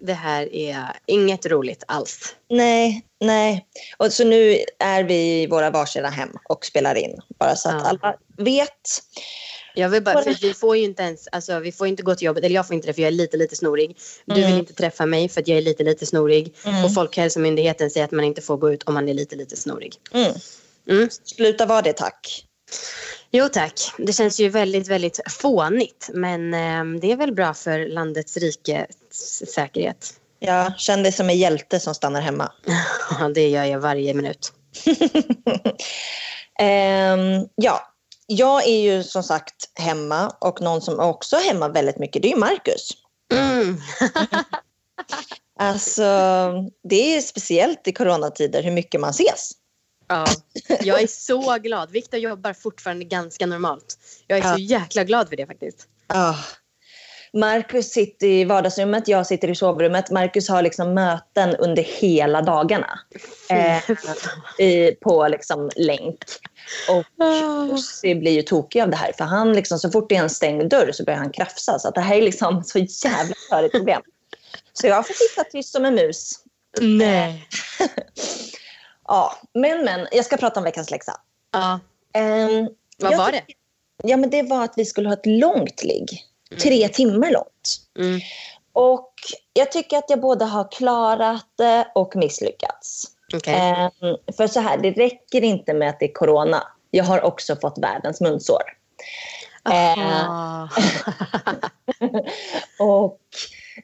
Det 0.01 0.13
här 0.13 0.55
är 0.55 0.87
inget 1.07 1.47
roligt 1.47 1.85
alls. 1.89 2.35
Nej, 2.51 3.03
nej. 3.21 3.67
Och 3.97 4.13
så 4.13 4.25
nu 4.25 4.65
är 4.79 5.05
vi 5.05 5.43
i 5.43 5.47
våra 5.47 5.71
varsina 5.71 6.09
hem 6.11 6.29
och 6.49 6.65
spelar 6.67 6.95
in. 6.95 7.21
Bara 7.39 7.57
så 7.57 7.69
att 7.69 7.75
Ja. 7.83 7.89
alla 7.89 8.17
vet. 8.37 8.71
Jag 9.75 9.89
vill 9.89 10.03
bara, 10.03 10.23
för 10.23 10.35
vi 10.43 10.55
får 10.55 10.77
ju 10.77 10.85
inte 10.85 11.03
ens, 11.03 11.29
alltså, 11.33 11.59
vi 11.61 11.73
får 11.73 11.87
inte 11.87 12.03
gå 12.03 12.15
till 12.15 12.27
jobbet, 12.27 12.45
eller 12.45 12.55
jag 12.55 12.67
får 12.67 12.75
inte 12.75 12.87
det 12.87 12.93
för 12.93 13.03
jag 13.03 13.07
är 13.07 13.13
lite, 13.13 13.37
lite 13.37 13.57
snorig. 13.57 13.97
Du 14.25 14.35
Mm. 14.35 14.51
vill 14.51 14.59
inte 14.61 14.73
träffa 14.73 15.07
mig 15.07 15.29
för 15.29 15.41
att 15.41 15.49
jag 15.49 15.59
är 15.59 15.63
lite, 15.63 15.85
lite 15.85 16.07
snorig. 16.07 16.55
Och 16.85 16.95
Folkhälsomyndigheten 16.95 17.91
säger 17.91 18.05
att 18.05 18.11
man 18.11 18.25
inte 18.25 18.43
får 18.43 18.57
gå 18.57 18.73
ut 18.73 18.83
om 18.83 18.95
man 18.95 19.09
är 19.09 19.15
lite, 19.15 19.37
lite 19.37 19.57
snorig. 19.57 19.95
Mm. 20.13 20.33
Mm. 20.91 21.09
Sluta 21.25 21.67
vara 21.67 21.83
det 21.83 21.93
tack. 21.93 22.45
Jo 23.31 23.49
tack, 23.49 23.73
det 23.99 24.13
känns 24.13 24.41
ju 24.41 24.49
väldigt, 24.49 24.89
väldigt 24.89 25.21
fånigt. 25.29 26.11
Men 26.15 26.55
eh, 26.55 27.01
det 27.01 27.13
är 27.13 27.17
väl 27.17 27.35
bra 27.35 27.55
för 27.55 27.87
landets 27.89 28.37
rikes 28.37 28.87
säkerhet. 29.55 30.15
Ja, 30.39 30.73
känn 30.79 31.03
dig 31.03 31.13
som 31.13 31.31
en 31.31 31.39
hjälte 31.39 31.81
som 31.81 31.95
stannar 31.95 32.21
hemma. 32.21 32.53
Ja, 33.21 33.29
det 33.29 33.49
gör 33.49 33.65
jag 33.65 33.81
varje 33.81 34.15
minut. 34.15 34.53
Ehm, 36.61 37.47
ja, 37.55 37.81
jag 38.27 38.67
är 38.67 38.81
ju 38.81 39.03
som 39.05 39.23
sagt 39.23 39.71
hemma 39.75 40.29
och 40.41 40.61
någon 40.61 40.81
som 40.83 41.01
också 41.01 41.37
är 41.37 41.41
hemma 41.45 41.69
väldigt 41.69 41.99
mycket, 41.99 42.23
det 42.23 42.33
är 42.33 42.37
Marcus. 42.37 42.91
Mm. 43.35 43.81
Alltså, 45.61 46.03
det 46.89 47.17
är 47.17 47.21
speciellt 47.21 47.89
i 47.89 47.93
coronatider 47.93 48.63
hur 48.63 48.71
mycket 48.71 49.01
man 49.01 49.11
ses. 49.11 49.51
Ja, 50.09 50.27
jag 50.81 51.03
är 51.03 51.07
så 51.07 51.59
glad. 51.59 51.91
Viktor 51.91 52.21
jobbar 52.21 52.53
fortfarande 52.53 53.05
ganska 53.05 53.47
normalt. 53.47 53.99
Jag 54.27 54.39
är 54.39 54.43
Ja. 54.43 54.53
så 54.55 54.59
jäkla 54.61 55.05
glad 55.05 55.29
för 55.29 55.37
det 55.37 55.47
faktiskt. 55.47 55.87
Ah. 56.07 56.35
Marcus 57.33 57.91
sitter 57.93 58.27
i 58.27 58.45
vardagsrummet, 58.45 59.09
jag 59.09 59.27
sitter 59.27 59.51
i 59.51 59.55
sovrummet. 59.55 60.11
Marcus 60.11 60.49
har 60.49 60.63
liksom 60.63 60.95
möten 60.95 61.57
under 61.57 61.83
hela 61.83 62.43
dagarna 62.43 63.01
eh, 63.51 63.91
i, 64.67 64.93
på 64.93 65.29
liksom 65.29 65.71
länk. 65.77 66.19
Och 66.91 67.25
Jussi 67.71 68.15
blir 68.15 68.33
ju 68.33 68.43
tokig 68.43 68.81
av 68.81 68.91
det 68.91 68.97
här 68.97 69.13
för 69.19 69.25
han 69.25 69.53
liksom, 69.53 69.79
så 69.79 69.91
fort 69.91 70.09
det 70.09 70.17
är 70.17 70.23
en 70.23 70.31
stängd 70.31 70.71
dörr 70.71 70.93
så 70.93 71.05
börjar 71.05 71.19
han 71.19 71.33
krafsa. 71.33 71.79
Så 71.79 71.89
att 71.89 71.95
det 71.95 72.01
här 72.01 72.17
är 72.17 72.23
liksom 72.23 72.65
så 72.65 72.79
jävla 72.79 73.35
störigt 73.47 73.75
problem. 73.75 74.03
Så 74.73 74.87
jag 74.87 75.07
får 75.07 75.15
sitta 75.15 75.45
tyst 75.45 75.73
som 75.73 75.85
en 75.85 75.95
mus. 75.95 76.33
Nej. 76.81 77.49
Ja, 79.11 79.39
men 79.55 79.85
men, 79.85 80.09
jag 80.13 80.25
ska 80.25 80.37
prata 80.37 80.61
om 80.61 80.65
veckans 80.65 80.91
läxa. 80.91 81.13
Ja, 81.53 81.81
Ehm, 82.19 82.69
vad 82.99 83.17
var 83.17 83.33
det? 83.33 83.43
Ja, 84.03 84.17
men 84.17 84.31
det 84.31 84.43
var 84.43 84.65
att 84.65 84.75
vi 84.77 84.85
skulle 84.85 85.09
ha 85.09 85.15
ett 85.15 85.27
långt 85.27 85.85
ligg. 85.85 86.25
Tre 86.57 86.89
timmar 86.89 87.31
långt. 87.31 87.81
Mm. 87.99 88.21
Och 88.73 89.13
jag 89.53 89.73
tycker 89.73 89.99
att 89.99 90.11
jag 90.11 90.21
både 90.21 90.45
har 90.45 90.73
klarat 90.73 91.47
det 91.57 91.89
och 91.95 92.17
misslyckats. 92.17 93.05
Okej. 93.35 93.55
Ehm, 93.55 94.17
för 94.37 94.47
så 94.47 94.61
här, 94.61 94.79
det 94.79 94.91
räcker 94.91 95.45
inte 95.45 95.75
med 95.75 95.89
att 95.89 96.01
det 96.01 96.07
är 96.07 96.13
corona. 96.13 96.63
Jag 96.91 97.05
har 97.05 97.25
också 97.25 97.57
fått 97.57 97.79
världens 97.79 98.21
munsår. 98.21 98.63
Eh, 99.71 100.29
Ah. 100.31 100.69
och 102.79 103.21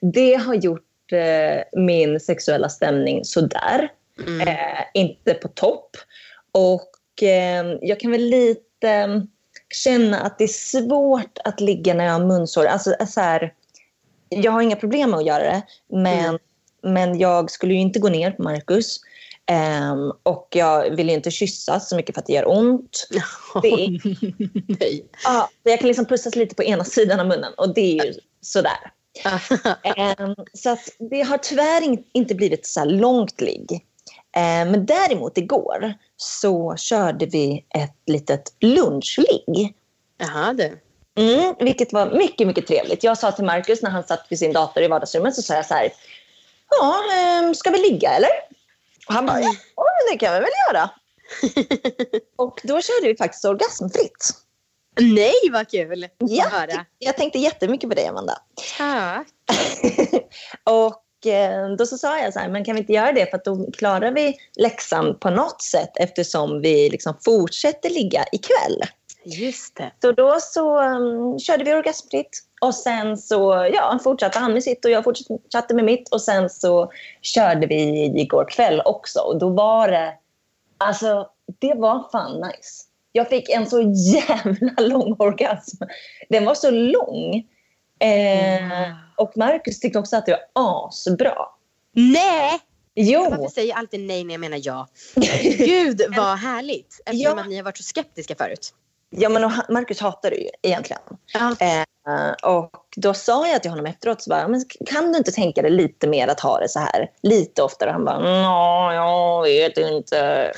det 0.01 0.35
har 0.35 0.55
gjort 0.55 1.13
eh, 1.13 1.81
min 1.81 2.21
sexuella 2.21 2.69
stämning 2.69 3.25
sådär. 3.25 3.89
Mm. 4.27 4.49
Eh, 4.49 4.85
inte 4.95 5.35
på 5.35 5.49
topp. 5.49 5.97
Och 6.53 7.23
eh, 7.23 7.65
jag 7.81 8.01
kan 8.01 8.11
väl 8.11 8.21
lite 8.21 9.23
känna 9.75 10.21
att 10.21 10.39
det 10.39 10.45
är 10.45 10.49
svårt 10.49 11.39
att 11.45 11.61
ligga 11.61 11.95
när 11.95 12.05
jag 12.05 12.13
har 12.13 12.27
munsår. 12.27 12.65
Alltså, 12.67 12.95
så 13.09 13.21
här, 13.21 13.53
jag 14.29 14.53
har 14.53 14.63
inga 14.63 14.77
problem 14.77 15.11
med 15.11 15.19
att 15.19 15.27
göra 15.27 15.43
det, 15.45 15.63
men, 15.93 16.25
Mm. 16.25 16.39
men 16.83 17.19
jag 17.19 17.51
skulle 17.51 17.75
ju 17.75 17.81
inte 17.81 17.99
gå 17.99 18.09
ner 18.09 18.31
på 18.31 18.43
Marcus. 18.43 19.01
Ehm, 19.47 20.13
och 20.23 20.49
jag 20.51 20.91
vill 20.97 21.09
ju 21.09 21.15
inte 21.15 21.31
kyssas 21.31 21.89
så 21.89 21.97
mycket 21.97 22.15
för 22.15 22.21
att 22.21 22.27
det 22.27 22.33
gör 22.33 22.49
ont. 22.59 23.09
Det 23.63 23.69
är, 23.69 24.01
Nej. 24.81 25.05
ja, 25.25 25.49
jag 25.63 25.79
kan 25.79 25.89
liksom 25.89 26.05
pussas 26.07 26.37
lite 26.37 26.55
på 26.55 26.63
ena 26.65 26.85
sidan 26.85 27.21
av 27.21 27.27
munnen 27.27 27.53
och 27.57 27.75
det 27.75 27.99
är 27.99 28.05
ju 28.05 28.15
sådär. 28.41 28.93
Ehm, 29.97 30.35
så 30.53 30.71
att 30.71 30.89
det 31.11 31.23
har 31.23 31.39
tyvärr 31.39 31.83
in, 31.83 32.05
inte 32.13 32.35
blivit 32.35 32.67
så 32.67 32.85
långt 32.85 33.41
ligg. 33.41 33.85
Ehm, 34.37 34.71
men 34.71 34.87
däremot 34.87 35.39
igår 35.39 35.95
så 36.17 36.77
körde 36.77 37.27
vi 37.27 37.67
ett 37.75 37.97
litet 38.07 38.57
lunchligg. 38.61 39.75
Jaha 40.19 40.53
du. 40.53 40.81
Mm, 41.17 41.55
vilket 41.59 41.93
var 41.93 42.11
mycket, 42.11 42.47
mycket 42.47 42.67
trevligt. 42.67 43.05
Jag 43.05 43.19
sa 43.19 43.33
till 43.33 43.45
Marcus 43.45 43.83
när 43.83 43.91
han 43.91 44.05
satt 44.05 44.27
vid 44.29 44.39
sin 44.39 44.53
dator 44.53 44.83
i 44.83 44.89
vardagsrummet 44.89 45.35
så 45.35 45.43
sa 45.43 45.55
jag 45.55 45.67
så 45.67 45.75
här. 45.75 45.93
Ja, 46.71 47.01
ehm, 47.15 47.55
ska 47.55 47.71
vi 47.71 47.79
ligga 47.79 48.11
eller? 48.11 48.31
Och 49.09 49.15
han 49.15 49.27
bara, 49.27 49.41
ja 49.41 49.85
det 50.13 50.19
kan 50.19 50.35
vi 50.35 50.41
väl 50.41 50.49
göra. 50.69 50.91
och 52.37 52.61
då 52.63 52.81
körde 52.81 53.09
vi 53.09 53.17
faktiskt 53.17 53.45
orgasmfritt. 53.45 54.45
Nej 55.01 55.51
vad 55.53 55.71
kul 55.71 56.09
Ja, 56.19 56.67
jag 56.99 57.17
tänkte 57.17 57.39
jättemycket 57.39 57.91
på 57.91 57.95
dig 57.95 58.07
Amanda. 58.07 58.39
Tack. 58.79 59.29
och 60.65 60.87
eh, 60.87 61.04
då 61.79 61.87
så 61.87 61.99
sa 61.99 62.19
jag 62.19 62.33
så 62.33 62.39
här, 62.39 62.49
men 62.49 62.65
kan 62.65 62.75
vi 62.75 62.81
inte 62.81 62.93
göra 62.93 63.13
det 63.13 63.31
för 63.31 63.37
att 63.37 63.45
då 63.45 63.71
klarar 63.71 64.11
vi 64.11 64.37
läxan 64.57 65.19
på 65.19 65.31
något 65.31 65.63
sätt 65.63 65.91
eftersom 65.97 66.61
vi 66.61 66.91
liksom 66.91 67.15
fortsätter 67.25 67.91
ligga 67.91 68.25
ikväll. 68.33 68.83
Just 69.25 69.77
det. 69.77 69.91
Så 70.03 70.13
då 70.13 70.39
så 70.41 70.83
um, 70.83 71.39
körde 71.39 71.65
vi 71.65 71.75
orgasmfritt 71.75 72.43
och 72.61 72.75
sen 72.75 73.17
så 73.17 73.71
ja, 73.73 73.99
fortsatte 74.05 74.39
han 74.39 74.53
med 74.53 74.63
sitt 74.63 74.85
och 74.85 74.91
jag 74.91 75.05
fortsatte 75.05 75.75
med 75.75 75.85
mitt 75.85 76.09
och 76.09 76.23
sen 76.23 76.51
så 76.51 76.93
körde 77.23 77.67
vi 77.67 78.05
igår 78.21 78.49
kväll 78.51 78.83
också 78.85 79.21
och 79.21 79.39
då 79.39 79.49
var 79.49 79.89
det, 79.89 80.15
alltså 80.79 81.29
det 81.59 81.75
var 81.75 82.09
fan 82.13 82.41
nice. 82.41 82.85
Jag 83.13 83.29
fick 83.29 83.49
en 83.49 83.67
så 83.67 83.81
jävla 84.15 84.83
lång 84.83 85.17
orgasm. 85.19 85.85
Den 86.29 86.45
var 86.45 86.55
så 86.55 86.71
lång. 86.71 87.45
Eh, 88.01 88.93
och 89.17 89.33
Marcus 89.37 89.81
tyckte 89.81 89.99
också 89.99 90.17
att 90.17 90.27
det 90.27 90.33
var 90.33 90.87
asbra. 90.89 91.35
Nej! 91.93 92.61
Jo, 92.95 93.27
Varför 93.31 93.49
säger 93.55 93.69
jag 93.69 93.79
alltid 93.79 94.01
nej 94.01 94.25
när 94.25 94.35
jag 94.35 94.41
menar 94.41 94.59
ja? 94.63 94.89
Gud 95.59 96.03
vad 96.17 96.39
härligt. 96.39 97.01
Eftersom 97.07 97.39
Ja. 97.39 97.41
att 97.41 97.49
ni 97.49 97.57
har 97.57 97.63
varit 97.65 97.77
så 97.77 97.83
skeptiska 97.83 98.35
förut. 98.35 98.75
ja 99.11 99.29
men 99.29 99.43
Marcus 99.69 100.01
hatar 100.01 100.31
det 100.31 100.37
ju 100.37 100.49
egentligen. 100.63 101.03
Ja. 101.33 101.57
Eh, 101.61 101.85
och 102.55 102.71
då 102.97 103.15
sa 103.15 103.49
jag 103.49 103.63
till 103.63 103.71
honom 103.71 103.87
efteråt, 103.87 104.23
så 104.23 104.31
bara, 104.31 104.49
men 104.49 104.65
kan 104.87 105.13
du 105.13 105.19
inte 105.19 105.33
tänka 105.33 105.63
dig 105.63 105.71
lite 105.71 106.07
mer 106.07 106.29
att 106.29 106.41
ha 106.41 106.61
det 106.61 106.69
så 106.69 106.79
här 106.79 107.11
lite 107.23 107.63
oftare? 107.63 107.91
Han 107.91 108.05
bara, 108.05 108.19
"Nå, 108.19 108.93
jag 108.93 109.43
vet 109.43 109.79
inte. 109.79 110.53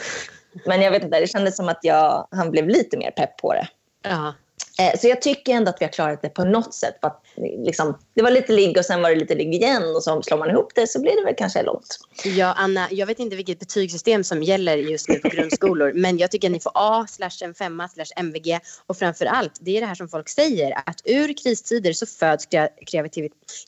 Men 0.67 0.83
jag 0.83 0.91
vet 0.91 1.03
inte, 1.05 1.21
det 1.21 1.27
kändes 1.27 1.57
som 1.57 1.69
att 1.69 1.79
jag, 1.83 2.29
han 2.31 2.51
blev 2.51 2.69
lite 2.69 2.97
mer 2.99 3.11
pepp 3.11 3.37
på 3.37 3.53
det. 3.53 3.69
ja. 4.03 4.35
Eh, 4.79 4.99
så 5.01 5.09
jag 5.09 5.23
tycker 5.23 5.53
ändå 5.53 5.71
att 5.71 5.77
vi 5.81 5.85
har 5.85 5.93
klarat 5.93 6.23
det 6.23 6.29
på 6.29 6.45
något 6.45 6.75
sätt. 6.75 6.95
För 7.01 7.07
att, 7.09 7.23
liksom, 7.67 7.99
det 8.15 8.23
var 8.23 8.31
lite 8.31 8.53
ligg 8.53 8.77
och 8.79 8.85
sen 8.85 9.03
var 9.03 9.11
det 9.11 9.17
lite 9.17 9.35
ligg 9.35 9.55
igen 9.55 9.83
och 9.97 10.03
så 10.03 10.23
slår 10.23 10.39
man 10.39 10.51
ihop 10.51 10.73
det 10.75 10.87
så 10.87 11.01
blir 11.01 11.17
det 11.17 11.25
väl 11.25 11.35
kanske 11.39 11.63
långt. 11.63 11.99
Ja, 12.25 12.53
Anna, 12.53 12.89
jag 12.91 13.07
vet 13.07 13.19
inte 13.19 13.37
vilket 13.37 13.59
betygssystem 13.59 14.25
som 14.25 14.43
gäller 14.43 14.77
just 14.77 15.09
nu 15.09 15.15
på 15.19 15.29
grundskolor, 15.29 15.93
men 15.95 16.19
jag 16.19 16.31
tycker 16.31 16.49
att 16.49 16.53
ni 16.53 16.61
får 16.61 16.73
A, 16.75 17.07
slash 17.09 17.31
en 17.45 17.55
femma, 17.55 17.89
slash 17.89 18.07
MVG 18.17 18.59
och 18.87 18.99
framför 18.99 19.27
allt, 19.27 19.53
det 19.61 19.77
är 19.77 19.81
det 19.81 19.87
här 19.87 19.95
som 19.95 20.09
folk 20.09 20.29
säger, 20.29 20.83
att 20.87 21.01
ur 21.05 21.33
kristider 21.43 21.93
så 21.93 22.07
föds 22.07 22.47
krea- 22.47 22.69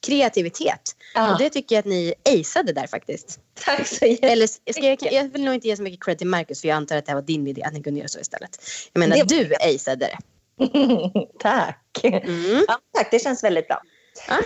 kreativitet. 0.03 0.97
Ja. 1.15 1.33
Och 1.33 1.39
det 1.39 1.51
tycker 1.51 1.75
jag 1.75 1.81
att 1.81 1.87
ni 1.87 2.15
aceade 2.25 2.73
där 2.73 2.87
faktiskt. 2.87 3.41
Tack 3.65 3.87
så 3.87 3.95
jättemycket. 3.95 4.31
Eller 4.31 4.47
ska 4.47 4.83
jag, 4.87 5.13
jag 5.13 5.33
vill 5.33 5.45
nog 5.45 5.55
inte 5.55 5.69
ge 5.69 5.77
så 5.77 5.83
mycket 5.83 6.05
cred 6.05 6.19
till 6.19 6.27
Marcus 6.27 6.61
för 6.61 6.69
jag 6.69 6.77
antar 6.77 6.97
att 6.97 7.07
det 7.07 7.11
här 7.11 7.17
var 7.17 7.23
din 7.27 7.47
idé 7.47 7.63
att 7.63 7.73
ni 7.73 7.83
kunde 7.83 7.99
göra 8.01 8.09
så 8.09 8.21
istället. 8.21 8.59
Jag 8.93 9.01
menar, 9.01 9.17
Det- 9.17 9.25
du 9.25 9.55
aceade 9.55 10.05
det. 10.07 10.19
tack. 11.39 12.01
Mm. 12.05 12.65
Ja, 12.69 12.79
tack, 12.95 13.11
det 13.11 13.19
känns 13.19 13.45
väldigt 13.45 13.69
bra. 13.69 13.83
Ja. 14.29 14.39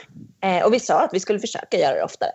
Eh, 0.49 0.65
och 0.65 0.75
vi 0.75 0.81
sa 0.81 1.01
att 1.01 1.15
vi 1.15 1.21
skulle 1.21 1.39
försöka 1.41 1.79
göra 1.79 1.95
det 1.95 2.03
oftare. 2.05 2.31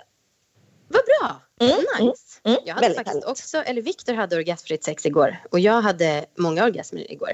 Vad 0.88 1.02
bra! 1.06 1.42
Mm, 1.62 1.78
Nice. 2.00 2.40
mm, 2.44 2.58
jag 2.66 2.74
hade 2.74 2.86
väldigt 2.88 2.98
faktiskt 2.98 3.14
härligt. 3.14 3.30
också, 3.30 3.58
eller 3.58 3.82
Viktor 3.82 4.14
hade 4.14 4.36
orgasmfritt 4.36 4.84
sex 4.84 5.06
igår 5.06 5.38
och 5.52 5.60
jag 5.60 5.82
hade 5.82 6.26
många 6.38 6.64
orgasmer 6.66 7.12
igår. 7.12 7.32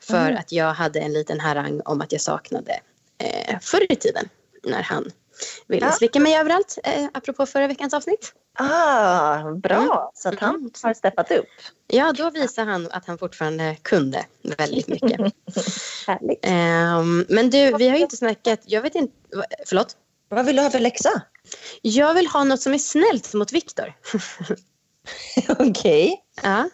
För 0.00 0.26
Mm. 0.26 0.36
att 0.36 0.52
jag 0.52 0.74
hade 0.74 1.00
en 1.00 1.12
liten 1.12 1.40
harang 1.40 1.80
om 1.84 2.00
att 2.00 2.12
jag 2.12 2.20
saknade 2.20 2.80
eh, 3.18 3.58
förr 3.60 3.92
i 3.92 3.96
tiden 3.96 4.28
när 4.62 4.82
han 4.82 5.10
ville 5.66 5.86
Ja. 5.86 5.92
slicka 5.92 6.20
mig 6.20 6.36
överallt. 6.36 6.78
Eh, 6.84 7.06
apropå 7.12 7.46
förra 7.46 7.66
veckans 7.66 7.94
avsnitt. 7.94 8.32
Ah, 8.58 9.50
bra. 9.50 9.76
Mm. 9.76 9.90
Så 10.14 10.28
att 10.28 10.38
han 10.40 10.70
har 10.82 10.94
steppat 10.94 11.30
upp. 11.30 11.46
Ja, 11.86 12.12
då 12.12 12.30
visade 12.30 12.70
han 12.70 12.88
att 12.90 13.06
han 13.06 13.18
fortfarande 13.18 13.76
kunde 13.82 14.24
väldigt 14.58 14.88
mycket. 14.88 15.20
Härligt. 16.06 16.38
Ehm, 16.42 17.26
men 17.28 17.50
du, 17.50 17.76
vi 17.76 17.88
har 17.88 17.96
ju 17.96 18.02
inte 18.02 18.16
snackat, 18.16 18.60
jag 18.64 18.82
vet 18.82 18.94
inte, 18.94 19.14
förlåt? 19.66 19.96
Vad 20.28 20.46
vill 20.46 20.56
du 20.56 20.62
ha 20.62 20.70
för 20.70 20.78
läxa? 20.78 21.22
Jag 21.82 22.14
vill 22.14 22.26
ha 22.26 22.44
något 22.44 22.60
som 22.60 22.74
är 22.74 22.78
snällt 22.78 23.34
mot 23.34 23.52
Viktor. 23.52 23.92
Okej. 25.58 26.22
ja. 26.42 26.68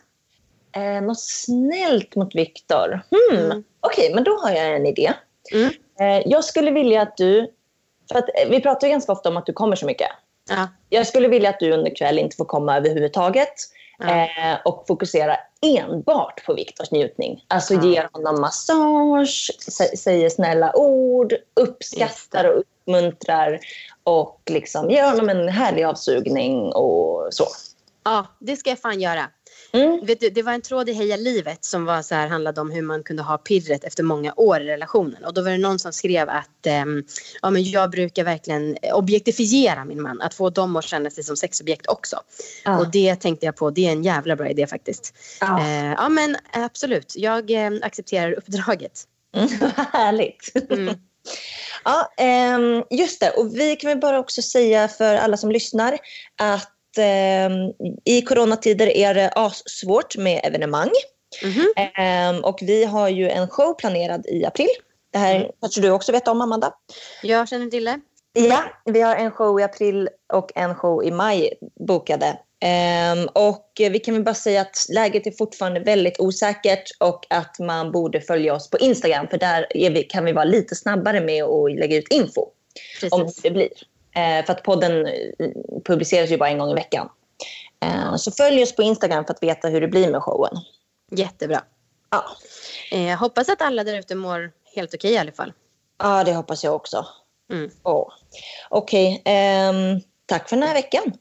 Eh, 0.77 1.03
något 1.03 1.21
snällt 1.21 2.17
mot 2.17 2.35
Viktor. 2.35 3.03
Hmm. 3.11 3.45
Mm. 3.45 3.65
Okej, 3.81 4.15
men 4.15 4.25
då 4.25 4.37
har 4.37 4.51
jag 4.51 4.77
en 4.77 4.87
idé. 4.87 5.13
Mm. 5.53 5.71
Eh, 6.01 6.23
jag 6.27 6.45
skulle 6.45 6.71
vilja 6.71 7.03
att 7.03 7.17
du... 7.17 7.51
För 8.13 8.19
att, 8.19 8.29
eh, 8.29 8.49
vi 8.49 8.61
pratar 8.61 8.87
ju 8.87 8.91
ganska 8.91 9.13
ofta 9.13 9.29
om 9.29 9.37
att 9.37 9.47
du 9.47 9.53
kommer 9.53 9.77
så 9.77 9.87
mycket. 9.87 10.09
ja. 10.49 10.69
Jag 10.89 11.07
skulle 11.07 11.29
vilja 11.29 11.51
att 11.51 11.61
du 11.61 11.73
under 11.73 11.95
kväll 11.97 12.19
inte 12.19 12.37
får 12.37 12.45
komma 12.45 12.77
överhuvudtaget. 12.77 13.53
Eh, 14.03 14.59
och 14.65 14.85
fokusera 14.89 15.37
enbart 15.63 16.45
på 16.47 16.55
Viktors 16.55 16.91
njutning. 16.91 17.45
Alltså 17.49 17.75
ger 17.75 18.09
honom 18.13 18.41
massage, 18.41 19.51
sä- 19.69 19.97
säger 19.97 20.29
snälla 20.31 20.77
ord, 20.77 21.35
uppskattar 21.61 22.45
och 22.45 22.59
uppmuntrar 22.59 23.59
och 24.05 24.41
liksom 24.51 24.91
ger 24.91 25.05
honom 25.11 25.29
en 25.29 25.49
härlig 25.49 25.85
avsugning 25.85 26.73
och 26.73 27.29
så. 27.35 27.45
Ja, 28.05 28.27
det 28.39 28.57
ska 28.57 28.71
jag 28.71 28.79
fan 28.79 29.01
göra. 29.01 29.23
Mm. 29.73 30.07
Vet 30.07 30.21
du, 30.21 30.31
det 30.31 30.43
var 30.43 30.53
en 30.53 30.63
tråd 30.63 30.89
i 30.89 30.93
Heja 30.93 31.17
livet 31.17 31.65
som 31.65 31.85
var 31.85 32.03
så 32.03 32.15
här, 32.15 32.29
handlade 32.29 32.61
om 32.61 32.71
hur 32.71 32.83
man 32.83 33.03
kunde 33.03 33.23
ha 33.23 33.39
pirret 33.39 33.85
efter 33.85 34.03
många 34.03 34.33
år 34.37 34.61
i 34.61 34.65
relationen. 34.65 35.25
Och 35.25 35.35
då 35.35 35.43
var 35.43 35.51
det 35.51 35.59
någon 35.59 35.79
som 35.79 35.93
skrev 35.93 36.29
att 36.29 36.67
ehm, 36.67 37.05
ja, 37.43 37.51
men 37.51 37.65
jag 37.65 37.91
brukar 37.91 38.25
verkligen 38.25 38.77
objektifiera 38.93 39.85
min 39.85 40.03
man. 40.03 40.21
Att 40.21 40.35
få 40.35 40.51
dem 40.51 40.77
att 40.77 40.85
känna 40.85 41.11
sig 41.11 41.25
som 41.25 41.37
sexobjekt 41.37 41.87
också. 41.87 42.17
Ja. 42.65 42.79
Och 42.79 42.91
det 42.91 43.17
tänkte 43.17 43.47
jag 43.47 43.57
på, 43.57 43.71
det 43.71 43.87
är 43.87 43.93
en 43.93 44.03
jävla 44.03 44.37
bra 44.37 44.49
idé 44.49 44.67
faktiskt. 44.67 45.15
Ja. 45.41 45.61
Eh, 45.61 45.93
ja 45.93 46.09
men 46.09 46.37
absolut, 46.53 47.15
jag 47.17 47.51
eh, 47.51 47.73
accepterar 47.83 48.33
uppdraget. 48.33 49.05
Mm, 49.37 49.49
härligt. 49.93 50.71
Mm. 50.71 50.95
ja, 51.85 52.13
ehm, 52.17 52.85
just 52.91 53.21
det. 53.21 53.31
Och 53.31 53.57
vi 53.57 53.77
kan 53.77 53.89
väl 53.89 53.99
bara 53.99 54.19
också 54.19 54.43
säga 54.43 54.89
för 54.89 55.15
alla 55.15 55.37
som 55.37 55.51
lyssnar 55.51 55.99
att 56.37 56.80
i 58.05 58.23
coronatider 58.23 58.87
är 58.97 59.15
det 59.15 59.33
svårt 59.67 60.17
med 60.17 60.41
evenemang. 60.45 60.91
Mhm. 61.45 61.67
Ehm, 61.97 62.45
och 62.45 62.59
vi 62.63 62.85
har 62.85 63.09
ju 63.09 63.29
en 63.29 63.49
show 63.49 63.75
planerad 63.75 64.27
i 64.27 64.45
april. 64.45 64.69
Det 65.13 65.19
här 65.19 65.37
Mm. 65.37 65.49
kanske 65.61 65.81
du 65.81 65.91
också 65.91 66.13
vet 66.13 66.29
om, 66.29 66.41
Amanda? 66.41 66.75
Jag 67.23 67.49
känner 67.49 67.67
till 67.67 67.85
det. 67.85 68.01
Ja, 68.33 68.63
vi 68.85 69.01
har 69.01 69.17
en 69.17 69.31
show 69.31 69.61
i 69.61 69.63
april 69.63 70.09
och 70.33 70.51
en 70.55 70.75
show 70.75 71.05
i 71.05 71.11
maj 71.11 71.53
bokade. 71.87 72.39
Ehm, 72.63 73.27
och 73.33 73.73
vi 73.77 73.99
kan 73.99 74.15
väl 74.15 74.23
bara 74.23 74.35
säga 74.35 74.61
att 74.61 74.87
läget 74.89 75.27
är 75.27 75.31
fortfarande 75.31 75.81
väldigt 75.81 76.21
osäkert 76.21 76.85
och 77.01 77.27
att 77.31 77.59
man 77.59 77.93
borde 77.93 78.21
följa 78.21 78.55
oss 78.55 78.71
på 78.71 78.79
Instagram 78.79 79.27
för 79.29 79.39
där 79.39 79.67
är 79.71 79.91
vi, 79.91 80.03
kan 80.03 80.25
vi 80.25 80.33
vara 80.33 80.45
lite 80.45 80.75
snabbare 80.75 81.21
med 81.21 81.45
att 81.45 81.73
lägga 81.73 81.97
ut 81.97 82.09
info 82.11 82.41
om 82.41 82.51
hur 83.21 83.27
Precis. 83.27 83.43
det 83.43 83.51
blir. 83.51 83.69
Eh, 84.15 84.45
för 84.47 84.53
att 84.53 84.63
podden 84.63 85.07
eh, 85.07 85.13
publiceras 85.85 86.31
ju 86.31 86.37
bara 86.39 86.49
en 86.49 86.59
gång 86.59 86.71
i 86.71 86.75
veckan. 86.75 87.09
Eh, 87.85 88.17
så 88.17 88.33
följ 88.33 88.63
oss 88.63 88.77
på 88.77 88.83
Instagram 88.83 89.25
för 89.25 89.35
att 89.35 89.43
veta 89.43 89.69
hur 89.69 89.81
det 89.81 89.89
blir 89.89 90.11
med 90.11 90.23
showen. 90.23 90.53
Jättebra. 91.11 91.63
Ja, 92.11 92.25
Eh, 92.93 93.19
hoppas 93.19 93.49
att 93.49 93.63
alla 93.63 93.85
där 93.85 93.99
ute 93.99 94.15
mår 94.15 94.53
helt 94.75 94.95
okej 94.95 95.13
i 95.13 95.19
alla 95.19 95.33
fall. 95.33 95.53
ja 95.99 96.25
det 96.25 96.35
hoppas 96.35 96.65
jag 96.65 96.75
också. 96.75 97.07
Mm. 97.53 97.71
Åh. 97.83 98.09
Okej, 98.69 99.23
ehm, 99.25 100.01
tack 100.27 100.49
för 100.49 100.57
den 100.57 100.67
här 100.69 100.75
veckan. 100.75 101.13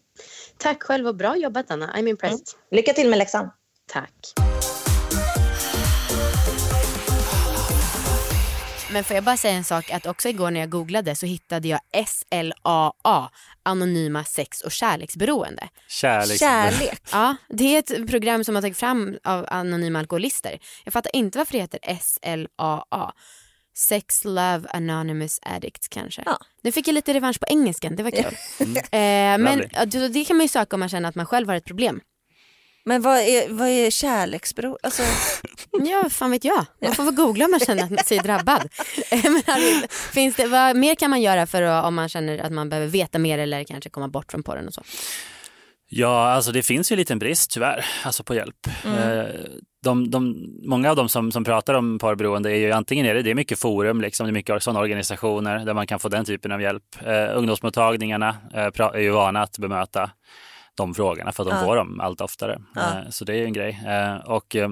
Tack 0.57 0.83
själv 0.83 1.07
och 1.07 1.15
bra 1.15 1.37
jobbat 1.37 1.71
Anna. 1.71 1.93
I'm 1.95 2.09
impressed. 2.09 2.47
Lycka 2.71 2.93
till 2.93 3.09
med 3.09 3.19
läxan. 3.19 3.51
Tack. 3.91 4.48
Men 8.93 9.03
får 9.03 9.15
jag 9.15 9.23
bara 9.23 9.37
säga 9.37 9.53
en 9.53 9.63
sak 9.63 9.91
att 9.91 10.05
också 10.05 10.29
igår 10.29 10.51
när 10.51 10.59
jag 10.59 10.69
googlade 10.69 11.15
så 11.15 11.25
hittade 11.25 11.67
jag 11.67 11.79
SLAA, 12.07 13.29
Anonyma 13.63 14.23
sex 14.23 14.61
och 14.61 14.71
kärleksberoende. 14.71 15.69
Kärlek. 15.87 16.39
Kärlek. 16.39 17.01
Ja, 17.11 17.35
det 17.49 17.75
är 17.75 17.79
ett 17.79 18.09
program 18.09 18.43
som 18.43 18.55
har 18.55 18.61
tagit 18.61 18.77
fram 18.77 19.17
av 19.23 19.45
anonyma 19.49 19.99
alkoholister. 19.99 20.59
Jag 20.83 20.93
fattar 20.93 21.15
inte 21.15 21.37
varför 21.37 21.53
det 21.53 21.59
heter 21.59 21.79
SLAA. 22.01 23.13
Sex 23.77 24.25
Love 24.25 24.61
Anonymous 24.69 25.39
Addicts 25.41 25.87
kanske. 25.87 26.23
Ja. 26.25 26.37
Nu 26.61 26.71
fick 26.71 26.87
jag 26.87 26.93
lite 26.93 27.13
revansch 27.13 27.39
på 27.39 27.45
engelskan, 27.49 27.95
det 27.95 28.03
var 28.03 28.11
kul. 28.11 28.35
eh, 28.77 28.79
men 29.37 29.63
det 30.11 30.25
kan 30.25 30.37
man 30.37 30.43
ju 30.43 30.47
söka 30.47 30.75
om 30.75 30.79
man 30.79 30.89
känner 30.89 31.09
att 31.09 31.15
man 31.15 31.25
själv 31.25 31.47
har 31.47 31.55
ett 31.55 31.65
problem. 31.65 32.01
Men 32.89 33.01
vad 33.01 33.17
är, 33.17 33.49
vad 33.49 33.67
är 33.67 33.91
kärleksbero? 33.91 34.77
Alltså, 34.83 35.03
Ja, 35.71 36.09
fan 36.09 36.31
vet 36.31 36.43
jag. 36.43 36.65
Man 36.81 36.95
får 36.95 37.03
väl 37.03 37.13
googla 37.13 37.45
om 37.45 37.51
man 37.51 37.59
känner 37.59 37.83
att 37.83 37.89
man 37.89 38.05
sig 38.05 38.19
drabbad. 38.19 38.61
Men 39.23 39.41
alltså, 39.45 39.87
finns 40.13 40.35
det, 40.35 40.47
vad 40.47 40.75
mer 40.75 40.95
kan 40.95 41.09
man 41.09 41.21
göra 41.21 41.47
för 41.47 41.61
att, 41.61 41.85
om 41.85 41.95
man 41.95 42.09
känner 42.09 42.37
att 42.39 42.51
man 42.51 42.69
behöver 42.69 42.87
veta 42.87 43.19
mer 43.19 43.37
eller 43.39 43.63
kanske 43.63 43.89
komma 43.89 44.07
bort 44.07 44.31
från 44.31 44.43
porren 44.43 44.67
och 44.67 44.73
så? 44.73 44.81
Ja, 45.89 46.29
alltså 46.31 46.51
det 46.51 46.61
finns 46.63 46.91
ju 46.91 46.93
en 46.93 46.99
liten 46.99 47.19
brist 47.19 47.51
tyvärr, 47.51 47.85
alltså 48.03 48.23
på 48.23 48.35
hjälp. 48.35 48.67
Eh, 48.85 49.23
De, 49.83 50.11
de, 50.11 50.35
många 50.65 50.89
av 50.89 50.95
dem 50.95 51.09
som, 51.09 51.31
som 51.31 51.43
pratar 51.43 51.73
om 51.73 51.99
parberoende 51.99 52.51
är 52.51 52.55
ju 52.55 52.71
antingen 52.71 53.05
är 53.05 53.13
det, 53.13 53.21
det 53.21 53.29
är 53.29 53.35
mycket 53.35 53.59
forum, 53.59 54.01
liksom, 54.01 54.25
det 54.25 54.31
är 54.31 54.33
mycket 54.33 54.63
sådana 54.63 54.79
organisationer 54.79 55.65
där 55.65 55.73
man 55.73 55.87
kan 55.87 55.99
få 55.99 56.09
den 56.09 56.25
typen 56.25 56.51
av 56.51 56.61
hjälp. 56.61 56.83
Eh, 57.05 57.37
ungdomsmottagningarna 57.37 58.35
eh, 58.53 58.65
är 58.93 58.99
ju 58.99 59.11
vana 59.11 59.41
att 59.41 59.57
bemöta 59.57 60.11
de 60.79 60.93
frågorna 60.93 61.31
för 61.31 61.43
att 61.43 61.49
de 61.49 61.55
Ja. 61.59 61.65
får 61.65 61.75
dem 61.75 61.99
allt 61.99 62.21
oftare. 62.21 62.59
Ja. 62.75 62.81
Eh, 62.81 63.09
så 63.09 63.25
det 63.25 63.35
är 63.35 63.45
en 63.45 63.53
grej. 63.53 63.79
Eh, 63.87 64.15
och 64.15 64.55
eh, 64.55 64.69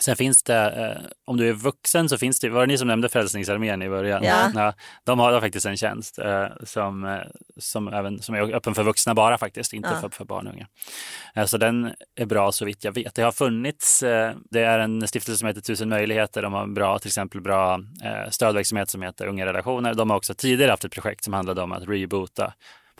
sen 0.00 0.16
finns 0.16 0.42
det, 0.42 0.98
om 1.26 1.36
du 1.36 1.48
är 1.48 1.52
vuxen 1.52 2.08
så 2.08 2.18
finns 2.18 2.40
det, 2.40 2.48
var 2.48 2.60
det 2.60 2.66
ni 2.66 2.78
som 2.78 2.88
nämnde 2.88 3.08
Frälsningsarmén 3.08 3.82
i 3.82 3.88
början? 3.88 4.22
Ja. 4.24 4.72
de 5.04 5.18
har 5.18 5.40
faktiskt 5.40 5.66
en 5.66 5.76
tjänst 5.76 6.18
som, 6.64 7.20
som, 7.56 7.88
även, 7.88 8.22
som 8.22 8.34
är 8.34 8.54
öppen 8.54 8.74
för 8.74 8.82
vuxna 8.82 9.14
bara 9.14 9.38
faktiskt, 9.38 9.72
inte 9.72 9.88
Ja. 9.92 10.00
för, 10.00 10.08
för 10.08 10.24
barn 10.24 10.46
och 10.46 10.52
unga. 10.54 10.66
Så 11.46 11.58
den 11.58 11.92
är 12.16 12.26
bra 12.26 12.52
så 12.52 12.64
vitt 12.64 12.84
jag 12.84 12.92
vet. 12.92 13.14
Det 13.14 13.22
har 13.22 13.32
funnits, 13.32 14.00
det 14.50 14.60
är 14.60 14.78
en 14.78 15.08
stiftelse 15.08 15.38
som 15.38 15.48
heter 15.48 15.60
Tusen 15.60 15.88
möjligheter. 15.88 16.42
De 16.42 16.52
har 16.52 16.66
bra, 16.66 16.98
till 16.98 17.08
exempel 17.08 17.40
bra 17.40 17.80
stödverksamhet 18.30 18.90
som 18.90 19.02
heter 19.02 19.26
Unga 19.26 19.46
relationer. 19.46 19.94
De 19.94 20.10
har 20.10 20.16
också 20.16 20.34
tidigare 20.34 20.70
haft 20.70 20.84
ett 20.84 20.92
projekt 20.92 21.24
som 21.24 21.32
handlade 21.32 21.62
om 21.62 21.72
att 21.72 21.88
reboota 21.88 22.52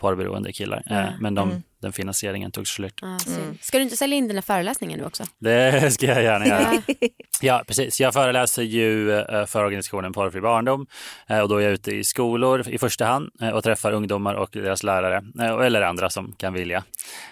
porrberoende 0.03 0.53
killar. 0.53 0.83
Eh, 0.85 1.05
Men 1.19 1.35
de, 1.35 1.63
den 1.81 1.93
finansieringen 1.93 2.51
tog 2.51 2.67
slut. 2.67 2.99
Ah, 3.01 3.19
synd. 3.19 3.57
Ska 3.61 3.77
du 3.77 3.83
inte 3.83 3.97
sälja 3.97 4.17
in 4.17 4.27
dina 4.27 4.41
föreläsningar 4.41 4.97
nu 4.97 5.05
också? 5.05 5.23
Det 5.39 5.93
ska 5.93 6.05
jag 6.05 6.23
gärna 6.23 6.47
göra. 6.47 6.81
Ja. 6.87 7.07
Ja, 7.41 7.63
precis. 7.67 7.99
Jag 7.99 8.13
föreläser 8.13 8.63
ju 8.63 9.11
eh, 9.19 9.45
för 9.45 9.63
organisationen 9.63 10.13
Porrfri 10.13 10.41
barndom 10.41 10.85
eh, 11.27 11.39
och 11.39 11.49
då 11.49 11.57
är 11.57 11.61
jag 11.61 11.71
ute 11.73 11.91
i 11.91 12.03
skolor 12.03 12.69
i 12.69 12.77
första 12.77 13.05
hand 13.05 13.29
eh, 13.41 13.49
och 13.49 13.63
träffar 13.63 13.91
ungdomar 13.91 14.33
och 14.33 14.49
deras 14.51 14.83
lärare 14.83 15.23
eller 15.65 15.81
andra 15.81 16.09
som 16.09 16.33
kan 16.37 16.53
vilja. 16.53 16.83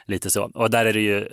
Lite 0.08 0.30
så. 0.30 0.52
Och 0.54 0.72
där 0.72 0.86
är 0.86 0.94
det 0.94 1.00
ju 1.00 1.28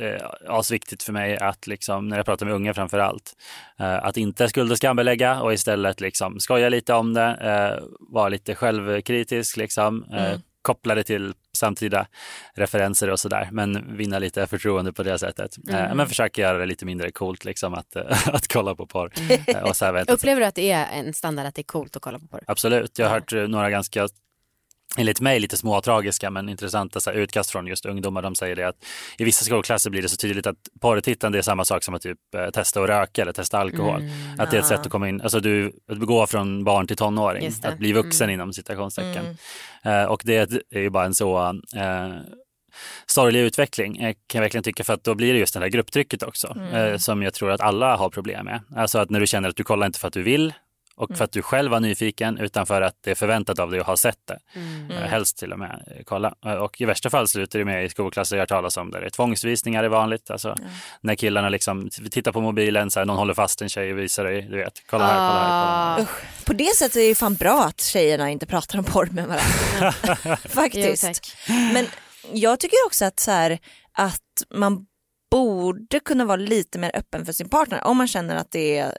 asviktigt 0.49 1.03
för 1.03 1.13
mig 1.13 1.37
att 1.39 1.67
liksom, 1.67 2.09
när 2.09 2.17
jag 2.17 2.27
pratar 2.27 2.47
med 2.47 2.55
unga 2.55 2.75
framför 2.75 2.99
allt, 2.99 3.33
att 3.77 4.17
inte 4.17 4.49
skuld 4.49 4.73
och 4.73 4.79
skambelägga 4.79 5.41
och 5.41 5.53
istället 5.53 6.01
liksom 6.01 6.41
skoja 6.41 6.69
lite 6.69 6.95
om 6.95 7.15
det, 7.15 7.83
vara 8.01 8.29
lite 8.29 8.55
självkritisk 8.55 9.57
liksom. 9.57 10.05
Eh, 10.13 10.39
koppla 10.69 10.95
det 10.95 11.05
till 11.05 11.35
samtida 11.57 12.07
referenser 12.55 13.11
och 13.11 13.21
sådär, 13.21 13.49
men 13.53 13.97
vinna 13.97 14.19
lite 14.19 14.47
förtroende 14.47 14.93
på 14.93 15.03
det 15.03 15.19
sättet. 15.19 15.57
Eh, 15.71 15.95
Men 15.95 16.07
försöka 16.07 16.41
göra 16.43 16.59
det 16.59 16.67
lite 16.67 16.85
mindre 16.87 17.11
coolt 17.11 17.45
liksom 17.45 17.75
att, 17.75 17.97
eh, 17.97 18.29
att 18.35 18.49
kolla 18.49 18.75
på 18.75 18.87
porr. 18.87 19.13
Eh, 19.47 19.63
Och 19.63 19.77
så 19.77 19.99
Upplever 20.09 20.41
du 20.41 20.47
att 20.47 20.55
det 20.55 20.71
är 20.71 20.87
en 20.93 21.15
standard 21.15 21.47
att 21.47 21.55
det 21.55 21.61
är 21.61 21.73
coolt 21.73 21.97
att 21.97 22.03
kolla 22.03 22.19
på 22.19 22.27
porr? 22.27 22.45
absolut, 22.47 22.99
jag 22.99 23.07
har 23.07 23.15
hört 23.15 23.33
några 23.51 23.71
ganska 23.71 24.09
enligt 24.97 25.21
mig 25.21 25.41
lite 25.41 25.57
småtragiska 25.57 26.31
men 26.31 26.49
intressanta 26.49 27.01
så 27.01 27.11
här, 27.11 27.17
utkast 27.17 27.51
från 27.51 27.67
just 27.67 27.87
ungdomar. 27.87 28.23
De 28.23 28.35
säger 28.35 28.57
det 28.57 28.69
att 28.69 28.77
i 29.19 29.25
vissa 29.25 29.45
skolklasser 29.45 29.91
blir 29.91 30.03
det 30.03 30.09
så 30.09 30.17
tydligt 30.17 30.47
att 30.47 30.57
porrtittande 30.81 31.39
är 31.39 31.43
samma 31.43 31.65
sak 31.65 31.85
som 31.85 31.95
att 31.95 32.03
typ, 32.03 32.19
eh, 32.35 32.51
testa 32.51 32.83
att 32.83 32.89
röka 32.89 33.23
eller 33.23 33.33
testa 33.33 33.59
alkohol. 33.59 34.03
Att 34.39 34.51
det 34.51 34.57
är 34.57 34.61
ett 34.61 34.67
sätt 34.67 34.81
att 34.81 34.89
komma 34.89 35.09
in, 35.09 35.21
alltså 35.21 35.41
du 35.41 35.73
att 35.93 35.99
gå 35.99 36.27
från 36.27 36.65
barn 36.65 36.87
till 36.87 36.97
tonåring, 36.97 37.53
att 37.63 37.79
bli 37.79 37.93
vuxen 37.93 38.31
inom 38.31 38.53
citationstecken. 38.53 39.25
Eh, 39.85 40.05
och 40.05 40.23
det 40.25 40.53
är 40.71 40.79
ju 40.79 40.91
bara 40.91 41.05
en 41.05 41.15
så 41.15 41.39
eh, 41.77 42.17
sorglig 43.07 43.41
utveckling 43.41 43.97
kan 43.97 44.15
jag 44.33 44.41
verkligen 44.41 44.65
tycka 44.65 44.85
för 44.85 44.93
att 44.93 45.05
då 45.05 45.15
blir 45.15 45.33
det 45.33 45.39
just 45.39 45.55
det 45.55 45.61
här 45.61 45.69
grupptrycket 45.69 46.23
också 46.23 46.57
eh, 46.73 46.97
som 46.97 47.23
jag 47.23 47.35
tror 47.35 47.51
att 47.51 47.61
alla 47.61 47.97
har 47.97 48.11
problem 48.11 48.45
med. 48.45 48.61
Alltså 48.77 48.99
att 48.99 49.11
när 49.11 49.21
du 49.21 49.27
känner 49.27 49.49
att 49.49 49.57
du 49.57 49.65
kollar 49.65 49.87
inte 49.87 49.99
för 49.99 50.09
att 50.09 50.15
du 50.15 50.23
vill 50.23 50.53
och 50.99 51.17
för 51.17 51.25
att 51.25 51.33
du 51.33 51.43
själv 51.43 51.71
var 51.71 51.81
nyfiken 51.81 52.39
utan 52.39 52.67
för 52.67 52.83
att 52.83 52.95
det 53.05 53.11
är 53.11 53.15
förväntat 53.15 53.59
av 53.59 53.71
dig 53.71 53.81
att 53.81 53.87
ha 53.87 53.97
sett 53.97 54.19
det. 54.27 54.39
Eh, 54.95 55.01
helst 55.03 55.39
till 55.39 55.53
och 55.53 55.59
med 55.59 55.83
eh, 55.97 56.03
kolla. 56.05 56.35
Eh, 56.47 56.53
Och 56.53 56.81
i 56.81 56.85
värsta 56.85 57.11
fall 57.11 57.29
slutar 57.29 57.59
det 57.59 57.65
med 57.65 57.85
i 57.85 57.89
skolklasser 57.89 58.37
jag 58.37 58.49
talas 58.49 58.77
om 58.77 58.91
där 58.91 59.01
det 59.01 59.07
är 59.07 59.11
tvångsvisningar 59.11 59.85
är 59.85 59.89
vanligt. 59.89 60.31
Alltså 60.31 60.57
när 61.01 61.15
killarna 61.15 61.49
liksom 61.49 61.91
tittar 62.11 62.33
på 62.33 62.41
mobilen, 62.41 62.91
så 62.91 63.01
här, 63.01 63.05
någon 63.07 63.17
håller 63.17 63.35
fast 63.35 63.63
en 63.63 63.69
tjej 63.69 63.93
och 63.93 63.99
visar 63.99 64.25
dig, 64.25 64.43
du 64.43 64.57
vet, 64.57 64.83
kolla 64.87 65.07
här, 65.07 65.15
kolla 65.15 65.41
här, 65.41 65.65
kolla 65.65 65.93
här. 65.95 66.03
Usch. 66.03 66.45
På 66.47 66.53
det 66.53 66.77
sättet 66.77 66.97
är 66.97 67.01
det 67.01 67.07
ju 67.07 67.15
fan 67.15 67.35
bra 67.35 67.65
att 67.65 67.81
tjejerna 67.81 68.31
inte 68.31 68.47
pratar 68.47 68.79
om 68.79 68.85
porr 68.85 69.09
med 69.13 69.27
varandra. 69.27 70.17
Jo, 70.45 70.51
Faktiskt. 70.51 71.03
tack. 71.05 71.37
Men 71.73 71.87
jag 72.33 72.61
tycker 72.61 72.77
också 72.87 73.05
att, 73.05 73.21
så 73.21 73.31
här, 73.31 73.59
att 73.93 74.21
man 74.55 74.87
borde 75.31 76.01
kunna 76.01 76.25
vara 76.25 76.37
lite 76.37 76.79
mer 76.79 76.91
öppen 76.95 77.27
för 77.27 77.33
sin 77.33 77.49
partner 77.49 77.85
om 77.85 77.97
man 77.97 78.09
känner 78.09 78.37
att 78.37 78.51
det, 78.51 78.79
är, 78.79 78.99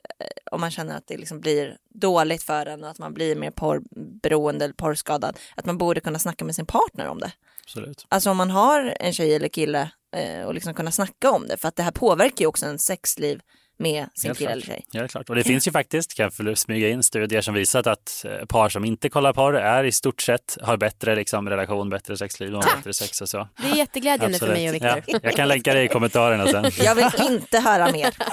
om 0.52 0.62
man 0.62 0.72
känner 0.72 0.98
att 0.98 1.08
det 1.08 1.18
liksom 1.18 1.40
blir 1.40 1.78
dåligt 1.90 2.44
för 2.44 2.66
en 2.66 2.84
och 2.84 2.90
att 2.90 3.00
man 3.00 3.14
blir 3.14 3.36
mer 3.36 3.52
porrberoende 3.52 4.66
eller 4.66 4.76
porrskadad. 4.76 5.38
Att 5.56 5.66
man 5.66 5.78
borde 5.78 6.00
kunna 6.00 6.20
snacka 6.20 6.46
med 6.46 6.56
sin 6.56 6.66
partner 6.66 7.08
om 7.08 7.20
det. 7.20 7.32
Absolut. 7.64 8.06
Alltså 8.10 8.32
om 8.32 8.38
man 8.38 8.52
har 8.52 8.98
en 9.00 9.14
tjej 9.14 9.36
eller 9.36 9.48
kille 9.48 9.92
eh, 10.16 10.44
och 10.46 10.54
liksom 10.54 10.74
kunna 10.74 10.92
snacka 10.92 11.32
om 11.32 11.48
det 11.48 11.58
för 11.58 11.68
att 11.68 11.76
det 11.76 11.84
här 11.84 11.92
påverkar 11.92 12.40
ju 12.40 12.48
också 12.48 12.66
en 12.66 12.80
sexliv 12.80 13.42
med 13.80 14.06
sin 14.16 14.36
kille 14.36 14.50
eller 14.52 14.62
tjej. 14.62 14.86
Ja, 14.92 15.00
det 15.00 15.06
är 15.06 15.08
klart. 15.08 15.30
Och 15.30 15.36
det 15.36 15.44
finns 15.44 15.68
ju 15.68 15.72
faktiskt, 15.72 16.14
kan 16.16 16.32
jag 16.38 16.58
smyga 16.58 16.90
in, 16.90 17.04
studier 17.04 17.42
som 17.42 17.54
visat 17.54 17.88
att 17.88 18.26
eh, 18.26 18.46
par 18.46 18.70
som 18.70 18.86
inte 18.86 19.10
kollar 19.10 19.34
porr 19.34 19.56
är 19.58 19.84
i 19.84 19.92
stort 19.92 20.22
sett, 20.22 20.58
har 20.62 20.78
bättre 20.78 21.16
liksom, 21.16 21.50
relation, 21.50 21.90
bättre 21.90 22.18
sexliv 22.18 22.56
och 22.56 22.64
bättre 22.76 22.94
sex 22.94 23.22
och 23.22 23.30
så. 23.30 23.48
Det 23.58 23.68
är 23.72 23.76
jätteglädjande 23.76 24.40
för 24.40 24.46
Absolut. 24.50 24.54
mig 24.58 24.70
och 24.70 24.76
Viktor. 24.76 25.04
Ja, 25.08 25.20
jag 25.24 25.36
kan 25.36 25.48
länka 25.48 25.74
det 25.74 25.84
i 25.84 25.88
kommentarerna 25.88 26.48
sen. 26.48 26.72
Jag 26.86 26.96
vill 26.96 27.10
inte 27.32 27.60
höra 27.60 27.92
mer. 27.92 28.14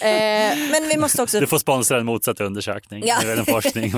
Eh, 0.00 0.56
Men 0.70 0.88
vi 0.88 0.96
måste 0.98 1.22
också 1.22 1.40
Du 1.40 1.46
får 1.46 1.58
sponsra 1.58 1.98
en 1.98 2.06
motsatt 2.06 2.40
undersökning, 2.40 3.02
Ja. 3.06 3.20
eller 3.22 3.36
en 3.36 3.44
forskning. 3.46 3.92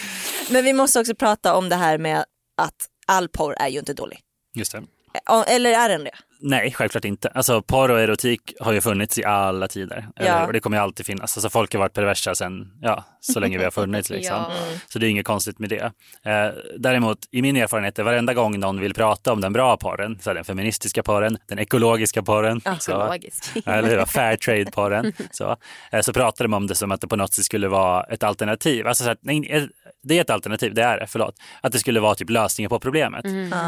Men 0.50 0.64
vi 0.64 0.72
måste 0.72 1.00
också 1.00 1.14
prata 1.14 1.54
om 1.54 1.68
det 1.68 1.76
här 1.76 1.98
med 1.98 2.24
att 2.56 2.74
all 3.06 3.28
porr 3.28 3.54
är 3.60 3.68
ju 3.68 3.78
inte 3.78 3.94
dålig. 3.94 4.18
Just 4.54 4.72
det. 4.72 4.78
Eh, 4.78 5.54
Eller 5.54 5.70
är 5.70 5.88
den 5.88 6.04
det? 6.04 6.10
Nej, 6.44 6.72
självklart 6.72 7.04
inte. 7.04 7.28
Alltså 7.28 7.62
porr 7.62 7.90
och 7.90 8.00
erotik 8.00 8.52
har 8.60 8.72
ju 8.72 8.80
funnits 8.80 9.18
i 9.18 9.24
alla 9.24 9.68
tider. 9.68 10.08
Ja. 10.14 10.46
Och 10.46 10.52
det 10.52 10.60
kommer 10.60 10.76
ju 10.76 10.82
alltid 10.82 11.06
finnas. 11.06 11.36
Alltså 11.36 11.50
folk 11.50 11.72
har 11.72 11.80
varit 11.80 11.92
perversa 11.92 12.34
sen, 12.34 12.72
ja, 12.80 13.04
så 13.20 13.40
länge 13.40 13.58
vi 13.58 13.64
har 13.64 13.70
funnits 13.80 14.10
liksom. 14.10 14.36
Ja. 14.36 14.52
Så 14.88 14.98
det 14.98 15.06
är 15.06 15.10
inget 15.10 15.26
konstigt 15.26 15.58
med 15.58 15.68
det. 15.68 15.92
Eh, 16.30 16.50
däremot, 16.78 17.18
i 17.30 17.42
min 17.42 17.56
erfarenhet 17.56 17.98
är 17.98 18.02
varenda 18.02 18.34
gång 18.34 18.60
någon 18.60 18.80
vill 18.80 18.94
prata 18.94 19.32
om 19.32 19.40
den 19.40 19.52
bra 19.52 19.76
porren, 19.76 20.18
så 20.20 20.32
den 20.32 20.44
feministiska 20.44 21.02
porren, 21.02 21.38
den 21.48 21.58
ekologiska 21.58 22.22
porren, 22.22 22.60
så, 22.80 22.92
Ekologisk. 22.92 23.44
eller 23.66 23.98
hur? 23.98 24.04
fair 24.04 24.36
trade-porren, 24.36 25.12
så, 25.30 25.56
eh, 25.92 26.00
så 26.00 26.12
pratar 26.12 26.44
de 26.44 26.54
om 26.54 26.66
det 26.66 26.74
som 26.74 26.92
att 26.92 27.00
det 27.00 27.08
på 27.08 27.16
något 27.16 27.34
sätt 27.34 27.44
skulle 27.44 27.68
vara 27.68 28.04
ett 28.04 28.22
alternativ. 28.22 28.86
Alltså 28.86 29.04
så 29.04 29.10
att, 29.10 29.18
nej, 29.20 29.50
eh, 29.50 29.62
det 30.02 30.16
är 30.16 30.20
ett 30.20 30.30
alternativ, 30.30 30.74
det 30.74 30.82
är 30.82 31.00
det, 31.00 31.06
förlåt. 31.06 31.34
Att 31.60 31.72
det 31.72 31.78
skulle 31.78 32.00
vara 32.00 32.14
typ 32.14 32.30
lösningen 32.30 32.68
på 32.68 32.80
problemet. 32.80 33.24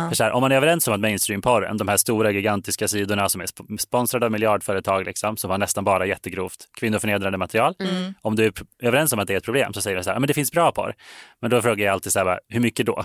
För 0.09 0.15
så 0.15 0.25
här, 0.25 0.31
om 0.33 0.41
man 0.41 0.53
är 0.53 0.57
överens 0.57 0.89
om 0.89 0.95
att 0.95 1.01
mainstream-porren, 1.01 1.77
de 1.79 1.89
här 1.89 1.97
stora 1.97 2.31
gigantiska 2.31 2.89
sidorna 2.89 3.29
som 3.29 3.41
är 3.41 3.47
sp- 3.47 3.77
sponsrade 3.79 4.27
av 4.27 4.33
miljardföretag, 4.33 5.05
liksom, 5.07 5.37
som 5.37 5.51
har 5.51 5.59
nästan 5.59 5.85
bara 5.85 6.07
jättegrovt 6.07 6.69
kvinnoförnedrande 6.79 7.39
material. 7.39 7.75
Om 8.23 8.37
du 8.37 8.45
är 8.45 8.53
överens 8.83 9.13
om 9.13 9.19
att 9.19 9.27
det 9.27 9.33
är 9.33 9.39
ett 9.39 9.45
problem 9.45 9.73
så 9.73 9.81
säger 9.81 9.97
du 9.97 10.03
så 10.03 10.11
här, 10.11 10.21
men 10.21 10.27
det 10.27 10.35
finns 10.35 10.53
bra 10.53 10.73
porr. 10.73 10.95
Men 11.41 11.51
då 11.51 11.63
frågar 11.63 11.87
jag 11.87 11.93
alltid 11.93 12.13
så 12.13 12.19
här, 12.19 12.41
hur 12.49 12.61
mycket 12.61 12.87
då? 12.87 13.05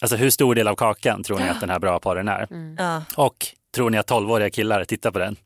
Alltså 0.00 0.16
hur 0.16 0.30
stor 0.30 0.54
del 0.54 0.68
av 0.68 0.74
kakan 0.74 1.22
tror 1.22 1.38
ni 1.38 1.48
att 1.48 1.60
den 1.60 1.70
här 1.70 1.78
bra 1.78 1.98
porren 2.00 2.28
är? 2.28 2.46
Och 3.16 3.36
tror 3.74 3.90
ni 3.90 3.98
att 3.98 4.10
12-åriga 4.10 4.50
killar 4.50 4.84
tittar 4.84 5.10
på 5.10 5.18
den? 5.18 5.36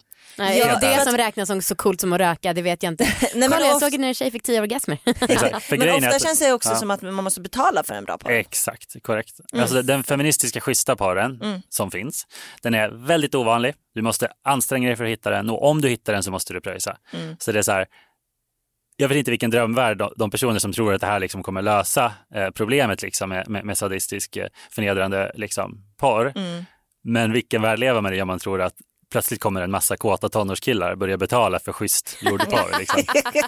Nej, 0.40 0.58
Ja, 0.58 0.78
det 0.80 0.96
att- 0.96 1.04
som 1.04 1.16
räknas 1.16 1.48
som 1.48 1.62
så 1.62 1.74
coolt 1.74 2.00
som 2.00 2.12
att 2.12 2.18
röka, 2.20 2.52
det 2.52 2.62
vet 2.62 2.82
jag 2.82 2.92
inte. 2.92 3.04
men 3.34 3.50
Kolla, 3.50 3.66
jag 3.66 3.80
såg 3.80 3.98
när 3.98 4.08
en 4.08 4.14
tjej 4.14 4.30
fick 4.30 4.42
tio 4.42 4.60
orgasmer. 4.60 4.98
Men 5.04 5.90
ofta 5.96 6.08
att- 6.16 6.22
känns 6.22 6.38
det 6.38 6.52
också 6.52 6.68
Ja. 6.68 6.74
som 6.76 6.90
att 6.90 7.02
man 7.02 7.14
måste 7.24 7.40
betala 7.40 7.82
för 7.82 7.94
en 7.94 8.04
bra 8.04 8.18
porr. 8.18 8.30
Exakt, 8.30 9.02
korrekt. 9.02 9.40
Alltså, 9.52 9.82
den 9.82 10.02
feministiska 10.04 10.60
schyssta 10.60 10.96
paren 10.96 11.40
Mm. 11.42 11.60
som 11.68 11.90
finns, 11.90 12.26
den 12.62 12.74
är 12.74 12.88
väldigt 13.06 13.34
ovanlig. 13.34 13.74
Du 13.94 14.02
måste 14.02 14.28
anstränga 14.44 14.88
dig 14.88 14.96
för 14.96 15.04
att 15.04 15.10
hitta 15.10 15.30
den 15.30 15.50
och 15.50 15.68
om 15.68 15.80
du 15.80 15.88
hittar 15.88 16.12
den 16.12 16.22
så 16.22 16.30
måste 16.30 16.52
du 16.52 16.60
pröjsa. 16.60 16.96
Mm. 17.12 17.36
Så 17.38 17.52
det 17.52 17.58
är 17.58 17.62
så 17.62 17.72
här, 17.72 17.86
jag 18.96 19.08
vet 19.08 19.18
inte 19.18 19.30
vilken 19.30 19.50
drömvärld 19.50 19.98
de, 19.98 20.12
de 20.16 20.30
personer 20.30 20.58
som 20.58 20.72
tror 20.72 20.94
att 20.94 21.00
det 21.00 21.06
här 21.06 21.20
liksom 21.20 21.42
kommer 21.42 21.62
lösa 21.62 22.12
eh, 22.34 22.50
problemet 22.50 23.02
liksom, 23.02 23.28
med, 23.28 23.48
med, 23.48 23.64
med 23.64 23.78
sadistisk 23.78 24.36
eh, 24.36 24.46
förnedrande 24.70 25.32
liksom, 25.34 25.84
porr. 26.00 26.32
Mm. 26.36 26.64
Men 27.04 27.32
vilken 27.32 27.62
värld 27.62 27.78
lever 27.78 28.00
man 28.00 28.14
i 28.14 28.22
om 28.22 28.28
man 28.28 28.38
tror 28.38 28.60
att 28.62 28.74
plötsligt 29.10 29.40
kommer 29.40 29.60
en 29.60 29.70
massa 29.70 29.96
kåta 29.96 30.28
tonårskillar 30.28 30.94
börja 30.94 31.16
betala 31.16 31.58
för 31.58 31.72
schysst 31.72 32.16
gjord 32.22 32.40
porr. 32.40 32.78
Liksom. 32.78 33.02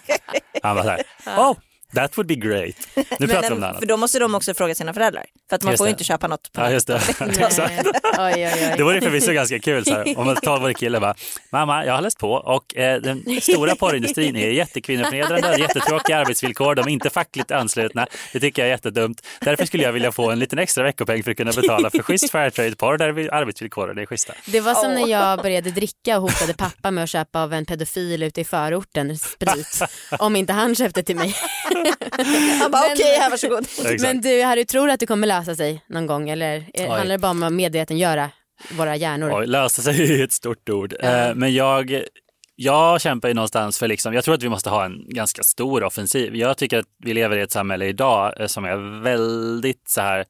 Han 0.63 0.77
var 0.77 0.83
så 0.83 0.89
här, 0.89 1.05
oh, 1.27 1.57
that 1.95 2.19
would 2.19 2.27
be 2.29 2.35
great. 2.35 2.75
Nu 3.21 3.29
pratar 3.29 3.29
vi 3.29 3.37
om 3.37 3.43
Men, 3.43 3.61
något 3.61 3.69
annat. 3.69 3.79
för 3.79 3.87
då 3.87 3.97
måste 3.97 4.19
de 4.19 4.35
också 4.35 4.55
fråga 4.55 4.75
sina 4.75 4.95
föräldrar. 4.95 5.25
För 5.49 5.57
att 5.57 5.63
man 5.63 5.73
Just 5.73 5.79
får 5.81 5.87
ju 5.87 5.91
inte 5.91 6.05
köpa 6.05 6.27
något 6.29 6.53
på 6.53 6.61
Ja, 6.61 6.71
just 6.71 6.87
det. 6.87 6.95
Oj, 8.19 8.33
oj, 8.37 8.53
oj. 8.55 8.75
Det 8.77 8.83
vore 8.83 9.01
förvisso 9.01 9.33
ganska 9.33 9.59
kul 9.59 9.85
så 9.85 9.95
här, 9.95 10.19
om 10.19 10.29
en 10.29 10.37
12-årig 10.37 10.77
kille 10.77 11.01
bara, 11.01 11.15
mamma 11.53 11.85
jag 11.87 11.95
har 11.95 12.01
läst 12.03 12.19
på 12.19 12.33
och 12.33 12.77
eh, 12.77 13.01
den 13.01 13.41
stora 13.41 13.75
porrindustrin 13.77 14.37
är 14.37 14.51
jättekvinnoförnedrande, 14.51 15.57
jättetråkiga 15.59 16.19
arbetsvillkor, 16.19 16.75
de 16.75 16.81
är 16.87 16.89
inte 16.93 17.11
fackligt 17.11 17.51
anslutna, 17.51 18.07
det 18.33 18.41
tycker 18.41 18.63
jag 18.63 18.67
är 18.67 18.73
jättedumt. 18.73 19.27
Därför 19.41 19.65
skulle 19.67 19.83
jag 19.83 19.93
vilja 19.93 20.13
få 20.13 20.31
en 20.31 20.39
liten 20.39 20.59
extra 20.59 20.85
veckopeng 20.85 21.23
för 21.23 21.31
att 21.31 21.37
kunna 21.37 21.53
betala 21.53 21.91
för 21.91 22.03
schysst 22.03 22.31
fairtrade-porr 22.31 22.97
där 22.99 23.13
vi- 23.13 23.31
arbetsvillkoren 23.31 23.99
är 23.99 24.07
schyssta. 24.07 24.33
Det 24.47 24.61
var 24.61 24.75
som 24.75 24.95
när 24.95 25.09
jag 25.09 25.43
började 25.43 25.71
dricka 25.71 26.17
och 26.17 26.23
hotade 26.23 26.55
pappa 26.55 26.91
med 26.91 27.05
att 27.05 27.11
köpa 27.11 27.43
av 27.43 27.53
en 27.53 27.67
pedofil 27.67 28.23
ute 28.23 28.41
i 28.41 28.45
förorten 28.45 29.19
sprit. 29.19 29.83
Om 30.19 30.37
inte 30.37 30.53
han 30.53 30.75
köpte 30.75 31.03
till 31.03 31.17
mig. 31.17 31.35
Han 32.61 32.71
bara 32.71 32.93
okej, 32.93 33.19
här 33.21 33.31
varsågod. 33.31 33.59
Exakt. 33.65 34.03
Men 34.03 34.21
du 34.21 34.43
Harry, 34.43 34.65
tror 34.65 34.87
du 34.87 34.93
att 34.93 35.01
det 35.01 35.07
kommer 35.07 35.27
lösa 35.27 35.55
sig 35.55 35.85
någon 35.87 36.07
gång 36.07 36.31
eller 36.31 36.47
är, 36.47 36.65
Oj. 36.75 36.89
handlar 36.89 37.15
det 37.15 37.19
bara 37.19 37.31
om 37.31 37.43
att 37.43 37.53
medvetengöra 37.53 38.31
våra 38.71 38.97
hjärnor? 38.97 39.31
Oj, 39.35 39.47
lösa 39.47 39.83
sig 39.83 40.21
är 40.21 40.25
ett 40.25 40.33
stort 40.33 40.69
ord. 40.69 40.95
Eh, 41.01 41.35
men 41.35 41.55
jag, 41.55 42.03
jag 42.57 43.01
kämpar 43.01 43.29
ju 43.29 43.35
någonstans 43.35 43.79
för, 43.79 43.89
liksom, 43.89 44.15
jag 44.15 44.25
tror 44.25 44.35
att 44.35 44.43
vi 44.43 44.49
måste 44.49 44.71
ha 44.71 44.85
en 44.85 45.05
ganska 45.09 45.43
stor 45.43 45.85
offensiv. 45.85 46.37
Jag 46.37 46.57
tycker 46.57 46.79
att 46.79 46.87
vi 47.05 47.15
lever 47.15 47.39
i 47.39 47.41
ett 47.41 47.53
samhälle 47.53 47.87
idag 47.87 48.41
eh, 48.41 48.47
som 48.47 48.65
är 48.65 49.03
väldigt 49.03 49.89
så 49.89 50.01
här 50.01 50.25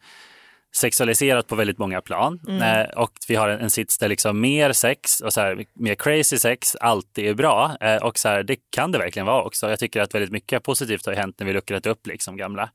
sexualiserat 0.77 1.47
på 1.47 1.55
väldigt 1.55 1.79
många 1.79 2.01
plan. 2.01 2.41
Eh, 2.63 2.99
och 2.99 3.13
vi 3.29 3.35
har 3.35 3.49
en, 3.49 3.61
en 3.61 3.71
sits 3.71 3.99
där 3.99 4.09
liksom 4.09 4.41
mer 4.41 4.73
sex 4.73 5.21
och 5.21 5.33
så 5.33 5.41
här, 5.41 5.65
mer 5.75 5.95
crazy 5.95 6.39
sex 6.39 6.77
alltid 6.77 7.27
är 7.27 7.35
bra. 7.35 7.77
Eh, 7.81 7.97
och 7.97 8.19
så 8.19 8.29
här, 8.29 8.43
det 8.43 8.57
kan 8.71 8.93
det 8.93 8.99
verkligen 8.99 9.27
vara 9.27 9.43
också. 9.43 9.71
Jag 9.71 9.79
tycker 9.79 10.01
att 10.01 10.15
väldigt 10.15 10.31
mycket 10.31 10.63
positivt 10.63 11.07
har 11.07 11.13
hänt 11.13 11.37
när 11.39 11.47
vi 11.47 11.53
luckrat 11.53 11.87
upp 11.87 12.07
liksom 12.07 12.37
gamla 12.37 12.71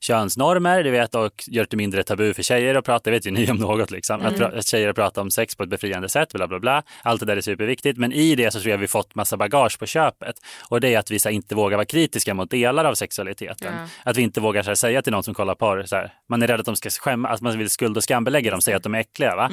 könsnormer, 0.00 0.82
du 0.82 0.90
vet, 0.90 1.14
och 1.14 1.44
gjort 1.46 1.70
det 1.70 1.76
mindre 1.76 2.02
tabu 2.02 2.34
för 2.34 2.42
tjejer 2.42 2.74
att 2.74 2.84
prata. 2.84 3.10
Det 3.10 3.10
vet 3.10 3.26
ju 3.26 3.30
ni 3.30 3.50
om 3.50 3.56
något, 3.56 3.90
liksom. 3.90 4.20
att, 4.20 4.34
pra- 4.34 4.58
att 4.58 4.66
tjejer 4.66 4.92
pratar 4.92 5.22
om 5.22 5.30
sex 5.30 5.56
på 5.56 5.62
ett 5.62 5.68
befriande 5.68 6.08
sätt, 6.08 6.32
bla 6.32 6.48
bla 6.48 6.58
bla. 6.58 6.82
Allt 7.02 7.20
det 7.20 7.26
där 7.26 7.36
är 7.36 7.40
superviktigt. 7.40 7.98
Men 7.98 8.12
i 8.12 8.34
det 8.34 8.50
så 8.50 8.60
tror 8.60 8.70
jag 8.70 8.78
vi 8.78 8.86
fått 8.86 9.14
massa 9.14 9.36
bagage 9.36 9.78
på 9.78 9.86
köpet. 9.86 10.36
Och 10.68 10.80
det 10.80 10.94
är 10.94 10.98
att 10.98 11.10
vi 11.10 11.18
här, 11.24 11.30
inte 11.30 11.54
vågar 11.54 11.76
vara 11.76 11.84
kritiska 11.86 12.34
mot 12.34 12.50
delar 12.50 12.84
av 12.84 12.94
sexualiteten. 12.94 13.74
Att 14.04 14.16
vi 14.16 14.22
inte 14.22 14.40
vågar 14.40 14.62
här, 14.62 14.74
säga 14.74 15.02
till 15.02 15.12
någon 15.12 15.22
som 15.22 15.34
kollar 15.34 15.54
porr, 15.54 15.82
så 15.86 16.04
man 16.28 16.42
är 16.42 16.46
rädd 16.46 16.60
att 16.60 16.66
de 16.66 16.76
ska 16.76 16.90
skämma, 16.90 17.35
att 17.36 17.42
man 17.42 17.58
vill 17.58 17.70
skuld 17.70 17.96
och 17.96 18.02
skambelägga 18.04 18.50
dem, 18.50 18.60
säga 18.60 18.76
att 18.76 18.82
de 18.82 18.94
är 18.94 18.98
äckliga. 18.98 19.36
Va? 19.36 19.50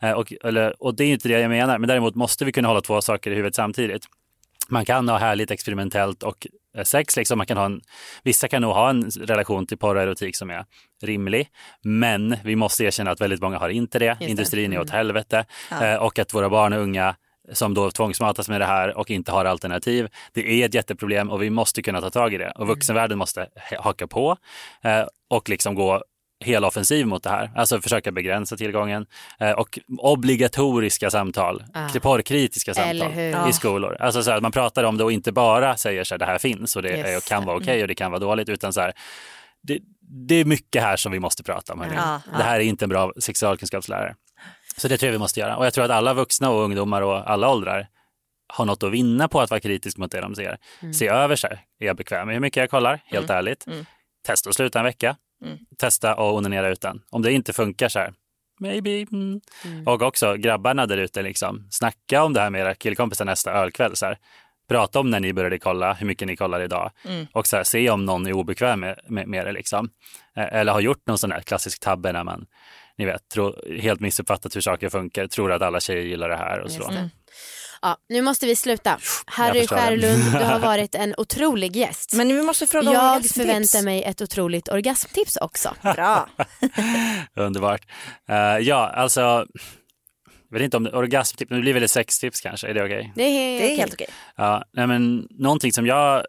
Eh, 0.00 0.10
och, 0.12 0.32
eller, 0.44 0.82
och 0.82 0.94
det 0.94 1.04
är 1.04 1.12
inte 1.12 1.28
det 1.28 1.40
jag 1.40 1.50
menar, 1.50 1.78
men 1.78 1.88
däremot 1.88 2.14
måste 2.14 2.44
vi 2.44 2.52
kunna 2.52 2.68
hålla 2.68 2.80
två 2.80 3.00
saker 3.00 3.30
i 3.30 3.34
huvudet 3.34 3.54
samtidigt. 3.54 4.06
Man 4.68 4.84
kan 4.84 5.08
ha 5.08 5.18
härligt 5.18 5.50
experimentellt 5.50 6.22
och 6.22 6.46
eh, 6.76 6.84
sex, 6.84 7.16
liksom. 7.16 7.38
man 7.38 7.46
kan 7.46 7.56
ha 7.56 7.64
en, 7.64 7.80
vissa 8.22 8.48
kan 8.48 8.62
nog 8.62 8.72
ha 8.72 8.90
en 8.90 9.10
relation 9.10 9.66
till 9.66 9.78
porr 9.78 9.96
och 9.96 10.02
erotik 10.02 10.36
som 10.36 10.50
är 10.50 10.64
rimlig, 11.02 11.48
men 11.82 12.36
vi 12.44 12.56
måste 12.56 12.84
erkänna 12.84 13.10
att 13.10 13.20
väldigt 13.20 13.40
många 13.40 13.58
har 13.58 13.68
inte 13.68 13.98
det. 13.98 14.16
det. 14.20 14.26
Industrin 14.26 14.72
är 14.72 14.80
åt 14.80 14.90
helvete 14.90 15.44
eh, 15.82 15.94
och 15.94 16.18
att 16.18 16.34
våra 16.34 16.48
barn 16.50 16.72
och 16.72 16.80
unga 16.80 17.14
som 17.52 17.74
då 17.74 17.90
tvångsmatas 17.90 18.48
med 18.48 18.60
det 18.60 18.64
här 18.66 18.98
och 18.98 19.10
inte 19.10 19.32
har 19.32 19.44
alternativ. 19.44 20.08
Det 20.32 20.62
är 20.62 20.66
ett 20.66 20.74
jätteproblem 20.74 21.30
och 21.30 21.42
vi 21.42 21.50
måste 21.50 21.82
kunna 21.82 22.00
ta 22.00 22.10
tag 22.10 22.34
i 22.34 22.38
det. 22.38 22.52
Och 22.54 22.66
vuxenvärlden 22.66 23.18
måste 23.18 23.40
ha- 23.70 23.82
haka 23.82 24.06
på 24.06 24.36
eh, 24.84 25.04
och 25.30 25.48
liksom 25.48 25.74
gå 25.74 26.02
hela 26.44 26.66
offensiv 26.66 27.06
mot 27.06 27.22
det 27.22 27.30
här. 27.30 27.50
Alltså 27.56 27.80
försöka 27.80 28.12
begränsa 28.12 28.56
tillgången 28.56 29.06
eh, 29.40 29.50
och 29.50 29.78
obligatoriska 29.98 31.10
samtal, 31.10 31.64
Ah. 31.74 31.88
porrkritiska 32.02 32.74
samtal 32.74 33.12
i 33.48 33.52
skolor. 33.52 33.96
Alltså 34.00 34.22
så 34.22 34.30
att 34.30 34.42
man 34.42 34.52
pratar 34.52 34.84
om 34.84 34.96
det 34.96 35.04
och 35.04 35.12
inte 35.12 35.32
bara 35.32 35.76
säger 35.76 36.04
så 36.04 36.14
här, 36.14 36.18
det 36.18 36.24
här 36.26 36.38
finns 36.38 36.76
och 36.76 36.82
det 36.82 37.00
är, 37.00 37.12
Just 37.12 37.28
kan 37.28 37.44
vara 37.44 37.56
okej 37.56 37.82
och 37.82 37.88
det 37.88 37.94
kan 37.94 38.10
vara 38.10 38.20
dåligt, 38.20 38.48
utan 38.48 38.72
så 38.72 38.80
här, 38.80 38.92
det, 39.62 39.78
det 40.00 40.34
är 40.34 40.44
mycket 40.44 40.82
här 40.82 40.96
som 40.96 41.12
vi 41.12 41.20
måste 41.20 41.42
prata 41.42 41.72
om. 41.72 41.84
Ja. 41.94 42.20
Det 42.38 42.42
här 42.44 42.56
är 42.60 42.64
inte 42.64 42.84
en 42.84 42.88
bra 42.88 43.12
sexualkunskapslärare. 43.18 44.14
Så 44.76 44.88
det 44.88 44.98
tror 44.98 45.06
jag 45.08 45.12
vi 45.12 45.18
måste 45.18 45.40
göra. 45.40 45.56
Och 45.56 45.66
jag 45.66 45.74
tror 45.74 45.84
att 45.84 45.90
alla 45.90 46.14
vuxna 46.14 46.50
och 46.50 46.62
ungdomar 46.64 47.02
och 47.02 47.30
alla 47.30 47.48
åldrar 47.48 47.88
har 48.52 48.64
något 48.64 48.82
att 48.82 48.92
vinna 48.92 49.28
på 49.28 49.40
att 49.40 49.50
vara 49.50 49.60
kritisk 49.60 49.98
mot 49.98 50.10
det 50.10 50.20
de 50.20 50.34
ser. 50.34 50.58
Se 50.94 51.08
över 51.08 51.36
sig. 51.36 51.58
Är 51.80 51.86
jag 51.86 51.96
bekväm 51.96 52.26
med 52.26 52.34
hur 52.34 52.40
mycket 52.40 52.60
jag 52.60 52.70
kollar? 52.70 53.00
Helt 53.06 53.30
ärligt. 53.30 53.64
Testa 54.26 54.50
att 54.50 54.56
sluta 54.56 54.78
en 54.78 54.84
vecka. 54.84 55.16
Testa 55.78 56.14
och 56.14 56.34
onanera 56.34 56.68
utan. 56.68 57.02
Om 57.10 57.22
det 57.22 57.32
inte 57.32 57.52
funkar 57.52 57.88
så 57.88 57.98
här, 57.98 58.12
maybe. 58.60 59.06
Mm. 59.12 59.40
Och 59.86 60.02
också 60.02 60.34
grabbarna 60.34 60.86
där 60.86 60.98
ute, 60.98 61.22
liksom, 61.22 61.66
snacka 61.70 62.24
om 62.24 62.32
det 62.32 62.40
här 62.40 62.50
med 62.50 62.60
era 62.60 62.74
killkompisar 62.74 63.24
nästa 63.24 63.52
ölkväll. 63.52 63.96
Så 63.96 64.06
här. 64.06 64.18
Prata 64.68 65.00
om 65.00 65.10
när 65.10 65.20
ni 65.20 65.32
började 65.32 65.58
kolla, 65.58 65.92
hur 65.92 66.06
mycket 66.06 66.28
ni 66.28 66.36
kollar 66.36 66.60
idag. 66.60 66.90
Och 67.32 67.46
så 67.46 67.56
här, 67.56 67.64
se 67.64 67.90
om 67.90 68.04
någon 68.04 68.26
är 68.26 68.32
obekväm 68.32 68.80
med, 68.80 69.00
med, 69.08 69.28
med 69.28 69.46
det. 69.46 69.52
Liksom. 69.52 69.90
Eller 70.36 70.72
har 70.72 70.80
gjort 70.80 71.06
någon 71.06 71.18
sån 71.18 71.32
här 71.32 71.40
klassisk 71.40 71.80
tabbe 71.80 72.12
när 72.12 72.24
man 72.24 72.46
ni 72.96 73.04
vet, 73.04 73.28
tror, 73.28 73.78
helt 73.80 74.00
missuppfattat 74.00 74.56
hur 74.56 74.60
saker 74.60 74.88
funkar, 74.88 75.26
tror 75.26 75.52
att 75.52 75.62
alla 75.62 75.80
tjejer 75.80 76.02
gillar 76.02 76.28
det 76.28 76.36
här 76.36 76.60
och 76.60 76.70
så. 76.70 76.92
Ja, 77.84 77.96
nu 78.08 78.22
måste 78.22 78.46
vi 78.46 78.56
sluta. 78.56 78.98
Harry. 79.26 79.66
Skärlund, 79.66 80.32
du 80.32 80.44
har 80.44 80.58
varit 80.58 80.94
en 80.94 81.14
otrolig 81.18 81.76
gäst. 81.76 82.12
Men 82.12 82.28
vi 82.28 82.42
måste 82.42 82.66
fråga 82.66 82.88
om 82.88 82.94
jag 82.94 83.04
orgasmtips. 83.04 83.34
förväntar 83.34 83.82
mig 83.82 84.02
ett 84.02 84.22
otroligt 84.22 84.68
orgasmtips 84.68 85.36
också. 85.36 85.74
Bra. 85.82 86.28
Underbart. 87.36 87.80
Eh, 88.28 88.36
ja, 88.58 88.88
alltså, 88.88 89.20
jag 89.20 89.46
vet 90.58 90.62
inte 90.62 90.76
om 90.76 90.84
det, 90.84 90.92
orgasmtips, 90.92 91.50
men 91.50 91.58
det 91.58 91.62
blir 91.62 91.74
väl 91.74 91.82
ett 91.82 91.90
sextips 91.90 92.40
kanske, 92.40 92.68
är 92.68 92.74
det 92.74 92.84
okej? 92.84 93.12
Det 93.16 93.22
är, 93.22 93.60
Det 93.60 93.72
är 93.72 93.76
helt 93.76 93.94
okej. 93.94 94.08
Ja, 94.36 94.64
nej 94.72 94.86
men 94.86 95.26
någonting 95.30 95.72
som 95.72 95.86
jag 95.86 96.24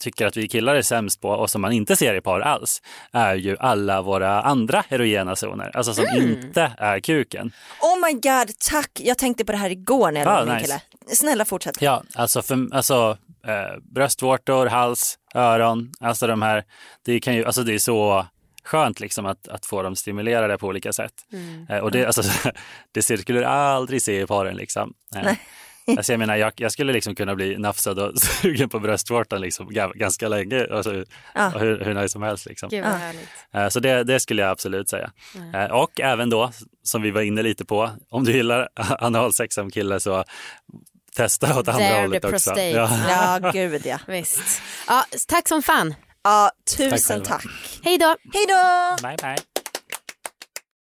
tycker 0.00 0.26
att 0.26 0.36
vi 0.36 0.48
killar 0.48 0.74
är 0.74 0.82
sämst 0.82 1.20
på 1.20 1.28
och 1.28 1.50
som 1.50 1.60
man 1.60 1.72
inte 1.72 1.96
ser 1.96 2.14
i 2.14 2.20
par 2.20 2.40
alls 2.40 2.82
är 3.12 3.34
ju 3.34 3.56
alla 3.60 4.02
våra 4.02 4.42
andra 4.42 4.84
erogena 4.88 5.36
zoner, 5.36 5.76
alltså 5.76 5.94
som 5.94 6.04
Mm. 6.04 6.30
inte 6.30 6.72
är 6.78 7.00
kuken. 7.00 7.52
Oh 7.80 8.06
my 8.06 8.12
god, 8.12 8.50
tack. 8.70 8.90
Jag 8.94 9.18
tänkte 9.18 9.44
på 9.44 9.52
det 9.52 9.58
här 9.58 9.70
igår 9.70 10.10
när 10.12 10.20
jag 10.20 10.28
Ah, 10.28 10.44
min 10.44 10.54
nice. 10.54 10.66
kille. 10.66 10.80
snälla 11.16 11.44
fortsätt. 11.44 11.82
Ja, 11.82 12.02
alltså, 12.14 12.42
för, 12.42 12.74
alltså 12.74 13.16
eh, 13.46 13.78
bröstvårtor, 13.94 14.66
hals, 14.66 15.18
öron, 15.34 15.92
alltså 16.00 16.26
de 16.26 16.42
här, 16.42 16.64
det, 17.04 17.20
kan 17.20 17.34
ju, 17.34 17.44
alltså 17.44 17.62
det 17.62 17.74
är 17.74 17.78
så 17.78 18.26
skönt 18.64 19.00
liksom 19.00 19.26
att, 19.26 19.48
att 19.48 19.66
få 19.66 19.82
dem 19.82 19.96
stimulerade 19.96 20.58
på 20.58 20.66
olika 20.66 20.92
sätt. 20.92 21.12
Mm. 21.32 21.66
Eh, 21.70 21.78
och 21.78 21.90
det, 21.90 22.06
alltså, 22.06 22.22
det 22.92 23.02
skulle 23.02 23.38
du 23.40 23.44
aldrig 23.44 24.02
se 24.02 24.20
i 24.20 24.26
porren. 24.26 24.56
Liksom. 24.56 24.92
Eh, 25.16 25.32
Alltså 25.96 26.12
jag 26.12 26.18
menar, 26.18 26.36
jag, 26.36 26.52
jag 26.56 26.72
skulle 26.72 26.92
liksom 26.92 27.14
kunna 27.14 27.34
bli 27.34 27.58
nafsad 27.58 27.98
och 27.98 28.18
sugen 28.42 28.68
på 28.68 28.78
bröstvårtan 28.80 29.40
liksom, 29.40 29.70
ga- 29.70 29.92
ganska 29.96 30.28
länge. 30.28 30.66
Alltså, 30.72 31.04
Ja. 31.34 31.48
hur, 31.48 31.84
hur 31.84 31.94
nice 31.94 32.08
som 32.08 32.22
helst. 32.22 32.46
Liksom. 32.46 32.68
Gud 32.68 32.84
Ja. 33.52 33.60
Eh, 33.60 33.68
Så 33.68 33.80
det, 33.80 34.04
det 34.04 34.20
skulle 34.20 34.42
jag 34.42 34.50
absolut 34.50 34.88
säga. 34.88 35.10
Eh, 35.54 35.64
Och 35.64 36.00
även 36.00 36.30
då, 36.30 36.50
som 36.82 37.02
vi 37.02 37.10
var 37.10 37.20
inne 37.22 37.42
lite 37.42 37.64
på, 37.64 37.90
om 38.10 38.24
du 38.24 38.32
gillar 38.32 38.68
analsex 38.98 39.54
som 39.54 39.70
kille 39.70 40.00
så 40.00 40.24
testa 41.16 41.58
åt 41.58 41.68
andra 41.68 41.78
There 41.80 41.94
the 41.94 42.00
hållet 42.00 42.24
också. 42.24 42.58
Ja. 42.60 42.90
Ja, 43.42 43.50
gud 43.52 43.86
ja. 43.86 43.98
Visst. 44.06 44.62
Ja, 44.88 45.04
tack 45.28 45.48
som 45.48 45.62
fan. 45.62 45.94
ja 46.24 46.50
Tack 46.64 46.76
tusen 46.76 46.98
själva. 47.00 47.24
tack. 47.24 47.44
Hej 47.84 47.98
då. 47.98 48.16
Hej 48.32 48.46
då! 48.48 48.96
Bye, 49.08 49.16
bye. 49.22 49.36